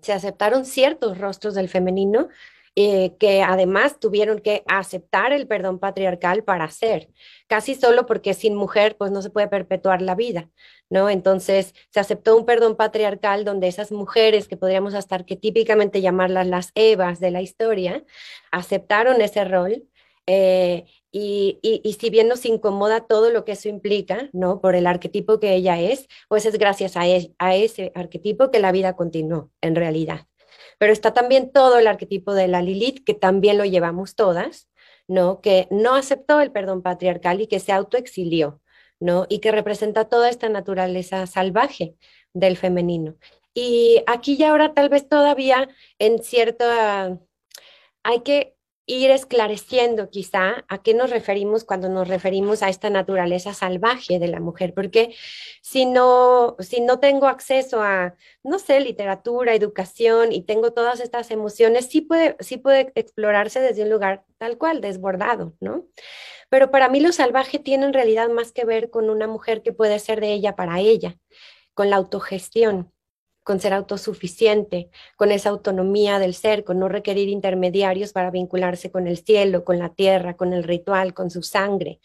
se 0.00 0.14
aceptaron 0.14 0.64
ciertos 0.64 1.18
rostros 1.18 1.54
del 1.54 1.68
femenino 1.68 2.28
eh, 2.76 3.16
que 3.18 3.42
además 3.42 3.98
tuvieron 3.98 4.38
que 4.40 4.62
aceptar 4.68 5.32
el 5.32 5.46
perdón 5.48 5.78
patriarcal 5.80 6.44
para 6.44 6.68
ser, 6.70 7.08
casi 7.48 7.74
solo 7.74 8.06
porque 8.06 8.32
sin 8.32 8.54
mujer 8.54 8.96
pues 8.96 9.10
no 9.10 9.22
se 9.22 9.30
puede 9.30 9.48
perpetuar 9.48 10.02
la 10.02 10.14
vida, 10.14 10.48
¿no? 10.88 11.10
Entonces 11.10 11.74
se 11.90 12.00
aceptó 12.00 12.36
un 12.36 12.46
perdón 12.46 12.76
patriarcal 12.76 13.44
donde 13.44 13.68
esas 13.68 13.92
mujeres 13.92 14.48
que 14.48 14.56
podríamos 14.56 14.94
hasta 14.94 15.18
típicamente 15.24 16.00
llamarlas 16.00 16.46
las 16.46 16.70
Evas 16.74 17.20
de 17.20 17.30
la 17.32 17.42
historia, 17.42 18.04
aceptaron 18.52 19.20
ese 19.20 19.44
rol 19.44 19.84
eh, 20.26 20.86
y, 21.12 21.58
y, 21.62 21.92
si 21.94 22.08
bien 22.10 22.28
nos 22.28 22.46
incomoda 22.46 23.06
todo 23.06 23.30
lo 23.30 23.44
que 23.44 23.52
eso 23.52 23.68
implica, 23.68 24.28
¿no? 24.32 24.60
Por 24.60 24.76
el 24.76 24.86
arquetipo 24.86 25.40
que 25.40 25.54
ella 25.54 25.80
es, 25.80 26.06
pues 26.28 26.46
es 26.46 26.56
gracias 26.56 26.96
a, 26.96 27.08
e, 27.08 27.32
a 27.38 27.56
ese 27.56 27.90
arquetipo 27.96 28.50
que 28.52 28.60
la 28.60 28.70
vida 28.70 28.94
continuó 28.94 29.50
en 29.60 29.74
realidad. 29.74 30.29
Pero 30.80 30.94
está 30.94 31.12
también 31.12 31.52
todo 31.52 31.78
el 31.78 31.86
arquetipo 31.86 32.32
de 32.32 32.48
la 32.48 32.62
Lilith, 32.62 33.04
que 33.04 33.12
también 33.12 33.58
lo 33.58 33.66
llevamos 33.66 34.14
todas, 34.14 34.70
¿no? 35.06 35.42
Que 35.42 35.68
no 35.70 35.94
aceptó 35.94 36.40
el 36.40 36.52
perdón 36.52 36.80
patriarcal 36.80 37.42
y 37.42 37.48
que 37.48 37.60
se 37.60 37.72
autoexilió, 37.72 38.62
¿no? 38.98 39.26
Y 39.28 39.40
que 39.40 39.52
representa 39.52 40.08
toda 40.08 40.30
esta 40.30 40.48
naturaleza 40.48 41.26
salvaje 41.26 41.96
del 42.32 42.56
femenino. 42.56 43.16
Y 43.52 44.02
aquí 44.06 44.36
y 44.38 44.44
ahora 44.44 44.72
tal 44.72 44.88
vez 44.88 45.06
todavía 45.06 45.68
en 45.98 46.22
cierta... 46.22 47.18
Hay 48.02 48.20
que 48.22 48.56
ir 48.96 49.10
esclareciendo 49.10 50.10
quizá 50.10 50.64
a 50.68 50.82
qué 50.82 50.94
nos 50.94 51.10
referimos 51.10 51.64
cuando 51.64 51.88
nos 51.88 52.08
referimos 52.08 52.62
a 52.62 52.68
esta 52.68 52.90
naturaleza 52.90 53.54
salvaje 53.54 54.18
de 54.18 54.28
la 54.28 54.40
mujer, 54.40 54.74
porque 54.74 55.14
si 55.62 55.86
no, 55.86 56.56
si 56.58 56.80
no 56.80 56.98
tengo 56.98 57.28
acceso 57.28 57.82
a, 57.82 58.14
no 58.42 58.58
sé, 58.58 58.80
literatura, 58.80 59.54
educación 59.54 60.32
y 60.32 60.42
tengo 60.42 60.72
todas 60.72 61.00
estas 61.00 61.30
emociones, 61.30 61.86
sí 61.86 62.00
puede, 62.00 62.36
sí 62.40 62.56
puede 62.56 62.92
explorarse 62.94 63.60
desde 63.60 63.84
un 63.84 63.90
lugar 63.90 64.24
tal 64.38 64.58
cual, 64.58 64.80
desbordado, 64.80 65.54
¿no? 65.60 65.86
Pero 66.48 66.70
para 66.70 66.88
mí 66.88 66.98
lo 67.00 67.12
salvaje 67.12 67.58
tiene 67.60 67.86
en 67.86 67.92
realidad 67.92 68.28
más 68.28 68.50
que 68.50 68.64
ver 68.64 68.90
con 68.90 69.08
una 69.08 69.28
mujer 69.28 69.62
que 69.62 69.72
puede 69.72 69.98
ser 70.00 70.20
de 70.20 70.32
ella 70.32 70.56
para 70.56 70.80
ella, 70.80 71.16
con 71.74 71.90
la 71.90 71.96
autogestión, 71.96 72.92
con 73.42 73.60
ser 73.60 73.72
autosuficiente, 73.72 74.90
con 75.16 75.32
esa 75.32 75.48
autonomía 75.48 76.18
del 76.18 76.34
ser, 76.34 76.64
con 76.64 76.78
no 76.78 76.88
requerir 76.88 77.28
intermediarios 77.28 78.12
para 78.12 78.30
vincularse 78.30 78.90
con 78.90 79.06
el 79.06 79.18
cielo, 79.18 79.64
con 79.64 79.78
la 79.78 79.94
tierra, 79.94 80.36
con 80.36 80.52
el 80.52 80.62
ritual, 80.62 81.14
con 81.14 81.30
su 81.30 81.42
sangre 81.42 82.00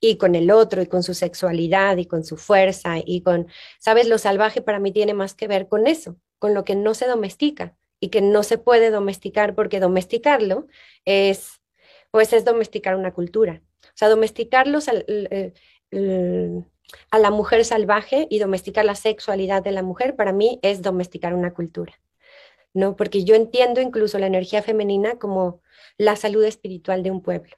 y 0.00 0.16
con 0.16 0.34
el 0.34 0.50
otro 0.50 0.82
y 0.82 0.86
con 0.86 1.02
su 1.02 1.14
sexualidad 1.14 1.96
y 1.96 2.06
con 2.06 2.24
su 2.24 2.36
fuerza 2.36 2.96
y 3.04 3.22
con, 3.22 3.46
sabes, 3.78 4.08
lo 4.08 4.18
salvaje 4.18 4.62
para 4.62 4.80
mí 4.80 4.92
tiene 4.92 5.14
más 5.14 5.34
que 5.34 5.48
ver 5.48 5.68
con 5.68 5.86
eso, 5.86 6.16
con 6.38 6.54
lo 6.54 6.64
que 6.64 6.74
no 6.74 6.94
se 6.94 7.06
domestica 7.06 7.76
y 8.00 8.08
que 8.08 8.20
no 8.20 8.42
se 8.42 8.58
puede 8.58 8.90
domesticar 8.90 9.54
porque 9.54 9.78
domesticarlo 9.78 10.66
es, 11.04 11.60
pues 12.10 12.32
es 12.32 12.44
domesticar 12.44 12.96
una 12.96 13.14
cultura. 13.14 13.62
O 13.84 13.94
sea, 13.94 14.08
domesticarlo 14.08 14.80
a 17.10 17.18
la 17.18 17.30
mujer 17.30 17.64
salvaje 17.64 18.26
y 18.30 18.38
domesticar 18.38 18.84
la 18.84 18.94
sexualidad 18.94 19.62
de 19.62 19.72
la 19.72 19.82
mujer, 19.82 20.16
para 20.16 20.32
mí 20.32 20.58
es 20.62 20.82
domesticar 20.82 21.34
una 21.34 21.54
cultura, 21.54 21.94
¿no? 22.74 22.96
Porque 22.96 23.24
yo 23.24 23.34
entiendo 23.34 23.80
incluso 23.80 24.18
la 24.18 24.26
energía 24.26 24.62
femenina 24.62 25.18
como 25.18 25.60
la 25.98 26.16
salud 26.16 26.44
espiritual 26.44 27.02
de 27.02 27.10
un 27.10 27.22
pueblo. 27.22 27.56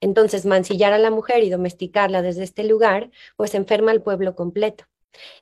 Entonces, 0.00 0.46
mancillar 0.46 0.92
a 0.92 0.98
la 0.98 1.10
mujer 1.10 1.44
y 1.44 1.50
domesticarla 1.50 2.22
desde 2.22 2.44
este 2.44 2.64
lugar, 2.64 3.10
pues 3.36 3.54
enferma 3.54 3.90
al 3.90 4.02
pueblo 4.02 4.34
completo. 4.34 4.84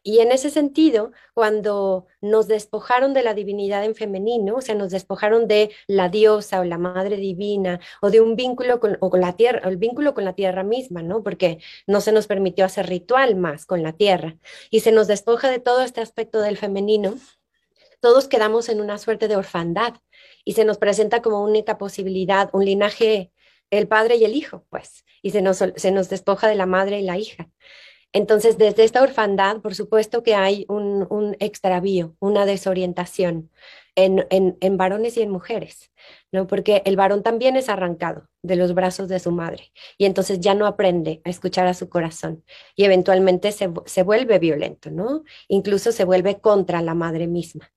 Y 0.02 0.20
en 0.20 0.32
ese 0.32 0.50
sentido, 0.50 1.12
cuando 1.34 2.06
nos 2.20 2.48
despojaron 2.48 3.14
de 3.14 3.22
la 3.22 3.34
divinidad 3.34 3.84
en 3.84 3.94
femenino, 3.94 4.56
o 4.56 4.60
sea, 4.60 4.74
nos 4.74 4.90
despojaron 4.90 5.48
de 5.48 5.70
la 5.86 6.08
diosa 6.08 6.60
o 6.60 6.64
la 6.64 6.78
madre 6.78 7.16
divina 7.16 7.80
o 8.02 8.10
de 8.10 8.20
un 8.20 8.36
vínculo 8.36 8.80
con, 8.80 8.98
la 9.20 9.36
tierra, 9.36 9.68
el 9.68 9.76
vínculo 9.76 10.14
con 10.14 10.24
la 10.24 10.34
tierra 10.34 10.62
misma, 10.62 11.02
¿no? 11.02 11.22
Porque 11.22 11.58
no 11.86 12.00
se 12.00 12.12
nos 12.12 12.26
permitió 12.26 12.64
hacer 12.64 12.86
ritual 12.88 13.36
más 13.36 13.66
con 13.66 13.82
la 13.82 13.92
tierra 13.92 14.36
y 14.70 14.80
se 14.80 14.92
nos 14.92 15.06
despoja 15.06 15.50
de 15.50 15.58
todo 15.58 15.82
este 15.82 16.00
aspecto 16.00 16.40
del 16.40 16.56
femenino, 16.56 17.14
todos 18.00 18.28
quedamos 18.28 18.68
en 18.68 18.82
una 18.82 18.98
suerte 18.98 19.28
de 19.28 19.36
orfandad 19.36 19.94
y 20.44 20.52
se 20.52 20.66
nos 20.66 20.76
presenta 20.76 21.22
como 21.22 21.42
única 21.42 21.78
posibilidad 21.78 22.50
un 22.52 22.64
linaje, 22.66 23.32
el 23.70 23.88
padre 23.88 24.16
y 24.16 24.24
el 24.24 24.34
hijo, 24.34 24.66
pues, 24.68 25.06
y 25.22 25.30
se 25.30 25.40
nos, 25.40 25.56
se 25.74 25.90
nos 25.90 26.10
despoja 26.10 26.48
de 26.48 26.54
la 26.54 26.66
madre 26.66 27.00
y 27.00 27.02
la 27.02 27.16
hija. 27.16 27.48
Entonces, 28.14 28.58
desde 28.58 28.84
esta 28.84 29.02
orfandad, 29.02 29.60
por 29.60 29.74
supuesto 29.74 30.22
que 30.22 30.36
hay 30.36 30.64
un, 30.68 31.36
extravío, 31.40 32.14
una 32.20 32.46
desorientación 32.46 33.50
en, 33.96 34.76
varones 34.76 35.16
y 35.16 35.22
en 35.22 35.30
mujeres, 35.30 35.90
¿no? 36.30 36.46
Porque 36.46 36.82
el 36.84 36.94
varón 36.94 37.24
también 37.24 37.56
es 37.56 37.68
arrancado 37.68 38.28
de 38.40 38.54
los 38.54 38.72
brazos 38.72 39.08
de 39.08 39.18
su 39.18 39.32
madre 39.32 39.72
y 39.98 40.04
entonces 40.04 40.38
ya 40.38 40.54
no 40.54 40.66
aprende 40.66 41.22
a 41.24 41.30
escuchar 41.30 41.66
a 41.66 41.74
su 41.74 41.88
corazón 41.88 42.44
y 42.76 42.84
eventualmente 42.84 43.50
se, 43.50 43.66
vuelve 44.04 44.38
violento, 44.38 44.92
¿no? 44.92 45.24
Incluso 45.48 45.90
se 45.90 46.04
vuelve 46.04 46.38
contra 46.38 46.82
la 46.82 46.94
madre 46.94 47.26
misma. 47.26 47.72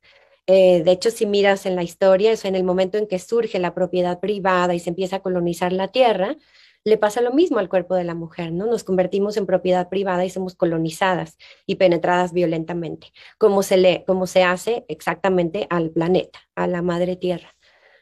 Eh, 0.45 0.83
de 0.83 0.91
hecho, 0.91 1.09
si 1.09 1.25
miras 1.25 1.65
en 1.65 1.75
la 1.75 1.83
historia, 1.83 2.31
eso 2.31 2.47
en 2.47 2.55
el 2.55 2.63
momento 2.63 2.99
en 2.99 3.07
que 3.07 3.17
surge 3.17 3.57
la 3.57 3.73
propiedad 3.73 4.19
privada 4.19 4.75
y 4.75 4.79
se 4.79 4.91
empieza 4.91 5.17
a 5.17 5.21
colonizar 5.21 5.73
la 5.73 5.87
tierra, 5.87 6.37
le 6.87 6.97
pasa 6.97 7.19
lo 7.19 7.33
mismo 7.33 7.59
al 7.59 7.67
cuerpo 7.67 7.95
de 7.95 8.05
la 8.05 8.15
mujer, 8.15 8.53
¿no? 8.53 8.65
Nos 8.65 8.85
convertimos 8.85 9.35
en 9.35 9.45
propiedad 9.45 9.89
privada 9.89 10.23
y 10.23 10.29
somos 10.29 10.55
colonizadas 10.55 11.37
y 11.65 11.75
penetradas 11.75 12.31
violentamente, 12.31 13.11
como 13.37 13.61
se, 13.61 13.75
le, 13.75 14.05
como 14.05 14.25
se 14.25 14.43
hace 14.43 14.85
exactamente 14.87 15.67
al 15.69 15.89
planeta, 15.89 16.39
a 16.55 16.65
la 16.65 16.81
madre 16.81 17.17
tierra, 17.17 17.57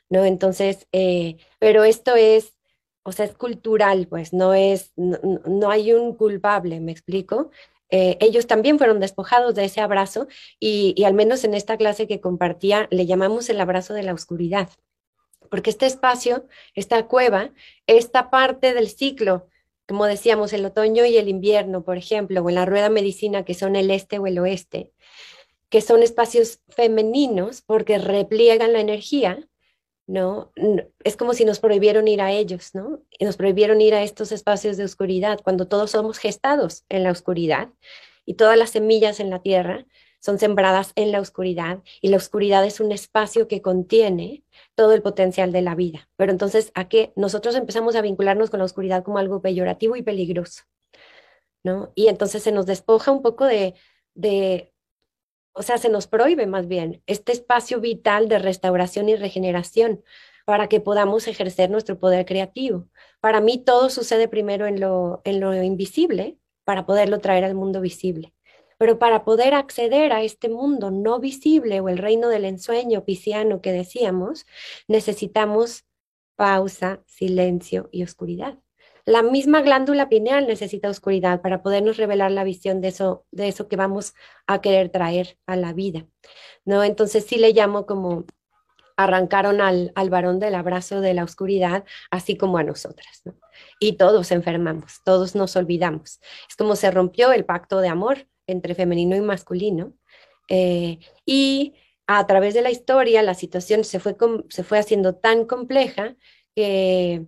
¿no? 0.08 0.24
Entonces, 0.24 0.88
eh, 0.92 1.38
pero 1.58 1.84
esto 1.84 2.16
es, 2.16 2.54
o 3.02 3.12
sea, 3.12 3.26
es 3.26 3.34
cultural, 3.34 4.08
pues, 4.08 4.34
no 4.34 4.54
es, 4.54 4.94
no, 4.96 5.72
hay 5.72 5.92
un 5.92 6.14
culpable, 6.14 6.80
¿me 6.80 6.92
explico? 6.92 7.50
Eh, 7.90 8.18
ellos 8.22 8.46
también 8.46 8.78
fueron 8.78 9.00
despojados 9.00 9.56
de 9.56 9.66
ese 9.66 9.82
abrazo 9.82 10.28
y, 10.60 10.94
y, 10.96 11.06
al 11.06 11.16
menos 11.16 11.44
en 11.44 11.56
esta 11.56 11.78
clase 11.78 12.08
que 12.08 12.22
compartía 12.22 12.88
le 12.92 13.08
llamamos 13.08 13.50
el 13.50 13.60
abrazo 13.60 13.96
de 13.96 14.04
la 14.04 14.14
oscuridad, 14.14 14.70
porque 15.50 15.70
este 15.70 15.86
espacio, 15.86 16.48
esta 16.74 17.08
cueva, 17.08 17.52
esta 17.88 18.30
parte 18.30 18.74
del 18.74 18.90
ciclo, 18.90 19.48
como 19.88 20.06
decíamos, 20.06 20.54
el 20.54 20.66
otoño 20.66 21.06
y 21.06 21.18
el 21.18 21.30
invierno, 21.30 21.84
por 21.84 21.98
ejemplo, 21.98 22.42
o 22.42 22.50
en 22.50 22.56
la 22.56 22.66
rueda 22.66 22.90
medicina, 22.90 23.46
que 23.46 23.54
son 23.54 23.76
el 23.76 23.92
este 23.92 24.20
o 24.20 24.28
el 24.28 24.40
oeste, 24.40 24.92
que 25.70 25.82
son 25.82 26.04
espacios 26.04 26.62
femeninos 26.70 27.62
porque 27.62 27.98
repliegan 27.98 28.74
la 28.74 28.80
energía, 28.80 29.48
¿no? 30.08 30.52
Es 31.04 31.18
como 31.18 31.34
si 31.34 31.46
nos 31.46 31.60
prohibieron 31.60 32.08
ir 32.08 32.22
a 32.22 32.32
ellos, 32.32 32.74
¿no? 32.74 33.02
Y 33.18 33.26
nos 33.26 33.38
prohibieron 33.38 33.82
ir 33.82 33.94
a 33.94 34.04
estos 34.04 34.32
espacios 34.32 34.78
de 34.78 34.86
oscuridad, 34.86 35.40
cuando 35.44 35.68
todos 35.68 35.92
somos 35.92 36.18
gestados 36.18 36.86
en 36.90 37.04
la 37.04 37.12
oscuridad 37.12 37.70
y 38.26 38.36
todas 38.36 38.58
las 38.58 38.72
semillas 38.72 39.20
en 39.20 39.30
la 39.30 39.42
tierra 39.42 39.86
son 40.26 40.40
sembradas 40.40 40.92
en 40.96 41.12
la 41.12 41.22
oscuridad 41.22 41.84
y 42.02 42.08
la 42.08 42.18
oscuridad 42.18 42.66
es 42.66 42.80
un 42.80 42.92
espacio 42.92 43.48
que 43.48 43.62
contiene 43.62 44.44
todo 44.74 44.94
el 44.94 45.04
potencial 45.04 45.52
de 45.52 45.62
la 45.62 45.76
vida. 45.76 46.10
Pero 46.16 46.32
entonces, 46.32 46.72
¿a 46.74 46.90
qué? 46.90 47.14
Nosotros 47.16 47.54
empezamos 47.56 47.96
a 47.96 48.02
vincularnos 48.02 48.50
con 48.50 48.58
la 48.58 48.66
oscuridad 48.66 49.04
como 49.04 49.20
algo 49.20 49.44
peyorativo 49.44 49.96
y 49.96 50.02
peligroso, 50.02 50.64
¿no? 51.64 51.92
Y 51.94 52.08
entonces 52.08 52.42
se 52.42 52.52
nos 52.52 52.66
despoja 52.66 53.12
un 53.12 53.22
poco 53.22 53.46
de, 53.46 53.76
de 54.16 54.74
o 55.54 55.62
sea, 55.62 55.78
se 55.78 55.90
nos 55.90 56.08
prohíbe 56.08 56.48
más 56.48 56.68
bien 56.68 57.04
este 57.06 57.32
espacio 57.32 57.80
vital 57.80 58.28
de 58.28 58.40
restauración 58.40 59.10
y 59.10 59.16
regeneración 59.16 60.04
para 60.46 60.68
que 60.68 60.80
podamos 60.82 61.28
ejercer 61.28 61.70
nuestro 61.70 62.00
poder 62.00 62.26
creativo. 62.26 62.88
Para 63.22 63.42
mí 63.42 63.60
todo 63.60 63.92
sucede 63.92 64.28
primero 64.28 64.66
en 64.66 64.80
lo, 64.80 65.22
en 65.24 65.40
lo 65.40 65.54
invisible 65.54 66.40
para 66.64 66.88
poderlo 66.88 67.20
traer 67.20 67.44
al 67.44 67.54
mundo 67.54 67.80
visible. 67.80 68.35
Pero 68.78 69.00
para 69.00 69.24
poder 69.24 69.54
acceder 69.54 70.12
a 70.12 70.22
este 70.24 70.50
mundo 70.50 70.92
no 70.92 71.20
visible 71.20 71.80
o 71.80 71.90
el 71.90 71.98
reino 71.98 72.30
del 72.30 72.46
ensueño 72.46 73.06
pisciano 73.06 73.62
que 73.62 73.72
decíamos, 73.72 74.46
necesitamos 74.88 75.86
pausa, 76.36 77.02
silencio 77.06 77.90
y 77.92 78.04
oscuridad. 78.04 78.58
La 79.06 79.22
misma 79.22 79.62
glándula 79.62 80.10
pineal 80.10 80.48
necesita 80.48 80.90
oscuridad 80.90 81.42
para 81.42 81.62
podernos 81.62 81.98
revelar 81.98 82.32
la 82.32 82.44
visión 82.44 82.82
de 82.82 82.88
eso, 82.88 83.26
de 83.32 83.48
eso 83.48 83.68
que 83.68 83.76
vamos 83.76 84.16
a 84.48 84.62
querer 84.62 84.90
traer 84.90 85.38
a 85.46 85.56
la 85.56 85.74
vida. 85.74 86.08
¿no? 86.66 86.84
Entonces 86.84 87.26
sí 87.26 87.38
le 87.38 87.54
llamo 87.54 87.86
como 87.86 88.26
arrancaron 88.98 89.62
al, 89.62 89.92
al 89.94 90.10
varón 90.10 90.40
del 90.40 90.56
abrazo 90.56 91.02
de 91.02 91.14
la 91.14 91.24
oscuridad, 91.24 91.84
así 92.10 92.36
como 92.36 92.58
a 92.58 92.64
nosotras. 92.64 93.22
¿no? 93.26 93.36
Y 93.80 93.94
todos 93.94 94.32
enfermamos, 94.32 95.02
todos 95.06 95.36
nos 95.36 95.56
olvidamos. 95.56 96.20
Es 96.50 96.56
como 96.58 96.76
se 96.76 96.90
rompió 96.90 97.32
el 97.32 97.46
pacto 97.46 97.82
de 97.82 97.90
amor 97.90 98.28
entre 98.48 98.76
femenino 98.76 99.16
y 99.16 99.22
masculino. 99.22 99.94
Eh, 100.50 101.00
y 101.26 101.74
a 102.08 102.26
través 102.28 102.54
de 102.54 102.62
la 102.62 102.72
historia, 102.72 103.24
la 103.24 103.34
situación 103.34 103.84
se 103.84 104.00
fue, 104.00 104.16
se 104.50 104.64
fue 104.64 104.80
haciendo 104.80 105.16
tan 105.16 105.46
compleja 105.46 106.16
que 106.56 107.26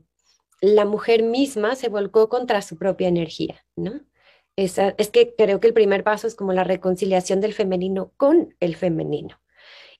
la 0.61 0.86
mujer 0.86 1.24
misma 1.24 1.76
se 1.76 1.89
volcó 1.89 2.30
contra 2.30 2.61
su 2.61 2.78
propia 2.78 3.07
energía, 3.07 3.65
¿no? 3.76 4.01
es 4.55 5.11
que 5.11 5.36
creo 5.38 5.59
que 5.59 5.68
el 5.68 5.74
primer 5.76 6.03
paso 6.03 6.26
es 6.26 6.34
como 6.34 6.51
la 6.51 6.63
reconciliación 6.63 7.41
del 7.41 7.53
femenino 7.53 8.11
con 8.18 8.55
el 8.59 8.76
femenino 8.76 9.39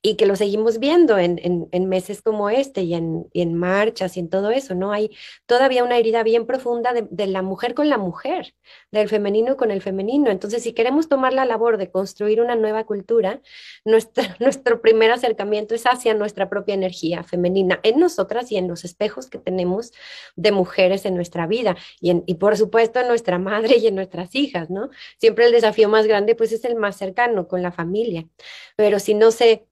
y 0.02 0.16
que 0.16 0.28
lo 0.28 0.36
seguimos 0.36 0.80
viendo 0.80 1.18
en, 1.18 1.40
en, 1.72 1.90
meses 1.90 2.22
como 2.22 2.50
este 2.50 2.82
y 2.82 2.94
en, 2.94 3.28
en, 3.34 3.56
marchas 3.56 4.16
y 4.16 4.20
en 4.20 4.30
todo 4.30 4.52
eso, 4.52 4.76
¿no? 4.76 4.92
Hay 4.92 5.12
todavía 5.48 5.84
una 5.84 5.98
herida 5.98 6.22
bien 6.24 6.46
profunda 6.46 6.94
de, 6.94 7.28
la 7.28 7.42
mujer 7.42 7.74
con 7.74 7.90
la 7.90 7.98
mujer, 7.98 8.54
del 8.92 9.10
femenino 9.10 9.58
con 9.58 9.72
el 9.72 9.82
femenino. 9.82 10.30
Entonces, 10.30 10.62
si 10.62 10.74
queremos 10.74 11.10
tomar 11.10 11.34
la 11.34 11.46
labor 11.46 11.78
de 11.78 11.90
construir 11.90 12.42
una 12.42 12.56
nueva 12.56 12.86
cultura, 12.86 13.42
nuestro, 13.86 14.24
nuestro 14.40 14.82
primer 14.82 15.12
acercamiento 15.12 15.74
es 15.74 15.84
hacia 15.86 16.14
nuestra 16.14 16.48
propia 16.48 16.76
energía 16.76 17.24
femenina, 17.24 17.80
en 17.82 18.00
nosotras 18.00 18.52
y 18.52 18.58
en 18.58 18.68
los 18.68 18.86
espejos 18.86 19.30
que 19.30 19.40
tenemos 19.40 19.94
de 20.36 20.52
mujeres 20.52 21.06
en 21.06 21.16
nuestra 21.16 21.48
vida 21.48 21.76
y, 22.00 22.12
en, 22.12 22.24
y 22.28 22.36
por 22.36 22.56
supuesto 22.56 23.00
en 23.00 23.08
nuestra 23.08 23.40
madre 23.40 23.78
y 23.78 23.88
en 23.88 23.96
nuestras 23.96 24.36
hijas, 24.36 24.70
¿no? 24.70 24.90
Siempre 25.18 25.48
el 25.48 25.52
desafío 25.52 25.90
más 25.90 26.06
grande 26.06 26.36
pues 26.36 26.52
es 26.52 26.64
el 26.66 26.76
más 26.76 26.98
cercano 26.98 27.48
con 27.48 27.64
la 27.64 27.72
familia, 27.72 28.28
pero 28.76 29.00
si 29.00 29.16
no 29.16 29.32
se 29.32 29.66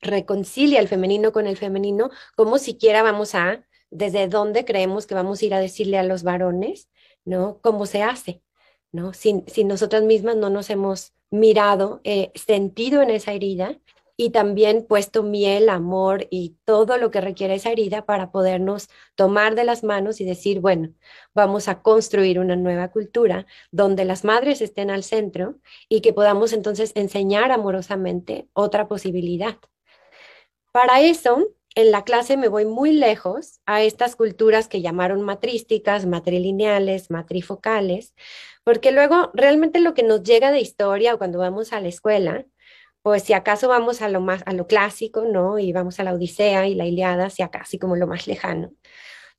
reconcilia 0.00 0.80
el 0.80 0.88
femenino 0.88 1.32
con 1.32 1.46
el 1.46 1.56
femenino, 1.56 2.10
como 2.36 2.58
siquiera 2.58 3.02
vamos 3.02 3.34
a, 3.34 3.66
desde 3.90 4.28
dónde 4.28 4.64
creemos 4.64 5.06
que 5.06 5.14
vamos 5.14 5.42
a 5.42 5.46
ir 5.46 5.54
a 5.54 5.60
decirle 5.60 5.98
a 5.98 6.04
los 6.04 6.22
varones, 6.22 6.88
¿no? 7.24 7.60
¿Cómo 7.62 7.86
se 7.86 8.02
hace? 8.02 8.42
¿No? 8.92 9.12
Si, 9.12 9.44
si 9.46 9.64
nosotras 9.64 10.02
mismas 10.02 10.36
no 10.36 10.50
nos 10.50 10.70
hemos 10.70 11.12
mirado, 11.30 12.00
eh, 12.04 12.32
sentido 12.34 13.02
en 13.02 13.10
esa 13.10 13.32
herida 13.32 13.78
y 14.16 14.30
también 14.30 14.84
puesto 14.86 15.22
miel, 15.22 15.70
amor 15.70 16.26
y 16.30 16.56
todo 16.64 16.98
lo 16.98 17.10
que 17.10 17.22
requiere 17.22 17.54
esa 17.54 17.70
herida 17.70 18.04
para 18.04 18.30
podernos 18.30 18.88
tomar 19.14 19.54
de 19.54 19.64
las 19.64 19.82
manos 19.82 20.20
y 20.20 20.24
decir, 20.26 20.60
bueno, 20.60 20.90
vamos 21.34 21.68
a 21.68 21.82
construir 21.82 22.38
una 22.38 22.54
nueva 22.56 22.88
cultura 22.88 23.46
donde 23.70 24.04
las 24.04 24.24
madres 24.24 24.60
estén 24.60 24.90
al 24.90 25.04
centro 25.04 25.56
y 25.88 26.02
que 26.02 26.12
podamos 26.12 26.52
entonces 26.52 26.92
enseñar 26.96 27.50
amorosamente 27.50 28.48
otra 28.52 28.88
posibilidad. 28.88 29.56
Para 30.72 31.00
eso, 31.00 31.48
en 31.74 31.90
la 31.90 32.04
clase 32.04 32.36
me 32.36 32.48
voy 32.48 32.64
muy 32.64 32.92
lejos 32.92 33.60
a 33.66 33.82
estas 33.82 34.14
culturas 34.16 34.68
que 34.68 34.82
llamaron 34.82 35.22
matrísticas, 35.22 36.06
matrilineales, 36.06 37.10
matrifocales, 37.10 38.14
porque 38.64 38.92
luego 38.92 39.30
realmente 39.34 39.80
lo 39.80 39.94
que 39.94 40.02
nos 40.04 40.22
llega 40.22 40.52
de 40.52 40.60
historia 40.60 41.14
o 41.14 41.18
cuando 41.18 41.38
vamos 41.38 41.72
a 41.72 41.80
la 41.80 41.88
escuela, 41.88 42.46
pues 43.02 43.24
si 43.24 43.32
acaso 43.32 43.68
vamos 43.68 44.02
a 44.02 44.08
lo 44.08 44.20
más 44.20 44.42
a 44.46 44.52
lo 44.52 44.66
clásico, 44.66 45.24
¿no? 45.24 45.58
Y 45.58 45.72
vamos 45.72 45.98
a 46.00 46.04
la 46.04 46.14
Odisea 46.14 46.68
y 46.68 46.74
la 46.74 46.86
Iliada, 46.86 47.30
si 47.30 47.42
acaso 47.42 47.78
como 47.80 47.96
lo 47.96 48.06
más 48.06 48.26
lejano. 48.26 48.72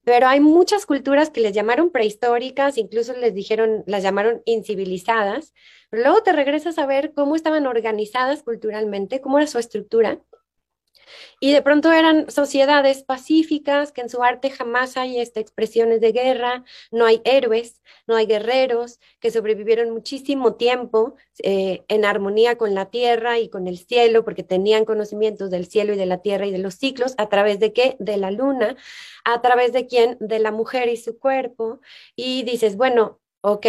Pero 0.04 0.28
hay 0.28 0.40
muchas 0.40 0.86
culturas 0.86 1.30
que 1.30 1.42
les 1.42 1.54
llamaron 1.54 1.92
prehistóricas, 1.92 2.78
incluso 2.78 3.14
les 3.14 3.36
dijeron, 3.36 3.84
las 3.88 4.04
llamaron 4.04 4.42
incivilizadas, 4.46 5.54
pero 5.90 6.04
luego 6.04 6.24
te 6.24 6.34
regresas 6.34 6.78
a 6.80 6.88
ver 6.88 7.14
cómo 7.14 7.36
estaban 7.36 7.68
organizadas 7.68 8.44
culturalmente, 8.44 9.22
cómo 9.22 9.38
era 9.38 9.48
su 9.48 9.60
estructura, 9.60 10.20
y 11.40 11.52
de 11.52 11.62
pronto 11.62 11.92
eran 11.92 12.30
sociedades 12.30 13.04
pacíficas, 13.04 13.92
que 13.92 14.02
en 14.02 14.10
su 14.10 14.24
arte 14.24 14.50
jamás 14.50 14.98
hay 14.98 15.20
este, 15.20 15.40
expresiones 15.40 16.02
de 16.02 16.12
guerra, 16.12 16.64
no 16.92 17.06
hay 17.06 17.22
héroes, 17.26 17.82
no 18.08 18.16
hay 18.16 18.26
guerreros, 18.26 19.00
que 19.20 19.32
sobrevivieron 19.32 19.90
muchísimo 19.90 20.56
tiempo 20.56 21.16
eh, 21.44 21.84
en 21.88 22.06
armonía 22.06 22.58
con 22.58 22.76
la 22.76 22.90
tierra 22.90 23.40
y 23.40 23.50
con 23.50 23.68
el 23.68 23.80
cielo, 23.80 24.24
porque 24.24 24.44
tenían 24.44 24.86
conocimientos 24.86 25.50
del 25.50 25.68
cielo 25.68 25.94
y 25.94 25.98
de 25.98 26.06
la 26.06 26.22
tierra 26.22 26.46
y 26.46 26.52
de 26.52 26.60
los 26.60 26.76
ciclos, 26.76 27.16
a 27.18 27.30
través 27.30 27.60
de 27.60 27.74
qué? 27.74 27.96
De 28.00 28.18
la 28.18 28.32
luna, 28.32 28.76
a 29.26 29.42
través 29.42 29.74
de 29.74 29.88
quién? 29.88 30.18
De 30.20 30.40
la 30.40 30.52
mujer 30.52 30.90
y 30.90 30.98
su 30.98 31.18
cuerpo. 31.18 31.82
Y 32.16 32.44
dices, 32.44 32.78
bueno, 32.78 33.20
ok, 33.42 33.68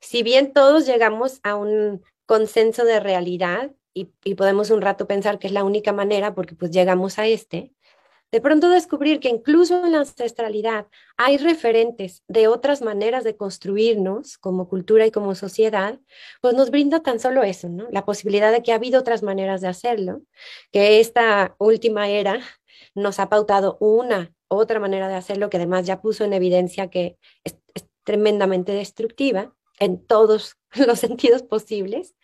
si 0.00 0.22
bien 0.22 0.52
todos 0.52 0.86
llegamos 0.86 1.40
a 1.42 1.56
un 1.56 2.02
consenso 2.26 2.84
de 2.84 3.00
realidad, 3.00 3.70
y, 3.94 4.34
podemos 4.34 4.70
un 4.70 4.82
rato 4.82 5.06
pensar 5.06 5.38
que 5.38 5.46
es 5.46 5.52
la 5.52 5.64
única 5.64 5.92
manera 5.92 6.34
porque 6.34 6.54
pues 6.54 6.70
llegamos 6.72 7.18
a 7.18 7.26
este, 7.26 7.72
de 8.32 8.40
pronto 8.40 8.68
descubrir 8.68 9.20
que 9.20 9.28
incluso 9.28 9.84
en 9.84 9.92
la 9.92 10.00
ancestralidad 10.00 10.88
hay 11.16 11.38
referentes 11.38 12.24
de 12.26 12.48
otras 12.48 12.82
maneras 12.82 13.22
de 13.22 13.36
construirnos 13.36 14.38
como 14.38 14.68
cultura 14.68 15.06
y 15.06 15.12
como 15.12 15.36
sociedad, 15.36 16.00
pues 16.40 16.54
nos 16.54 16.70
brinda 16.70 17.00
tan 17.00 17.20
solo 17.20 17.44
eso, 17.44 17.68
¿no? 17.68 17.86
La 17.92 18.04
posibilidad 18.04 18.50
de 18.50 18.62
que 18.62 18.72
ha 18.72 18.74
habido 18.74 18.98
otras 18.98 19.22
maneras 19.22 19.60
de 19.60 19.68
hacerlo, 19.68 20.22
que 20.72 20.98
esta 20.98 21.54
última 21.58 22.08
era 22.08 22.40
nos 22.96 23.20
ha 23.20 23.28
pautado 23.28 23.76
una 23.78 24.34
otra 24.48 24.80
manera 24.80 25.06
de 25.08 25.14
hacerlo 25.14 25.48
que 25.48 25.58
además 25.58 25.86
ya 25.86 26.00
puso 26.00 26.24
en 26.24 26.32
evidencia 26.32 26.90
que 26.90 27.16
es 27.44 27.56
tremendamente 28.02 28.72
destructiva 28.72 29.54
en 29.78 30.04
todos 30.04 30.56
los 30.86 30.98
sentidos 30.98 31.42
posibles 31.42 32.14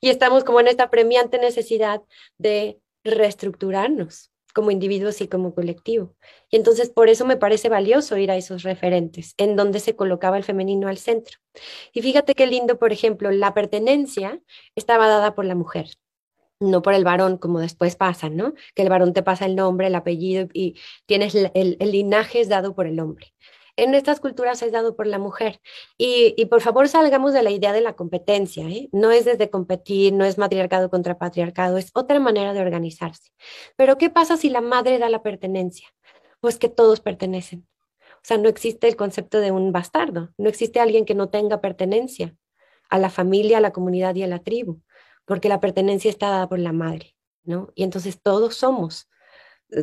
y 0.00 0.10
estamos 0.10 0.44
como 0.44 0.60
en 0.60 0.68
esta 0.68 0.90
premiante 0.90 1.38
necesidad 1.38 2.02
de 2.38 2.78
reestructurarnos 3.04 4.30
como 4.54 4.70
individuos 4.70 5.20
y 5.20 5.28
como 5.28 5.52
colectivo. 5.52 6.14
Y 6.48 6.56
entonces 6.56 6.88
por 6.88 7.08
eso 7.08 7.26
me 7.26 7.36
parece 7.36 7.68
valioso 7.68 8.16
ir 8.16 8.30
a 8.30 8.36
esos 8.36 8.62
referentes, 8.62 9.34
en 9.36 9.56
donde 9.56 9.80
se 9.80 9.96
colocaba 9.96 10.36
el 10.36 10.44
femenino 10.44 10.88
al 10.88 10.96
centro. 10.96 11.38
Y 11.92 12.02
fíjate 12.02 12.34
qué 12.34 12.46
lindo, 12.46 12.78
por 12.78 12.92
ejemplo, 12.92 13.32
la 13.32 13.52
pertenencia 13.52 14.40
estaba 14.76 15.08
dada 15.08 15.34
por 15.34 15.44
la 15.44 15.56
mujer, 15.56 15.88
no 16.60 16.82
por 16.82 16.94
el 16.94 17.02
varón, 17.02 17.36
como 17.36 17.58
después 17.58 17.96
pasa, 17.96 18.30
¿no? 18.30 18.54
Que 18.76 18.82
el 18.82 18.88
varón 18.88 19.12
te 19.12 19.24
pasa 19.24 19.44
el 19.44 19.56
nombre, 19.56 19.88
el 19.88 19.94
apellido 19.96 20.48
y 20.52 20.76
tienes 21.06 21.34
el, 21.34 21.50
el 21.52 21.90
linaje 21.90 22.40
es 22.40 22.48
dado 22.48 22.76
por 22.76 22.86
el 22.86 23.00
hombre 23.00 23.34
en 23.76 23.94
estas 23.94 24.20
culturas 24.20 24.62
es 24.62 24.72
dado 24.72 24.96
por 24.96 25.06
la 25.06 25.18
mujer. 25.18 25.60
Y, 25.98 26.44
por 26.46 26.60
favor 26.60 26.88
salgamos 26.88 27.32
de 27.32 27.42
la 27.42 27.50
idea 27.50 27.72
de 27.72 27.80
la 27.80 27.94
competencia, 27.94 28.68
¿eh? 28.68 28.88
no 28.92 29.10
es 29.10 29.24
desde 29.24 29.50
competir, 29.50 30.12
no 30.12 30.24
es 30.24 30.38
matriarcado 30.38 30.90
contra 30.90 31.18
patriarcado, 31.18 31.78
es 31.78 31.90
otra 31.94 32.20
manera 32.20 32.52
de 32.52 32.60
organizarse. 32.60 33.30
Pero 33.76 33.98
¿qué 33.98 34.10
pasa 34.10 34.36
si 34.36 34.50
la 34.50 34.60
madre 34.60 34.98
da 34.98 35.08
la 35.08 35.22
pertenencia? 35.22 35.88
Pues 36.40 36.58
que 36.58 36.68
todos 36.68 37.00
pertenecen. 37.00 37.66
O 38.16 38.26
sea, 38.26 38.38
no 38.38 38.48
existe 38.48 38.88
el 38.88 38.96
concepto 38.96 39.40
de 39.40 39.50
un 39.50 39.72
bastardo, 39.72 40.30
no 40.38 40.48
existe 40.48 40.80
alguien 40.80 41.04
que 41.04 41.14
no 41.14 41.28
tenga 41.28 41.60
pertenencia 41.60 42.34
a 42.88 42.98
la 42.98 43.10
familia, 43.10 43.58
a 43.58 43.60
la 43.60 43.72
comunidad 43.72 44.14
y 44.14 44.22
a 44.22 44.26
la 44.26 44.38
tribu, 44.38 44.80
porque 45.24 45.48
la 45.48 45.60
pertenencia 45.60 46.10
está 46.10 46.30
dada 46.30 46.48
por 46.48 46.58
la 46.58 46.72
madre, 46.72 47.16
¿no? 47.42 47.70
Y 47.74 47.82
entonces 47.82 48.20
todos 48.22 48.54
somos, 48.54 49.10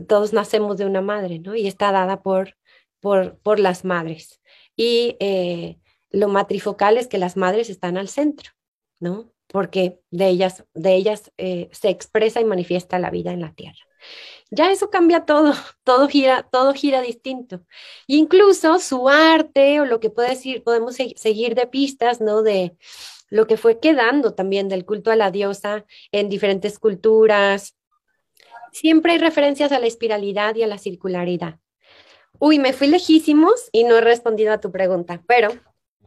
todos 0.07 0.33
nacemos 0.33 0.77
de 0.77 0.85
una 0.85 1.01
madre, 1.01 1.39
¿no? 1.39 1.55
Y 1.55 1.67
está 1.67 1.91
dada 1.91 2.21
por 2.21 2.55
por, 3.01 3.37
por 3.39 3.59
las 3.59 3.83
madres. 3.83 4.41
Y 4.77 5.17
eh, 5.19 5.77
lo 6.09 6.29
matrifocal 6.29 6.97
es 6.97 7.07
que 7.07 7.17
las 7.17 7.35
madres 7.35 7.69
están 7.69 7.97
al 7.97 8.07
centro, 8.07 8.51
¿no? 8.99 9.33
Porque 9.47 9.99
de 10.11 10.29
ellas, 10.29 10.63
de 10.73 10.95
ellas 10.95 11.33
eh, 11.37 11.69
se 11.73 11.89
expresa 11.89 12.39
y 12.39 12.45
manifiesta 12.45 12.99
la 12.99 13.09
vida 13.09 13.33
en 13.33 13.41
la 13.41 13.53
tierra. 13.53 13.79
Ya 14.49 14.71
eso 14.71 14.89
cambia 14.89 15.25
todo, 15.25 15.53
todo 15.83 16.07
gira, 16.07 16.47
todo 16.51 16.73
gira 16.73 17.01
distinto. 17.01 17.61
incluso 18.07 18.79
su 18.79 19.09
arte 19.09 19.81
o 19.81 19.85
lo 19.85 19.99
que 19.99 20.09
puede 20.09 20.29
decir, 20.29 20.63
podemos 20.63 20.95
seguir 20.95 21.55
de 21.55 21.67
pistas, 21.67 22.21
¿no? 22.21 22.43
De 22.43 22.75
lo 23.29 23.47
que 23.47 23.57
fue 23.57 23.79
quedando 23.79 24.33
también 24.33 24.67
del 24.67 24.85
culto 24.85 25.09
a 25.09 25.15
la 25.15 25.31
diosa 25.31 25.85
en 26.11 26.29
diferentes 26.29 26.77
culturas. 26.79 27.77
Siempre 28.73 29.13
hay 29.13 29.17
referencias 29.19 29.71
a 29.71 29.79
la 29.79 29.87
espiralidad 29.87 30.55
y 30.55 30.63
a 30.63 30.67
la 30.67 30.77
circularidad. 30.77 31.59
Uy, 32.43 32.57
me 32.57 32.73
fui 32.73 32.87
lejísimos 32.87 33.69
y 33.71 33.83
no 33.83 33.97
he 33.97 34.01
respondido 34.01 34.51
a 34.51 34.59
tu 34.59 34.71
pregunta, 34.71 35.21
pero 35.27 35.49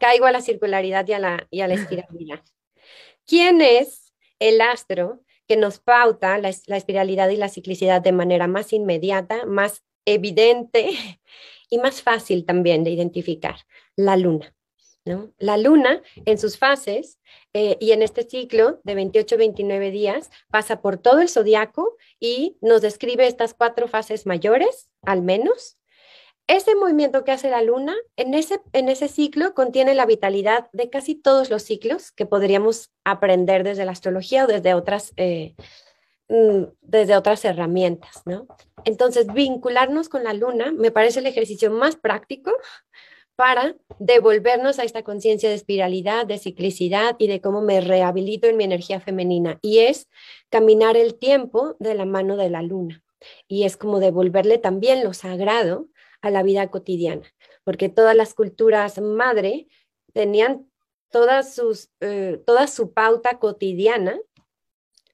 caigo 0.01 0.27
a 0.27 0.33
la 0.33 0.41
circularidad 0.41 1.07
y 1.07 1.13
a 1.13 1.21
la, 1.21 1.47
y 1.49 1.61
a 1.61 1.69
la 1.69 1.75
espiralidad. 1.75 2.43
¿Quién 3.25 3.61
es 3.61 4.13
el 4.41 4.61
astro 4.61 5.21
que 5.47 5.57
nos 5.57 5.79
pauta 5.79 6.37
la, 6.39 6.53
la 6.67 6.77
espiralidad 6.77 7.29
y 7.29 7.37
la 7.37 7.49
ciclicidad 7.49 8.03
de 8.03 8.11
manera 8.11 8.49
más 8.49 8.73
inmediata, 8.73 9.47
más 9.47 9.85
evidente 10.07 10.91
y 11.71 11.79
más 11.79 12.03
fácil 12.03 12.45
también 12.45 12.83
de 12.83 12.91
identificar? 12.91 13.55
La 13.95 14.17
luna. 14.17 14.53
¿no? 15.05 15.33
La 15.39 15.57
luna 15.57 16.03
en 16.25 16.39
sus 16.39 16.59
fases 16.59 17.21
eh, 17.53 17.77
y 17.79 17.93
en 17.93 18.03
este 18.03 18.25
ciclo 18.25 18.81
de 18.83 18.97
28-29 18.97 19.93
días 19.93 20.31
pasa 20.51 20.81
por 20.81 20.97
todo 20.97 21.21
el 21.21 21.29
zodiaco 21.29 21.97
y 22.19 22.57
nos 22.61 22.83
describe 22.83 23.25
estas 23.25 23.55
cuatro 23.55 23.87
fases 23.87 24.27
mayores, 24.27 24.89
al 25.03 25.23
menos, 25.23 25.79
ese 26.47 26.75
movimiento 26.75 27.25
que 27.25 27.33
hace 27.33 27.49
la 27.51 27.63
luna 27.63 27.95
en 28.17 28.35
ese, 28.35 28.61
en 28.73 28.89
ese 28.89 29.09
ciclo 29.09 29.55
contiene 29.55 29.95
la 29.95 30.07
vitalidad 30.07 30.69
de 30.73 30.91
casi 30.91 31.15
todos 31.15 31.51
los 31.51 31.63
ciclos 31.63 32.13
que 32.13 32.27
podríamos 32.27 32.91
aprender 33.05 33.65
desde 33.65 33.85
la 33.85 33.93
astrología 33.93 34.45
o 34.45 34.47
desde 34.47 34.75
otras, 34.75 35.13
eh, 35.17 35.55
mm, 36.29 36.65
desde 36.83 37.17
otras 37.17 37.45
herramientas, 37.45 38.23
¿no? 38.27 38.47
Entonces, 38.85 39.33
vincularnos 39.33 40.09
con 40.09 40.25
la 40.25 40.35
luna 40.35 40.73
me 40.73 40.91
parece 40.91 41.21
el 41.21 41.27
ejercicio 41.27 41.71
más 41.71 41.97
práctico 41.97 42.53
para 43.37 43.75
devolvernos 43.99 44.79
a 44.79 44.85
esta 44.85 45.03
conciencia 45.03 45.49
de 45.49 45.55
espiralidad, 45.57 46.27
de 46.27 46.39
ciclicidad 46.39 47.17
y 47.19 47.27
de 47.27 47.41
cómo 47.41 47.63
me 47.63 47.81
rehabilito 47.81 48.47
en 48.47 48.57
mi 48.57 48.65
energía 48.65 49.01
femenina. 49.01 49.59
Y 49.63 49.79
es 49.81 50.09
caminar 50.51 50.97
el 50.97 51.19
tiempo 51.19 51.75
de 51.81 51.95
la 51.95 52.05
mano 52.05 52.37
de 52.37 52.51
la 52.51 52.63
luna. 52.63 53.03
Y 53.49 53.65
es 53.65 53.77
como 53.77 53.99
devolverle 53.99 54.59
también 54.59 55.03
lo 55.03 55.15
sagrado 55.15 55.89
a 56.27 56.31
la 56.31 56.43
vida 56.43 56.71
cotidiana, 56.71 57.33
porque 57.65 57.89
todas 57.89 58.17
las 58.17 58.35
culturas 58.35 59.01
madre 59.01 59.69
tenían 60.13 60.71
sus, 61.45 61.91
eh, 62.01 62.43
toda 62.45 62.67
su 62.67 62.93
pauta 62.93 63.39
cotidiana 63.39 64.19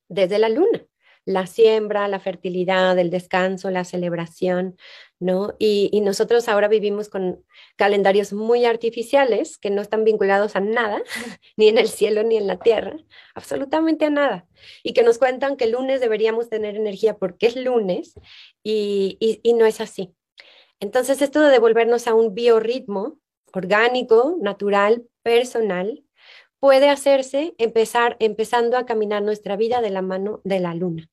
desde 0.08 0.38
la 0.38 0.48
luna 0.48 0.86
la 1.24 1.46
siembra, 1.46 2.08
la 2.08 2.18
fertilidad, 2.18 2.98
el 2.98 3.10
descanso, 3.10 3.70
la 3.70 3.84
celebración, 3.84 4.76
¿no? 5.18 5.54
Y, 5.58 6.00
nosotros 6.00 6.48
ahora 6.48 6.68
vivimos 6.68 7.08
con 7.08 7.44
calendarios 7.76 8.32
muy 8.32 8.64
artificiales 8.64 9.58
que 9.58 9.70
no 9.70 9.82
están 9.82 10.04
vinculados 10.04 10.56
a 10.56 10.60
nada, 10.60 11.02
ni 11.56 11.68
en 11.68 11.78
el 11.78 11.88
cielo 11.88 12.22
ni 12.22 12.36
en 12.36 12.46
la 12.46 12.58
tierra, 12.58 12.96
absolutamente 13.34 14.06
a 14.06 14.10
nada. 14.10 14.46
Y 14.82 14.92
que 14.92 15.02
nos 15.02 15.18
cuentan 15.18 15.56
que 15.56 15.64
el 15.64 15.72
lunes 15.72 16.00
deberíamos 16.00 16.48
tener 16.48 16.76
energía 16.76 17.16
porque 17.18 17.46
es 17.46 17.56
lunes 17.56 18.14
y, 18.62 19.18
y 19.20 19.52
no 19.54 19.66
es 19.66 19.80
así. 19.80 20.14
Entonces, 20.80 21.22
esto 21.22 21.40
de 21.40 21.50
devolvernos 21.50 22.06
a 22.06 22.14
un 22.14 22.34
biorritmo 22.34 23.18
orgánico, 23.52 24.36
natural, 24.40 25.04
personal, 25.22 26.02
puede 26.58 26.88
hacerse 26.88 27.54
empezar, 27.58 28.16
empezando 28.18 28.76
a 28.76 28.86
caminar 28.86 29.22
nuestra 29.22 29.56
vida 29.56 29.80
de 29.80 29.90
la 29.90 30.02
mano 30.02 30.40
de 30.44 30.60
la 30.60 30.74
luna. 30.74 31.08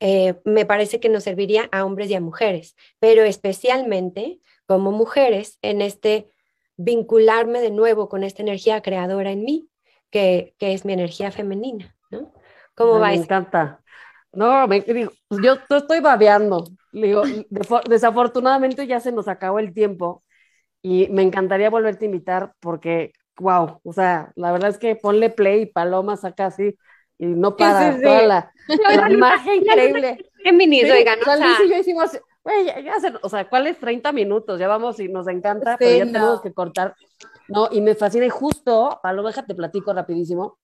Eh, 0.00 0.40
me 0.44 0.66
parece 0.66 1.00
que 1.00 1.08
nos 1.08 1.24
serviría 1.24 1.68
a 1.72 1.84
hombres 1.84 2.10
y 2.10 2.14
a 2.14 2.20
mujeres, 2.20 2.76
pero 2.98 3.22
especialmente 3.22 4.40
como 4.66 4.92
mujeres 4.92 5.58
en 5.62 5.80
este 5.80 6.32
vincularme 6.76 7.60
de 7.60 7.70
nuevo 7.70 8.08
con 8.08 8.24
esta 8.24 8.42
energía 8.42 8.82
creadora 8.82 9.30
en 9.30 9.44
mí, 9.44 9.68
que, 10.10 10.54
que 10.58 10.72
es 10.72 10.84
mi 10.84 10.92
energía 10.92 11.30
femenina, 11.30 11.96
¿no? 12.10 12.32
¿Cómo 12.74 12.98
va? 12.98 13.08
Me 13.08 13.14
encanta. 13.14 13.80
No, 14.32 14.66
me, 14.66 14.84
yo 14.84 15.58
estoy 15.70 16.00
babeando. 16.00 16.64
Digo, 16.94 17.24
desafortunadamente 17.88 18.86
ya 18.86 19.00
se 19.00 19.10
nos 19.10 19.26
acabó 19.26 19.58
el 19.58 19.74
tiempo 19.74 20.22
y 20.80 21.08
me 21.08 21.22
encantaría 21.22 21.68
volverte 21.68 22.04
a 22.04 22.06
invitar 22.06 22.54
porque, 22.60 23.12
wow, 23.38 23.80
o 23.82 23.92
sea, 23.92 24.32
la 24.36 24.52
verdad 24.52 24.70
es 24.70 24.78
que 24.78 24.94
ponle 24.94 25.28
play 25.30 25.62
y 25.62 25.66
Paloma 25.66 26.16
saca 26.16 26.46
así 26.46 26.76
y 27.18 27.26
no 27.26 27.56
para 27.56 28.00
toda 28.00 28.22
la, 28.22 28.52
la 28.96 29.10
imagen 29.10 29.56
increíble. 29.56 30.30
Bienvenido, 30.44 30.86
sí, 30.86 30.92
oigan, 30.92 31.18
o 31.20 31.24
sea, 31.24 31.58
y 31.64 31.68
yo 31.68 31.78
hicimos, 31.78 32.10
güey, 32.44 32.66
ya, 32.66 32.78
ya 32.78 33.00
se, 33.00 33.12
o 33.22 33.28
sea, 33.28 33.48
¿cuáles 33.48 33.76
30 33.80 34.12
minutos? 34.12 34.60
Ya 34.60 34.68
vamos 34.68 35.00
y 35.00 35.08
nos 35.08 35.26
encanta, 35.26 35.76
pero 35.76 35.98
ya 35.98 36.04
no. 36.04 36.12
tenemos 36.12 36.42
que 36.42 36.52
cortar. 36.52 36.94
No, 37.48 37.68
y 37.72 37.80
me 37.80 37.96
fascina, 37.96 38.24
y 38.24 38.30
justo, 38.30 39.00
Paloma, 39.02 39.30
déjate 39.30 39.56
platico 39.56 39.92
rapidísimo, 39.92 40.58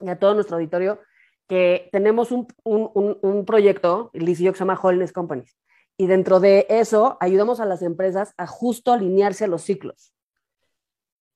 y 0.00 0.08
a 0.08 0.18
todo 0.18 0.32
nuestro 0.32 0.56
auditorio, 0.56 1.00
que 1.46 1.90
tenemos 1.92 2.32
un, 2.32 2.46
un, 2.64 2.90
un, 2.94 3.18
un 3.20 3.44
proyecto, 3.44 4.10
Liz 4.14 4.40
y 4.40 4.44
yo, 4.44 4.52
que 4.52 4.58
se 4.58 4.64
llama 4.64 4.80
Holiness 4.82 5.12
Companies, 5.12 5.54
y 5.96 6.06
dentro 6.06 6.40
de 6.40 6.66
eso 6.68 7.16
ayudamos 7.20 7.60
a 7.60 7.66
las 7.66 7.82
empresas 7.82 8.34
a 8.36 8.46
justo 8.46 8.92
alinearse 8.92 9.44
a 9.44 9.48
los 9.48 9.62
ciclos. 9.62 10.12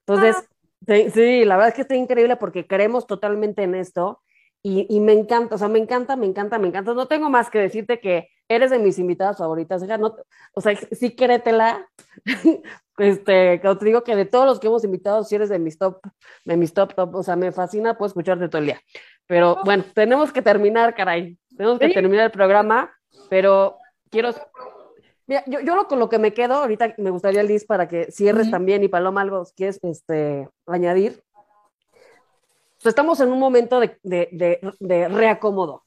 Entonces, 0.07 0.37
ah. 0.37 0.45
sí, 0.87 1.11
sí, 1.11 1.45
la 1.45 1.57
verdad 1.57 1.69
es 1.69 1.75
que 1.75 1.83
está 1.83 1.95
increíble 1.95 2.37
porque 2.37 2.67
creemos 2.67 3.07
totalmente 3.07 3.63
en 3.63 3.75
esto 3.75 4.23
y, 4.61 5.01
me 5.01 5.13
encanta, 5.13 5.55
o 5.55 5.59
sea, 5.59 5.69
me 5.69 5.79
encanta, 5.79 6.17
me 6.17 6.27
encanta, 6.27 6.59
me 6.59 6.69
encanta. 6.69 6.93
No 6.93 7.07
tengo 7.07 7.31
más 7.31 7.49
que 7.49 7.59
decirte 7.59 8.01
que 8.01 8.29
eres 8.49 8.71
de 8.71 8.79
mis 8.79 8.99
invitadas 8.99 9.39
favoritas. 9.39 9.83
O 9.83 9.87
sea, 9.87 9.99
no, 9.99 10.17
o 10.53 10.61
sea 10.61 10.77
sí 10.77 11.15
créetela. 11.15 11.89
este, 12.99 13.59
te 13.59 13.85
digo 13.85 14.03
que 14.03 14.17
de 14.17 14.25
todos 14.25 14.47
los 14.47 14.59
que 14.59 14.67
hemos 14.67 14.85
invitado, 14.85 15.23
si 15.23 15.37
eres 15.37 15.49
de 15.49 15.59
mis 15.59 15.79
top, 15.79 16.01
de 16.45 16.57
mis 16.57 16.75
top, 16.75 16.95
top, 16.95 17.15
o 17.15 17.23
sea, 17.23 17.37
me 17.37 17.53
fascina, 17.53 17.97
puedo 17.97 18.09
escucharte 18.09 18.49
todo 18.49 18.61
el 18.61 18.67
día. 18.67 18.81
Pero 19.27 19.53
oh. 19.53 19.65
bueno, 19.65 19.85
tenemos 19.95 20.33
que 20.33 20.43
terminar, 20.43 20.95
caray. 20.95 21.39
Tenemos 21.57 21.79
que 21.79 21.91
terminar 21.91 22.27
el 22.27 22.33
programa, 22.33 22.93
pero 23.31 23.79
quiero... 24.11 24.31
Mira, 25.27 25.45
yo, 25.47 25.61
yo 25.61 25.77
lo, 25.77 25.87
con 25.89 25.99
lo 25.99 26.09
que 26.09 26.19
me 26.19 26.33
quedo, 26.33 26.55
ahorita 26.55 26.95
me 26.97 27.11
gustaría, 27.11 27.43
Liz, 27.43 27.67
para 27.67 27.87
que 27.87 28.11
cierres 28.11 28.51
también 28.51 28.83
y 28.83 28.89
Paloma 28.89 29.21
algo 29.21 29.45
quieres 29.55 29.79
este, 29.83 30.49
añadir 30.67 31.23
estamos 32.85 33.21
en 33.21 33.33
un 33.33 33.39
momento 33.39 33.81
de, 33.81 33.99
de, 34.03 34.61
de, 34.79 35.09
reacomodo. 35.09 35.85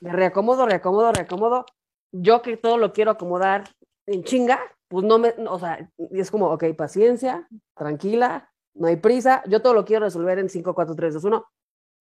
De 0.00 0.12
reacomodo, 0.12 0.66
reacomodo, 0.66 1.12
reacomodo. 1.12 1.66
Yo 2.12 2.40
que 2.42 2.56
todo 2.56 2.78
lo 2.78 2.92
quiero 2.92 3.10
acomodar 3.10 3.64
en 4.06 4.24
chinga, 4.24 4.60
pues 4.88 5.04
no 5.04 5.18
me, 5.18 5.34
o 5.48 5.58
sea, 5.58 5.90
es 6.10 6.30
como, 6.30 6.50
ok, 6.50 6.64
paciencia, 6.76 7.46
tranquila, 7.74 8.50
no 8.74 8.86
hay 8.86 8.96
prisa. 8.96 9.42
Yo 9.46 9.60
todo 9.60 9.74
lo 9.74 9.84
quiero 9.84 10.04
resolver 10.04 10.38
en 10.38 10.48
5, 10.48 10.74
4, 10.74 10.94
3, 10.94 11.14
2, 11.14 11.24
1. 11.24 11.46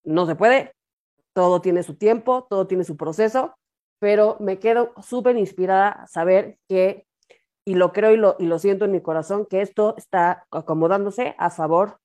No 0.05 0.25
se 0.25 0.35
puede. 0.35 0.73
Todo 1.33 1.61
tiene 1.61 1.83
su 1.83 1.95
tiempo, 1.95 2.47
todo 2.49 2.65
tiene 2.65 2.83
su 2.83 2.97
proceso, 2.97 3.55
pero 3.99 4.37
me 4.39 4.59
quedo 4.59 4.93
súper 5.01 5.37
inspirada 5.37 5.89
a 5.89 6.07
saber 6.07 6.57
que, 6.67 7.07
y 7.65 7.75
lo 7.75 7.91
creo 7.93 8.11
y 8.11 8.17
lo, 8.17 8.35
y 8.39 8.45
lo 8.45 8.59
siento 8.59 8.85
en 8.85 8.91
mi 8.91 9.01
corazón, 9.01 9.45
que 9.45 9.61
esto 9.61 9.95
está 9.97 10.45
acomodándose 10.51 11.35
a 11.37 11.49
favor 11.49 11.99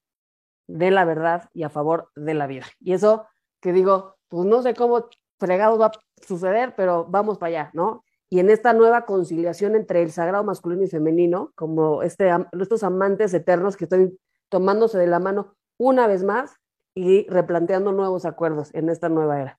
de 0.69 0.91
la 0.91 1.05
verdad 1.05 1.49
y 1.53 1.65
a 1.65 1.71
favor 1.71 2.11
de 2.17 2.35
la 2.35 2.47
vida. 2.47 2.67
Y 2.81 2.93
eso 2.93 3.27
que 3.61 3.73
digo, 3.73 4.17
pues 4.29 4.47
no 4.47 4.63
sé 4.63 4.75
cómo 4.75 5.09
fregado 5.39 5.79
va 5.79 5.87
a 5.87 5.93
suceder, 6.27 6.75
pero 6.77 7.07
vamos 7.09 7.39
para 7.39 7.49
allá, 7.49 7.71
¿no? 7.75 8.05
Y 8.31 8.41
en 8.41 8.49
esta 8.49 8.73
nueva 8.73 9.05
conciliación 9.05 9.77
entre 9.77 10.03
el 10.03 10.11
sagrado 10.11 10.43
masculino 10.43 10.85
y 10.85 10.89
femenino, 10.89 11.53
como 11.55 12.03
este, 12.03 12.31
estos 12.59 12.83
amantes 12.83 13.35
eternos 13.35 13.77
que 13.77 13.85
están 13.85 14.13
tomándose 14.49 14.99
de 14.99 15.07
la 15.07 15.21
mano 15.21 15.55
una 15.79 16.07
vez 16.07 16.25
más 16.25 16.55
y 16.95 17.27
replanteando 17.29 17.93
nuevos 17.93 18.25
acuerdos 18.25 18.75
en 18.75 18.89
esta 18.89 19.09
nueva 19.09 19.41
era. 19.41 19.59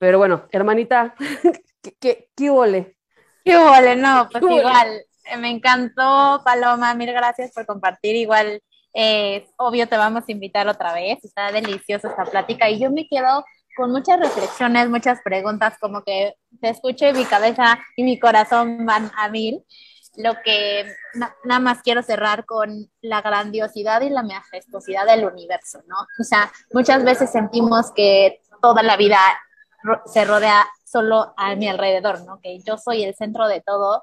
Pero 0.00 0.18
bueno, 0.18 0.48
hermanita, 0.50 1.14
¿qué, 1.82 1.94
qué, 2.00 2.30
qué 2.34 2.50
huele? 2.50 2.96
¿Qué? 3.44 3.52
No, 3.96 4.28
pues 4.32 4.42
igual, 4.42 5.04
me 5.38 5.50
encantó, 5.50 6.42
Paloma, 6.44 6.94
mil 6.94 7.12
gracias 7.12 7.52
por 7.52 7.64
compartir 7.66 8.16
igual 8.16 8.60
eh, 8.92 9.46
obvio, 9.56 9.88
te 9.88 9.96
vamos 9.96 10.24
a 10.26 10.32
invitar 10.32 10.68
otra 10.68 10.92
vez. 10.92 11.18
Está 11.24 11.52
deliciosa 11.52 12.08
esta 12.08 12.24
plática 12.24 12.68
y 12.68 12.80
yo 12.80 12.90
me 12.90 13.06
quedo 13.08 13.44
con 13.76 13.92
muchas 13.92 14.18
reflexiones, 14.18 14.88
muchas 14.88 15.20
preguntas, 15.22 15.74
como 15.80 16.02
que 16.02 16.34
te 16.60 16.70
escucho 16.70 17.06
y 17.08 17.12
mi 17.12 17.24
cabeza 17.24 17.78
y 17.96 18.04
mi 18.04 18.18
corazón 18.18 18.84
van 18.84 19.10
a 19.16 19.28
mil. 19.28 19.64
Lo 20.16 20.34
que 20.44 20.92
nada 21.44 21.60
más 21.60 21.82
quiero 21.82 22.02
cerrar 22.02 22.44
con 22.44 22.90
la 23.00 23.22
grandiosidad 23.22 24.00
y 24.00 24.10
la 24.10 24.24
majestuosidad 24.24 25.06
del 25.06 25.24
universo, 25.24 25.82
¿no? 25.86 25.96
O 26.18 26.24
sea, 26.24 26.50
muchas 26.72 27.04
veces 27.04 27.30
sentimos 27.30 27.92
que 27.94 28.40
toda 28.60 28.82
la 28.82 28.96
vida 28.96 29.18
se 30.06 30.24
rodea 30.24 30.66
solo 30.84 31.34
a 31.36 31.54
mi 31.56 31.68
alrededor, 31.68 32.24
¿no? 32.24 32.40
Que 32.40 32.58
yo 32.60 32.76
soy 32.76 33.02
el 33.04 33.14
centro 33.14 33.46
de 33.48 33.60
todo. 33.60 34.02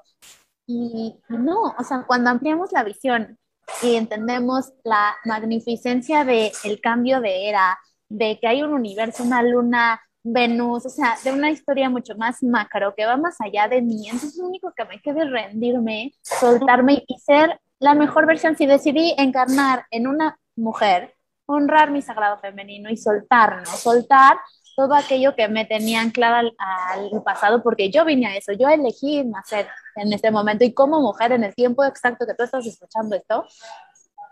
Y 0.66 1.16
no, 1.28 1.74
o 1.78 1.84
sea, 1.84 2.04
cuando 2.06 2.30
ampliamos 2.30 2.72
la 2.72 2.84
visión 2.84 3.38
y 3.82 3.96
entendemos 3.96 4.72
la 4.84 5.16
magnificencia 5.24 6.24
del 6.24 6.52
el 6.64 6.80
cambio 6.80 7.20
de 7.20 7.48
era, 7.48 7.78
de 8.08 8.38
que 8.40 8.48
hay 8.48 8.62
un 8.62 8.72
universo, 8.72 9.22
una 9.22 9.42
luna, 9.42 10.00
Venus, 10.22 10.84
o 10.84 10.90
sea, 10.90 11.16
de 11.24 11.32
una 11.32 11.50
historia 11.50 11.88
mucho 11.88 12.14
más 12.16 12.42
macro 12.42 12.94
que 12.94 13.06
va 13.06 13.16
más 13.16 13.40
allá 13.40 13.68
de 13.68 13.80
mí. 13.80 14.08
Entonces, 14.08 14.36
lo 14.36 14.46
único 14.46 14.72
que 14.76 14.84
me 14.84 15.00
queda 15.00 15.22
es 15.24 15.30
rendirme, 15.30 16.12
soltarme 16.22 17.04
y 17.06 17.18
ser 17.18 17.60
la 17.78 17.94
mejor 17.94 18.26
versión. 18.26 18.56
Si 18.56 18.66
decidí 18.66 19.14
encarnar 19.16 19.86
en 19.90 20.06
una 20.06 20.38
mujer, 20.56 21.14
honrar 21.46 21.90
mi 21.90 22.02
sagrado 22.02 22.38
femenino 22.38 22.90
y 22.90 22.96
soltarnos, 22.96 23.68
soltar 23.68 24.38
todo 24.78 24.94
aquello 24.94 25.34
que 25.34 25.48
me 25.48 25.64
tenía 25.64 26.00
anclada 26.00 26.38
al, 26.38 26.54
al, 26.56 27.22
pasado, 27.24 27.64
porque 27.64 27.90
yo 27.90 28.04
vine 28.04 28.28
a 28.28 28.36
eso, 28.36 28.52
yo 28.52 28.68
elegí 28.68 29.24
nacer 29.24 29.66
en 29.96 30.12
este 30.12 30.30
momento 30.30 30.64
y 30.64 30.72
como 30.72 31.00
mujer 31.00 31.32
en 31.32 31.42
el 31.42 31.52
tiempo 31.52 31.84
exacto 31.84 32.24
que 32.24 32.34
tú 32.34 32.44
estás 32.44 32.64
escuchando 32.64 33.16
esto, 33.16 33.44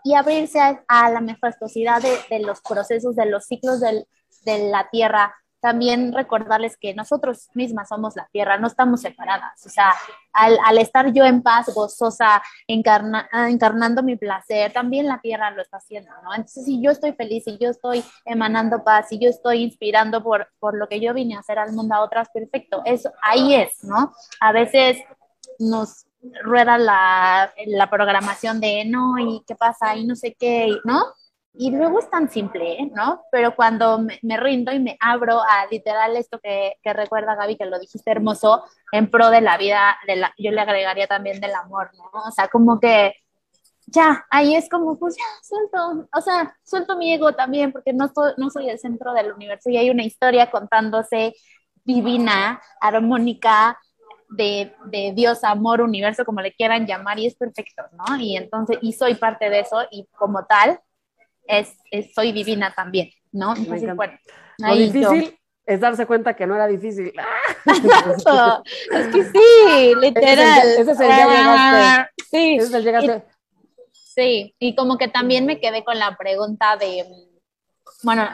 y 0.05 0.13
abrirse 0.13 0.61
a, 0.61 0.81
a 0.87 1.09
la 1.09 1.19
majestuosidad 1.19 2.01
de, 2.01 2.17
de, 2.29 2.45
los 2.45 2.61
procesos, 2.61 3.17
de 3.17 3.25
los 3.25 3.43
ciclos 3.43 3.81
del, 3.81 4.07
de 4.45 4.69
la 4.69 4.87
tierra, 4.89 5.35
también 5.59 6.13
recordarles 6.13 6.77
que 6.77 6.93
nosotros 6.93 7.49
mismas 7.53 7.89
somos 7.89 8.15
la 8.15 8.27
tierra, 8.31 8.57
no 8.57 8.67
estamos 8.67 9.01
separadas. 9.01 9.65
O 9.65 9.69
sea, 9.69 9.93
al, 10.33 10.77
estar 10.77 11.11
yo 11.13 11.25
en 11.25 11.41
paz, 11.41 11.73
gozosa, 11.73 12.41
encarna, 12.67 13.27
encarnando 13.49 14.03
mi 14.03 14.15
placer, 14.15 14.71
también 14.71 15.07
la 15.07 15.19
tierra 15.19 15.51
lo 15.51 15.61
está 15.61 15.77
haciendo, 15.77 16.11
¿no? 16.23 16.33
Entonces, 16.33 16.65
si 16.65 16.81
yo 16.81 16.91
estoy 16.91 17.13
feliz, 17.13 17.43
si 17.45 17.57
yo 17.57 17.69
estoy 17.69 18.03
emanando 18.25 18.83
paz, 18.83 19.09
si 19.09 19.19
yo 19.19 19.29
estoy 19.29 19.63
inspirando 19.63 20.23
por, 20.23 20.47
por 20.59 20.77
lo 20.77 20.87
que 20.87 20.99
yo 20.99 21.13
vine 21.13 21.35
a 21.35 21.39
hacer 21.39 21.57
al 21.59 21.73
mundo 21.73 21.95
a 21.95 22.01
otras, 22.01 22.29
perfecto. 22.29 22.81
Eso, 22.85 23.11
ahí 23.21 23.55
es, 23.55 23.83
¿no? 23.83 24.13
A 24.39 24.51
veces 24.51 24.97
nos 25.59 26.05
rueda 26.43 26.77
la, 26.77 27.53
la 27.65 27.89
programación 27.89 28.59
de 28.59 28.85
no, 28.85 29.17
y 29.17 29.43
qué 29.47 29.55
pasa, 29.55 29.95
y 29.95 30.05
no 30.05 30.15
sé 30.15 30.35
qué, 30.39 30.69
¿no? 30.83 31.03
Y 31.59 31.71
luego 31.71 31.99
es 31.99 32.09
tan 32.09 32.29
simple, 32.29 32.91
¿no? 32.95 33.23
Pero 33.31 33.55
cuando 33.55 33.99
me, 33.99 34.37
rindo 34.37 34.71
y 34.71 34.79
me 34.79 34.97
abro 34.99 35.41
a 35.41 35.65
literal 35.71 36.15
esto 36.15 36.39
que, 36.39 36.75
que, 36.83 36.93
recuerda 36.93 37.35
Gaby, 37.35 37.57
que 37.57 37.65
lo 37.65 37.79
dijiste 37.79 38.11
hermoso, 38.11 38.63
en 38.91 39.09
pro 39.09 39.29
de 39.29 39.41
la 39.41 39.57
vida, 39.57 39.97
yo 40.37 40.51
le 40.51 40.61
agregaría 40.61 41.07
también 41.07 41.39
del 41.41 41.55
amor, 41.55 41.91
¿no? 41.97 42.21
O 42.27 42.31
sea, 42.31 42.47
como 42.47 42.79
que 42.79 43.13
ya, 43.87 44.25
ahí 44.29 44.55
es 44.55 44.69
como, 44.69 44.99
pues 44.99 45.15
ya, 45.15 45.23
suelto, 45.41 46.09
o 46.13 46.21
sea, 46.21 46.55
suelto 46.63 46.97
mi 46.97 47.13
ego 47.13 47.33
también, 47.33 47.71
porque 47.71 47.93
no, 47.93 48.11
no 48.37 48.49
soy 48.49 48.69
el 48.69 48.79
centro 48.79 49.13
del 49.13 49.31
universo 49.31 49.69
y 49.69 49.77
hay 49.77 49.89
una 49.89 50.03
historia 50.03 50.51
contándose 50.51 51.33
divina, 51.85 52.61
armónica, 52.81 53.79
de, 54.29 54.75
de, 54.87 55.13
Dios, 55.15 55.43
amor, 55.45 55.81
universo, 55.81 56.25
como 56.25 56.41
le 56.41 56.53
quieran 56.53 56.85
llamar, 56.85 57.17
y 57.17 57.27
es 57.27 57.35
perfecto, 57.35 57.83
¿no? 57.93 58.17
Y 58.17 58.35
entonces, 58.35 58.77
y 58.81 58.91
soy 58.91 59.15
parte 59.15 59.49
de 59.49 59.61
eso, 59.61 59.83
y 59.89 60.05
como 60.17 60.45
tal, 60.45 60.81
es, 61.47 61.75
soy 62.13 62.31
divina 62.31 62.73
también, 62.75 63.09
¿no? 63.31 63.55
Entonces, 63.55 63.95
bueno, 63.95 64.17
Lo 64.57 64.75
difícil 64.75 65.37
es 65.65 65.79
darse 65.79 66.05
cuenta 66.05 66.35
que 66.35 66.47
no 66.47 66.55
era 66.55 66.67
difícil. 66.67 67.11
es 67.65 69.07
que 69.07 69.23
sí, 69.23 69.95
literal. 69.99 70.67
Ese 70.67 70.91
es 70.91 70.99
el, 70.99 71.07
día 71.07 71.27
llegaste. 71.27 72.11
Sí. 72.29 72.55
Ese 72.55 72.67
es 72.67 72.73
el 72.73 72.83
llegaste. 72.83 73.23
sí, 73.91 74.55
y 74.59 74.75
como 74.75 74.97
que 74.97 75.07
también 75.07 75.45
me 75.45 75.59
quedé 75.59 75.83
con 75.83 75.99
la 75.99 76.15
pregunta 76.15 76.77
de, 76.77 77.05
bueno, 78.03 78.27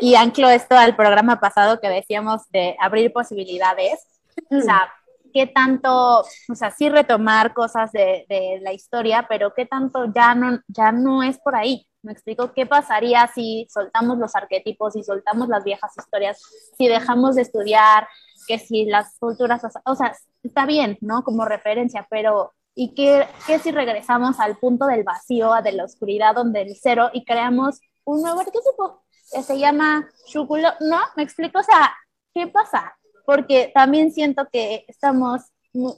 y 0.00 0.14
anclo 0.14 0.50
esto 0.50 0.76
al 0.76 0.96
programa 0.96 1.40
pasado 1.40 1.80
que 1.80 1.88
decíamos 1.88 2.42
de 2.50 2.76
abrir 2.80 3.12
posibilidades. 3.12 4.06
O 4.50 4.60
sea, 4.60 4.92
qué 5.34 5.48
tanto, 5.48 6.20
o 6.20 6.54
sea, 6.54 6.70
sí 6.70 6.88
retomar 6.88 7.52
cosas 7.54 7.90
de, 7.90 8.24
la 8.62 8.72
historia, 8.72 9.26
pero 9.28 9.52
qué 9.52 9.66
tanto 9.66 10.06
ya 10.14 10.34
no, 10.36 10.60
ya 10.68 10.92
no 10.92 11.24
es 11.24 11.38
por 11.38 11.56
ahí, 11.56 11.88
me 12.02 12.12
explico 12.12 12.52
qué 12.52 12.66
pasaría 12.66 13.28
si 13.34 13.66
soltamos 13.68 14.18
los 14.18 14.36
arquetipos 14.36 14.94
y 14.94 15.02
soltamos 15.02 15.48
las 15.48 15.64
viejas 15.64 15.90
historias, 15.98 16.40
si 16.78 16.86
dejamos 16.86 17.34
de 17.34 17.42
estudiar, 17.42 18.06
que 18.46 18.60
si 18.60 18.84
las 18.84 19.18
culturas, 19.18 19.62
o 19.84 19.94
sea, 19.96 20.16
está 20.44 20.66
bien, 20.66 20.98
¿no? 21.00 21.24
Como 21.24 21.44
referencia, 21.44 22.06
pero 22.08 22.52
¿y 22.74 22.94
qué, 22.94 23.26
qué 23.46 23.58
si 23.58 23.72
regresamos 23.72 24.38
al 24.38 24.56
punto 24.58 24.86
del 24.86 25.02
vacío, 25.02 25.50
de 25.64 25.72
la 25.72 25.84
oscuridad, 25.84 26.34
donde 26.34 26.62
el 26.62 26.76
cero 26.80 27.10
y 27.12 27.24
creamos 27.24 27.80
un 28.04 28.22
nuevo 28.22 28.40
arquetipo 28.40 29.02
que 29.32 29.42
se 29.42 29.58
llama 29.58 30.08
Shukulo? 30.28 30.68
¿No? 30.80 31.00
¿Me 31.16 31.24
explico? 31.24 31.58
O 31.58 31.64
sea, 31.64 31.92
¿qué 32.32 32.46
pasa? 32.46 32.94
Porque 33.24 33.70
también 33.74 34.12
siento 34.12 34.48
que 34.52 34.84
estamos 34.88 35.42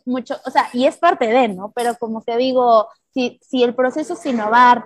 mucho, 0.05 0.37
o 0.45 0.51
sea, 0.51 0.69
y 0.73 0.87
es 0.87 0.97
parte 0.97 1.27
de, 1.27 1.49
¿no? 1.49 1.73
Pero 1.75 1.97
como 1.97 2.23
te 2.23 2.37
digo, 2.37 2.89
si, 3.13 3.39
si 3.43 3.63
el 3.63 3.75
proceso 3.75 4.15
es 4.15 4.27
innovar, 4.27 4.85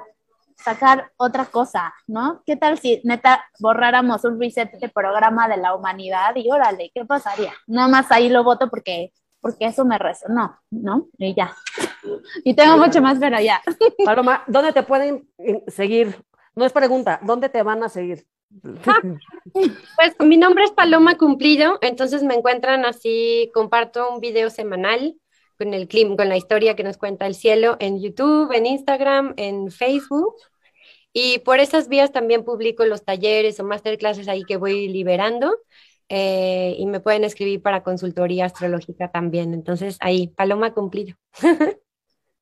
sacar 0.57 1.11
otra 1.16 1.47
cosa, 1.47 1.95
¿no? 2.07 2.43
¿Qué 2.45 2.57
tal 2.57 2.78
si 2.78 3.01
neta 3.05 3.45
borráramos 3.59 4.24
un 4.24 4.41
reset 4.41 4.70
de 4.72 4.88
programa 4.88 5.49
de 5.49 5.57
la 5.57 5.74
humanidad 5.74 6.34
y 6.36 6.51
órale, 6.51 6.91
¿qué 6.95 7.05
pasaría? 7.05 7.53
Nada 7.66 7.88
más 7.88 8.11
ahí 8.11 8.28
lo 8.28 8.45
voto 8.45 8.68
porque, 8.68 9.12
porque 9.41 9.66
eso 9.66 9.84
me 9.84 9.99
resonó, 9.99 10.59
¿no? 10.70 11.09
Y 11.18 11.34
ya. 11.34 11.55
Y 12.45 12.55
tengo 12.55 12.76
mucho 12.76 13.01
más, 13.01 13.18
pero 13.18 13.41
ya. 13.41 13.61
Paloma, 14.05 14.43
¿dónde 14.47 14.72
te 14.72 14.82
pueden 14.82 15.28
eh, 15.38 15.62
seguir? 15.68 16.24
No 16.55 16.64
es 16.64 16.72
pregunta, 16.72 17.20
¿dónde 17.22 17.49
te 17.49 17.62
van 17.62 17.82
a 17.82 17.88
seguir? 17.88 18.26
Pues 18.62 20.14
mi 20.20 20.36
nombre 20.36 20.64
es 20.64 20.72
Paloma 20.72 21.16
Cumplido, 21.16 21.78
entonces 21.82 22.22
me 22.22 22.34
encuentran 22.34 22.84
así, 22.84 23.51
comparto 23.55 24.11
un 24.11 24.20
video 24.20 24.51
semanal 24.51 25.16
con 25.57 25.74
el 25.74 25.88
clip, 25.88 26.16
con 26.16 26.28
la 26.28 26.36
historia 26.36 26.74
que 26.74 26.82
nos 26.82 26.96
cuenta 26.96 27.26
el 27.26 27.34
cielo 27.34 27.76
en 27.80 28.01
YouTube, 28.01 28.53
en 28.53 28.66
Instagram, 28.66 29.34
en 29.36 29.70
Facebook. 29.70 30.34
Y 31.12 31.40
por 31.40 31.61
esas 31.61 31.88
vías 31.88 32.12
también 32.12 32.44
publico 32.44 32.84
los 32.84 33.05
talleres 33.05 33.61
o 33.61 33.64
masterclasses 33.64 34.28
ahí 34.28 34.44
que 34.44 34.57
voy 34.57 34.88
liberando. 34.88 35.55
Eh, 36.09 36.74
y 36.76 36.86
me 36.86 36.98
pueden 37.01 37.24
escribir 37.24 37.62
para 37.62 37.82
consultoría 37.82 38.46
astrológica 38.46 39.11
también. 39.11 39.55
Entonces, 39.55 39.96
ahí, 40.01 40.28
Paloma 40.28 40.72
cumplido. 40.72 41.16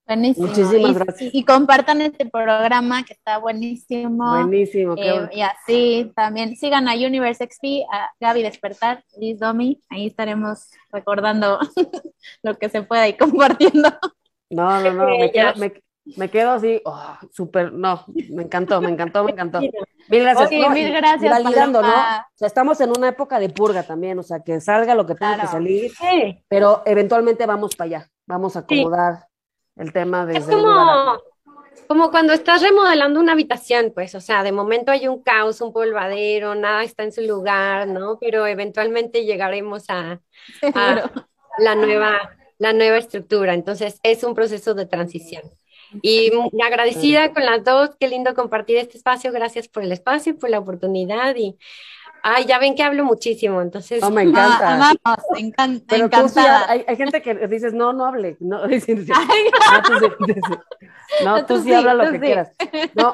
Buenísimo. 0.08 0.46
Muchísimas 0.46 0.94
gracias. 0.94 1.34
Y 1.34 1.44
compartan 1.44 2.00
este 2.00 2.24
programa 2.24 3.04
que 3.04 3.12
está 3.12 3.36
buenísimo. 3.36 4.38
Buenísimo. 4.38 4.94
Eh, 4.96 5.28
y 5.32 5.42
así 5.42 6.10
también 6.16 6.56
sigan 6.56 6.88
a 6.88 6.94
Universe 6.94 7.44
XP, 7.44 7.84
a 7.92 8.10
Gaby 8.18 8.42
Despertar, 8.42 9.04
Liz 9.18 9.38
Domi. 9.38 9.82
Ahí 9.90 10.06
estaremos 10.06 10.70
recordando 10.90 11.58
lo 12.42 12.56
que 12.56 12.70
se 12.70 12.80
pueda 12.80 13.06
y 13.06 13.18
compartiendo. 13.18 13.90
No, 14.48 14.80
no, 14.80 14.92
no. 14.94 15.18
Me 15.18 15.30
quedo, 15.30 15.52
me, 16.16 16.30
quedo 16.30 16.52
así, 16.52 16.80
oh, 16.86 17.18
súper, 17.30 17.70
no, 17.70 18.06
me 18.30 18.44
encantó, 18.44 18.80
me 18.80 18.88
encantó, 18.88 19.24
me 19.24 19.32
encantó. 19.32 19.60
Mil 19.60 20.22
gracias. 20.22 20.50
mil 20.50 20.90
gracias. 20.90 21.30
Validando, 21.30 21.82
¿no? 21.82 21.88
O 21.88 21.92
sea, 22.34 22.46
estamos 22.46 22.80
en 22.80 22.96
una 22.96 23.08
época 23.08 23.38
de 23.38 23.50
purga 23.50 23.82
también, 23.82 24.18
o 24.18 24.22
sea, 24.22 24.40
que 24.40 24.58
salga 24.62 24.94
lo 24.94 25.04
que 25.04 25.16
tenga 25.16 25.38
que 25.38 25.48
salir, 25.48 25.92
pero 26.48 26.82
eventualmente 26.86 27.44
vamos 27.44 27.76
para 27.76 27.98
allá, 27.98 28.08
vamos 28.26 28.56
a 28.56 28.60
acomodar 28.60 29.27
el 29.78 29.92
tema 29.92 30.26
de... 30.26 30.38
Es 30.38 30.46
como, 30.46 31.22
como 31.86 32.10
cuando 32.10 32.32
estás 32.32 32.62
remodelando 32.62 33.20
una 33.20 33.32
habitación, 33.32 33.92
pues, 33.94 34.14
o 34.14 34.20
sea, 34.20 34.42
de 34.42 34.52
momento 34.52 34.92
hay 34.92 35.08
un 35.08 35.22
caos, 35.22 35.60
un 35.60 35.72
polvadero, 35.72 36.54
nada 36.54 36.82
está 36.82 37.02
en 37.04 37.12
su 37.12 37.22
lugar, 37.22 37.88
¿no? 37.88 38.18
Pero 38.20 38.46
eventualmente 38.46 39.24
llegaremos 39.24 39.84
a, 39.88 40.20
la, 41.58 41.74
nueva, 41.74 42.36
la 42.58 42.72
nueva 42.72 42.98
estructura. 42.98 43.54
Entonces, 43.54 44.00
es 44.02 44.24
un 44.24 44.34
proceso 44.34 44.74
de 44.74 44.86
transición. 44.86 45.42
Y 46.02 46.30
agradecida 46.62 47.32
con 47.32 47.46
las 47.46 47.64
dos, 47.64 47.90
qué 47.98 48.08
lindo 48.08 48.34
compartir 48.34 48.76
este 48.76 48.98
espacio, 48.98 49.32
gracias 49.32 49.68
por 49.68 49.82
el 49.82 49.92
espacio, 49.92 50.38
por 50.38 50.50
la 50.50 50.58
oportunidad 50.58 51.34
y 51.36 51.56
Ay, 52.30 52.44
ya 52.44 52.58
ven 52.58 52.74
que 52.74 52.82
hablo 52.82 53.04
muchísimo, 53.04 53.62
entonces. 53.62 54.02
No, 54.02 54.10
me 54.10 54.22
encanta. 54.22 54.74
Amamos, 54.74 54.98
encanta. 55.36 55.86
Pero 55.88 56.10
tú 56.10 56.28
sí, 56.28 56.40
hay, 56.40 56.84
hay, 56.86 56.96
gente 56.96 57.22
que 57.22 57.34
dices, 57.46 57.72
no, 57.72 57.94
no 57.94 58.04
hable. 58.04 58.36
No, 58.40 58.66
no, 61.24 61.46
tú 61.46 61.62
sí, 61.62 61.72
habla 61.72 61.94
lo 61.94 62.12
que 62.12 62.20
quieras. 62.20 62.52
No, 62.94 63.12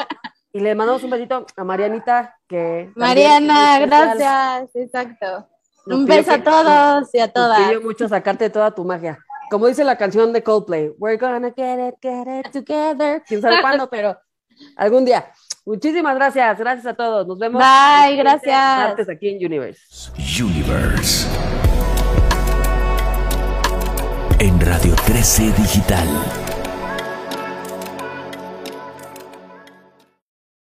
y 0.52 0.60
le 0.60 0.74
mandamos 0.74 1.04
un 1.04 1.10
besito 1.10 1.46
a 1.56 1.64
Marianita, 1.64 2.36
que. 2.48 2.90
Mariana, 2.96 3.78
gracias, 3.80 4.74
exacto. 4.74 5.48
un 5.86 6.06
beso 6.06 6.32
a 6.32 6.42
todos 6.42 7.14
y 7.14 7.20
a 7.20 7.32
todas. 7.32 7.58
Quiero 7.60 7.82
mucho 7.82 8.08
sacarte 8.08 8.50
toda 8.50 8.72
tu 8.72 8.84
magia. 8.84 9.18
Como 9.50 9.68
dice 9.68 9.84
la 9.84 9.96
canción 9.96 10.32
de 10.32 10.42
Coldplay, 10.42 10.92
We're 10.98 11.18
gonna 11.18 11.52
get 11.56 11.78
it, 11.88 11.94
get 12.02 12.26
it 12.26 12.50
together. 12.50 13.22
Quién 13.28 13.40
sabe 13.40 13.60
cuándo, 13.60 13.88
pero 13.88 14.18
algún 14.76 15.04
día. 15.04 15.32
Muchísimas 15.64 16.14
gracias, 16.14 16.58
gracias 16.58 16.86
a 16.86 16.94
todos. 16.94 17.26
Nos 17.26 17.38
vemos. 17.38 17.62
Bye, 17.62 18.16
gracias. 18.16 19.08
aquí 19.08 19.30
en 19.30 19.44
Universe. 19.44 20.10
Universe. 20.42 21.26
En 24.40 24.60
Radio 24.60 24.94
13 25.06 25.52
Digital. 25.52 26.53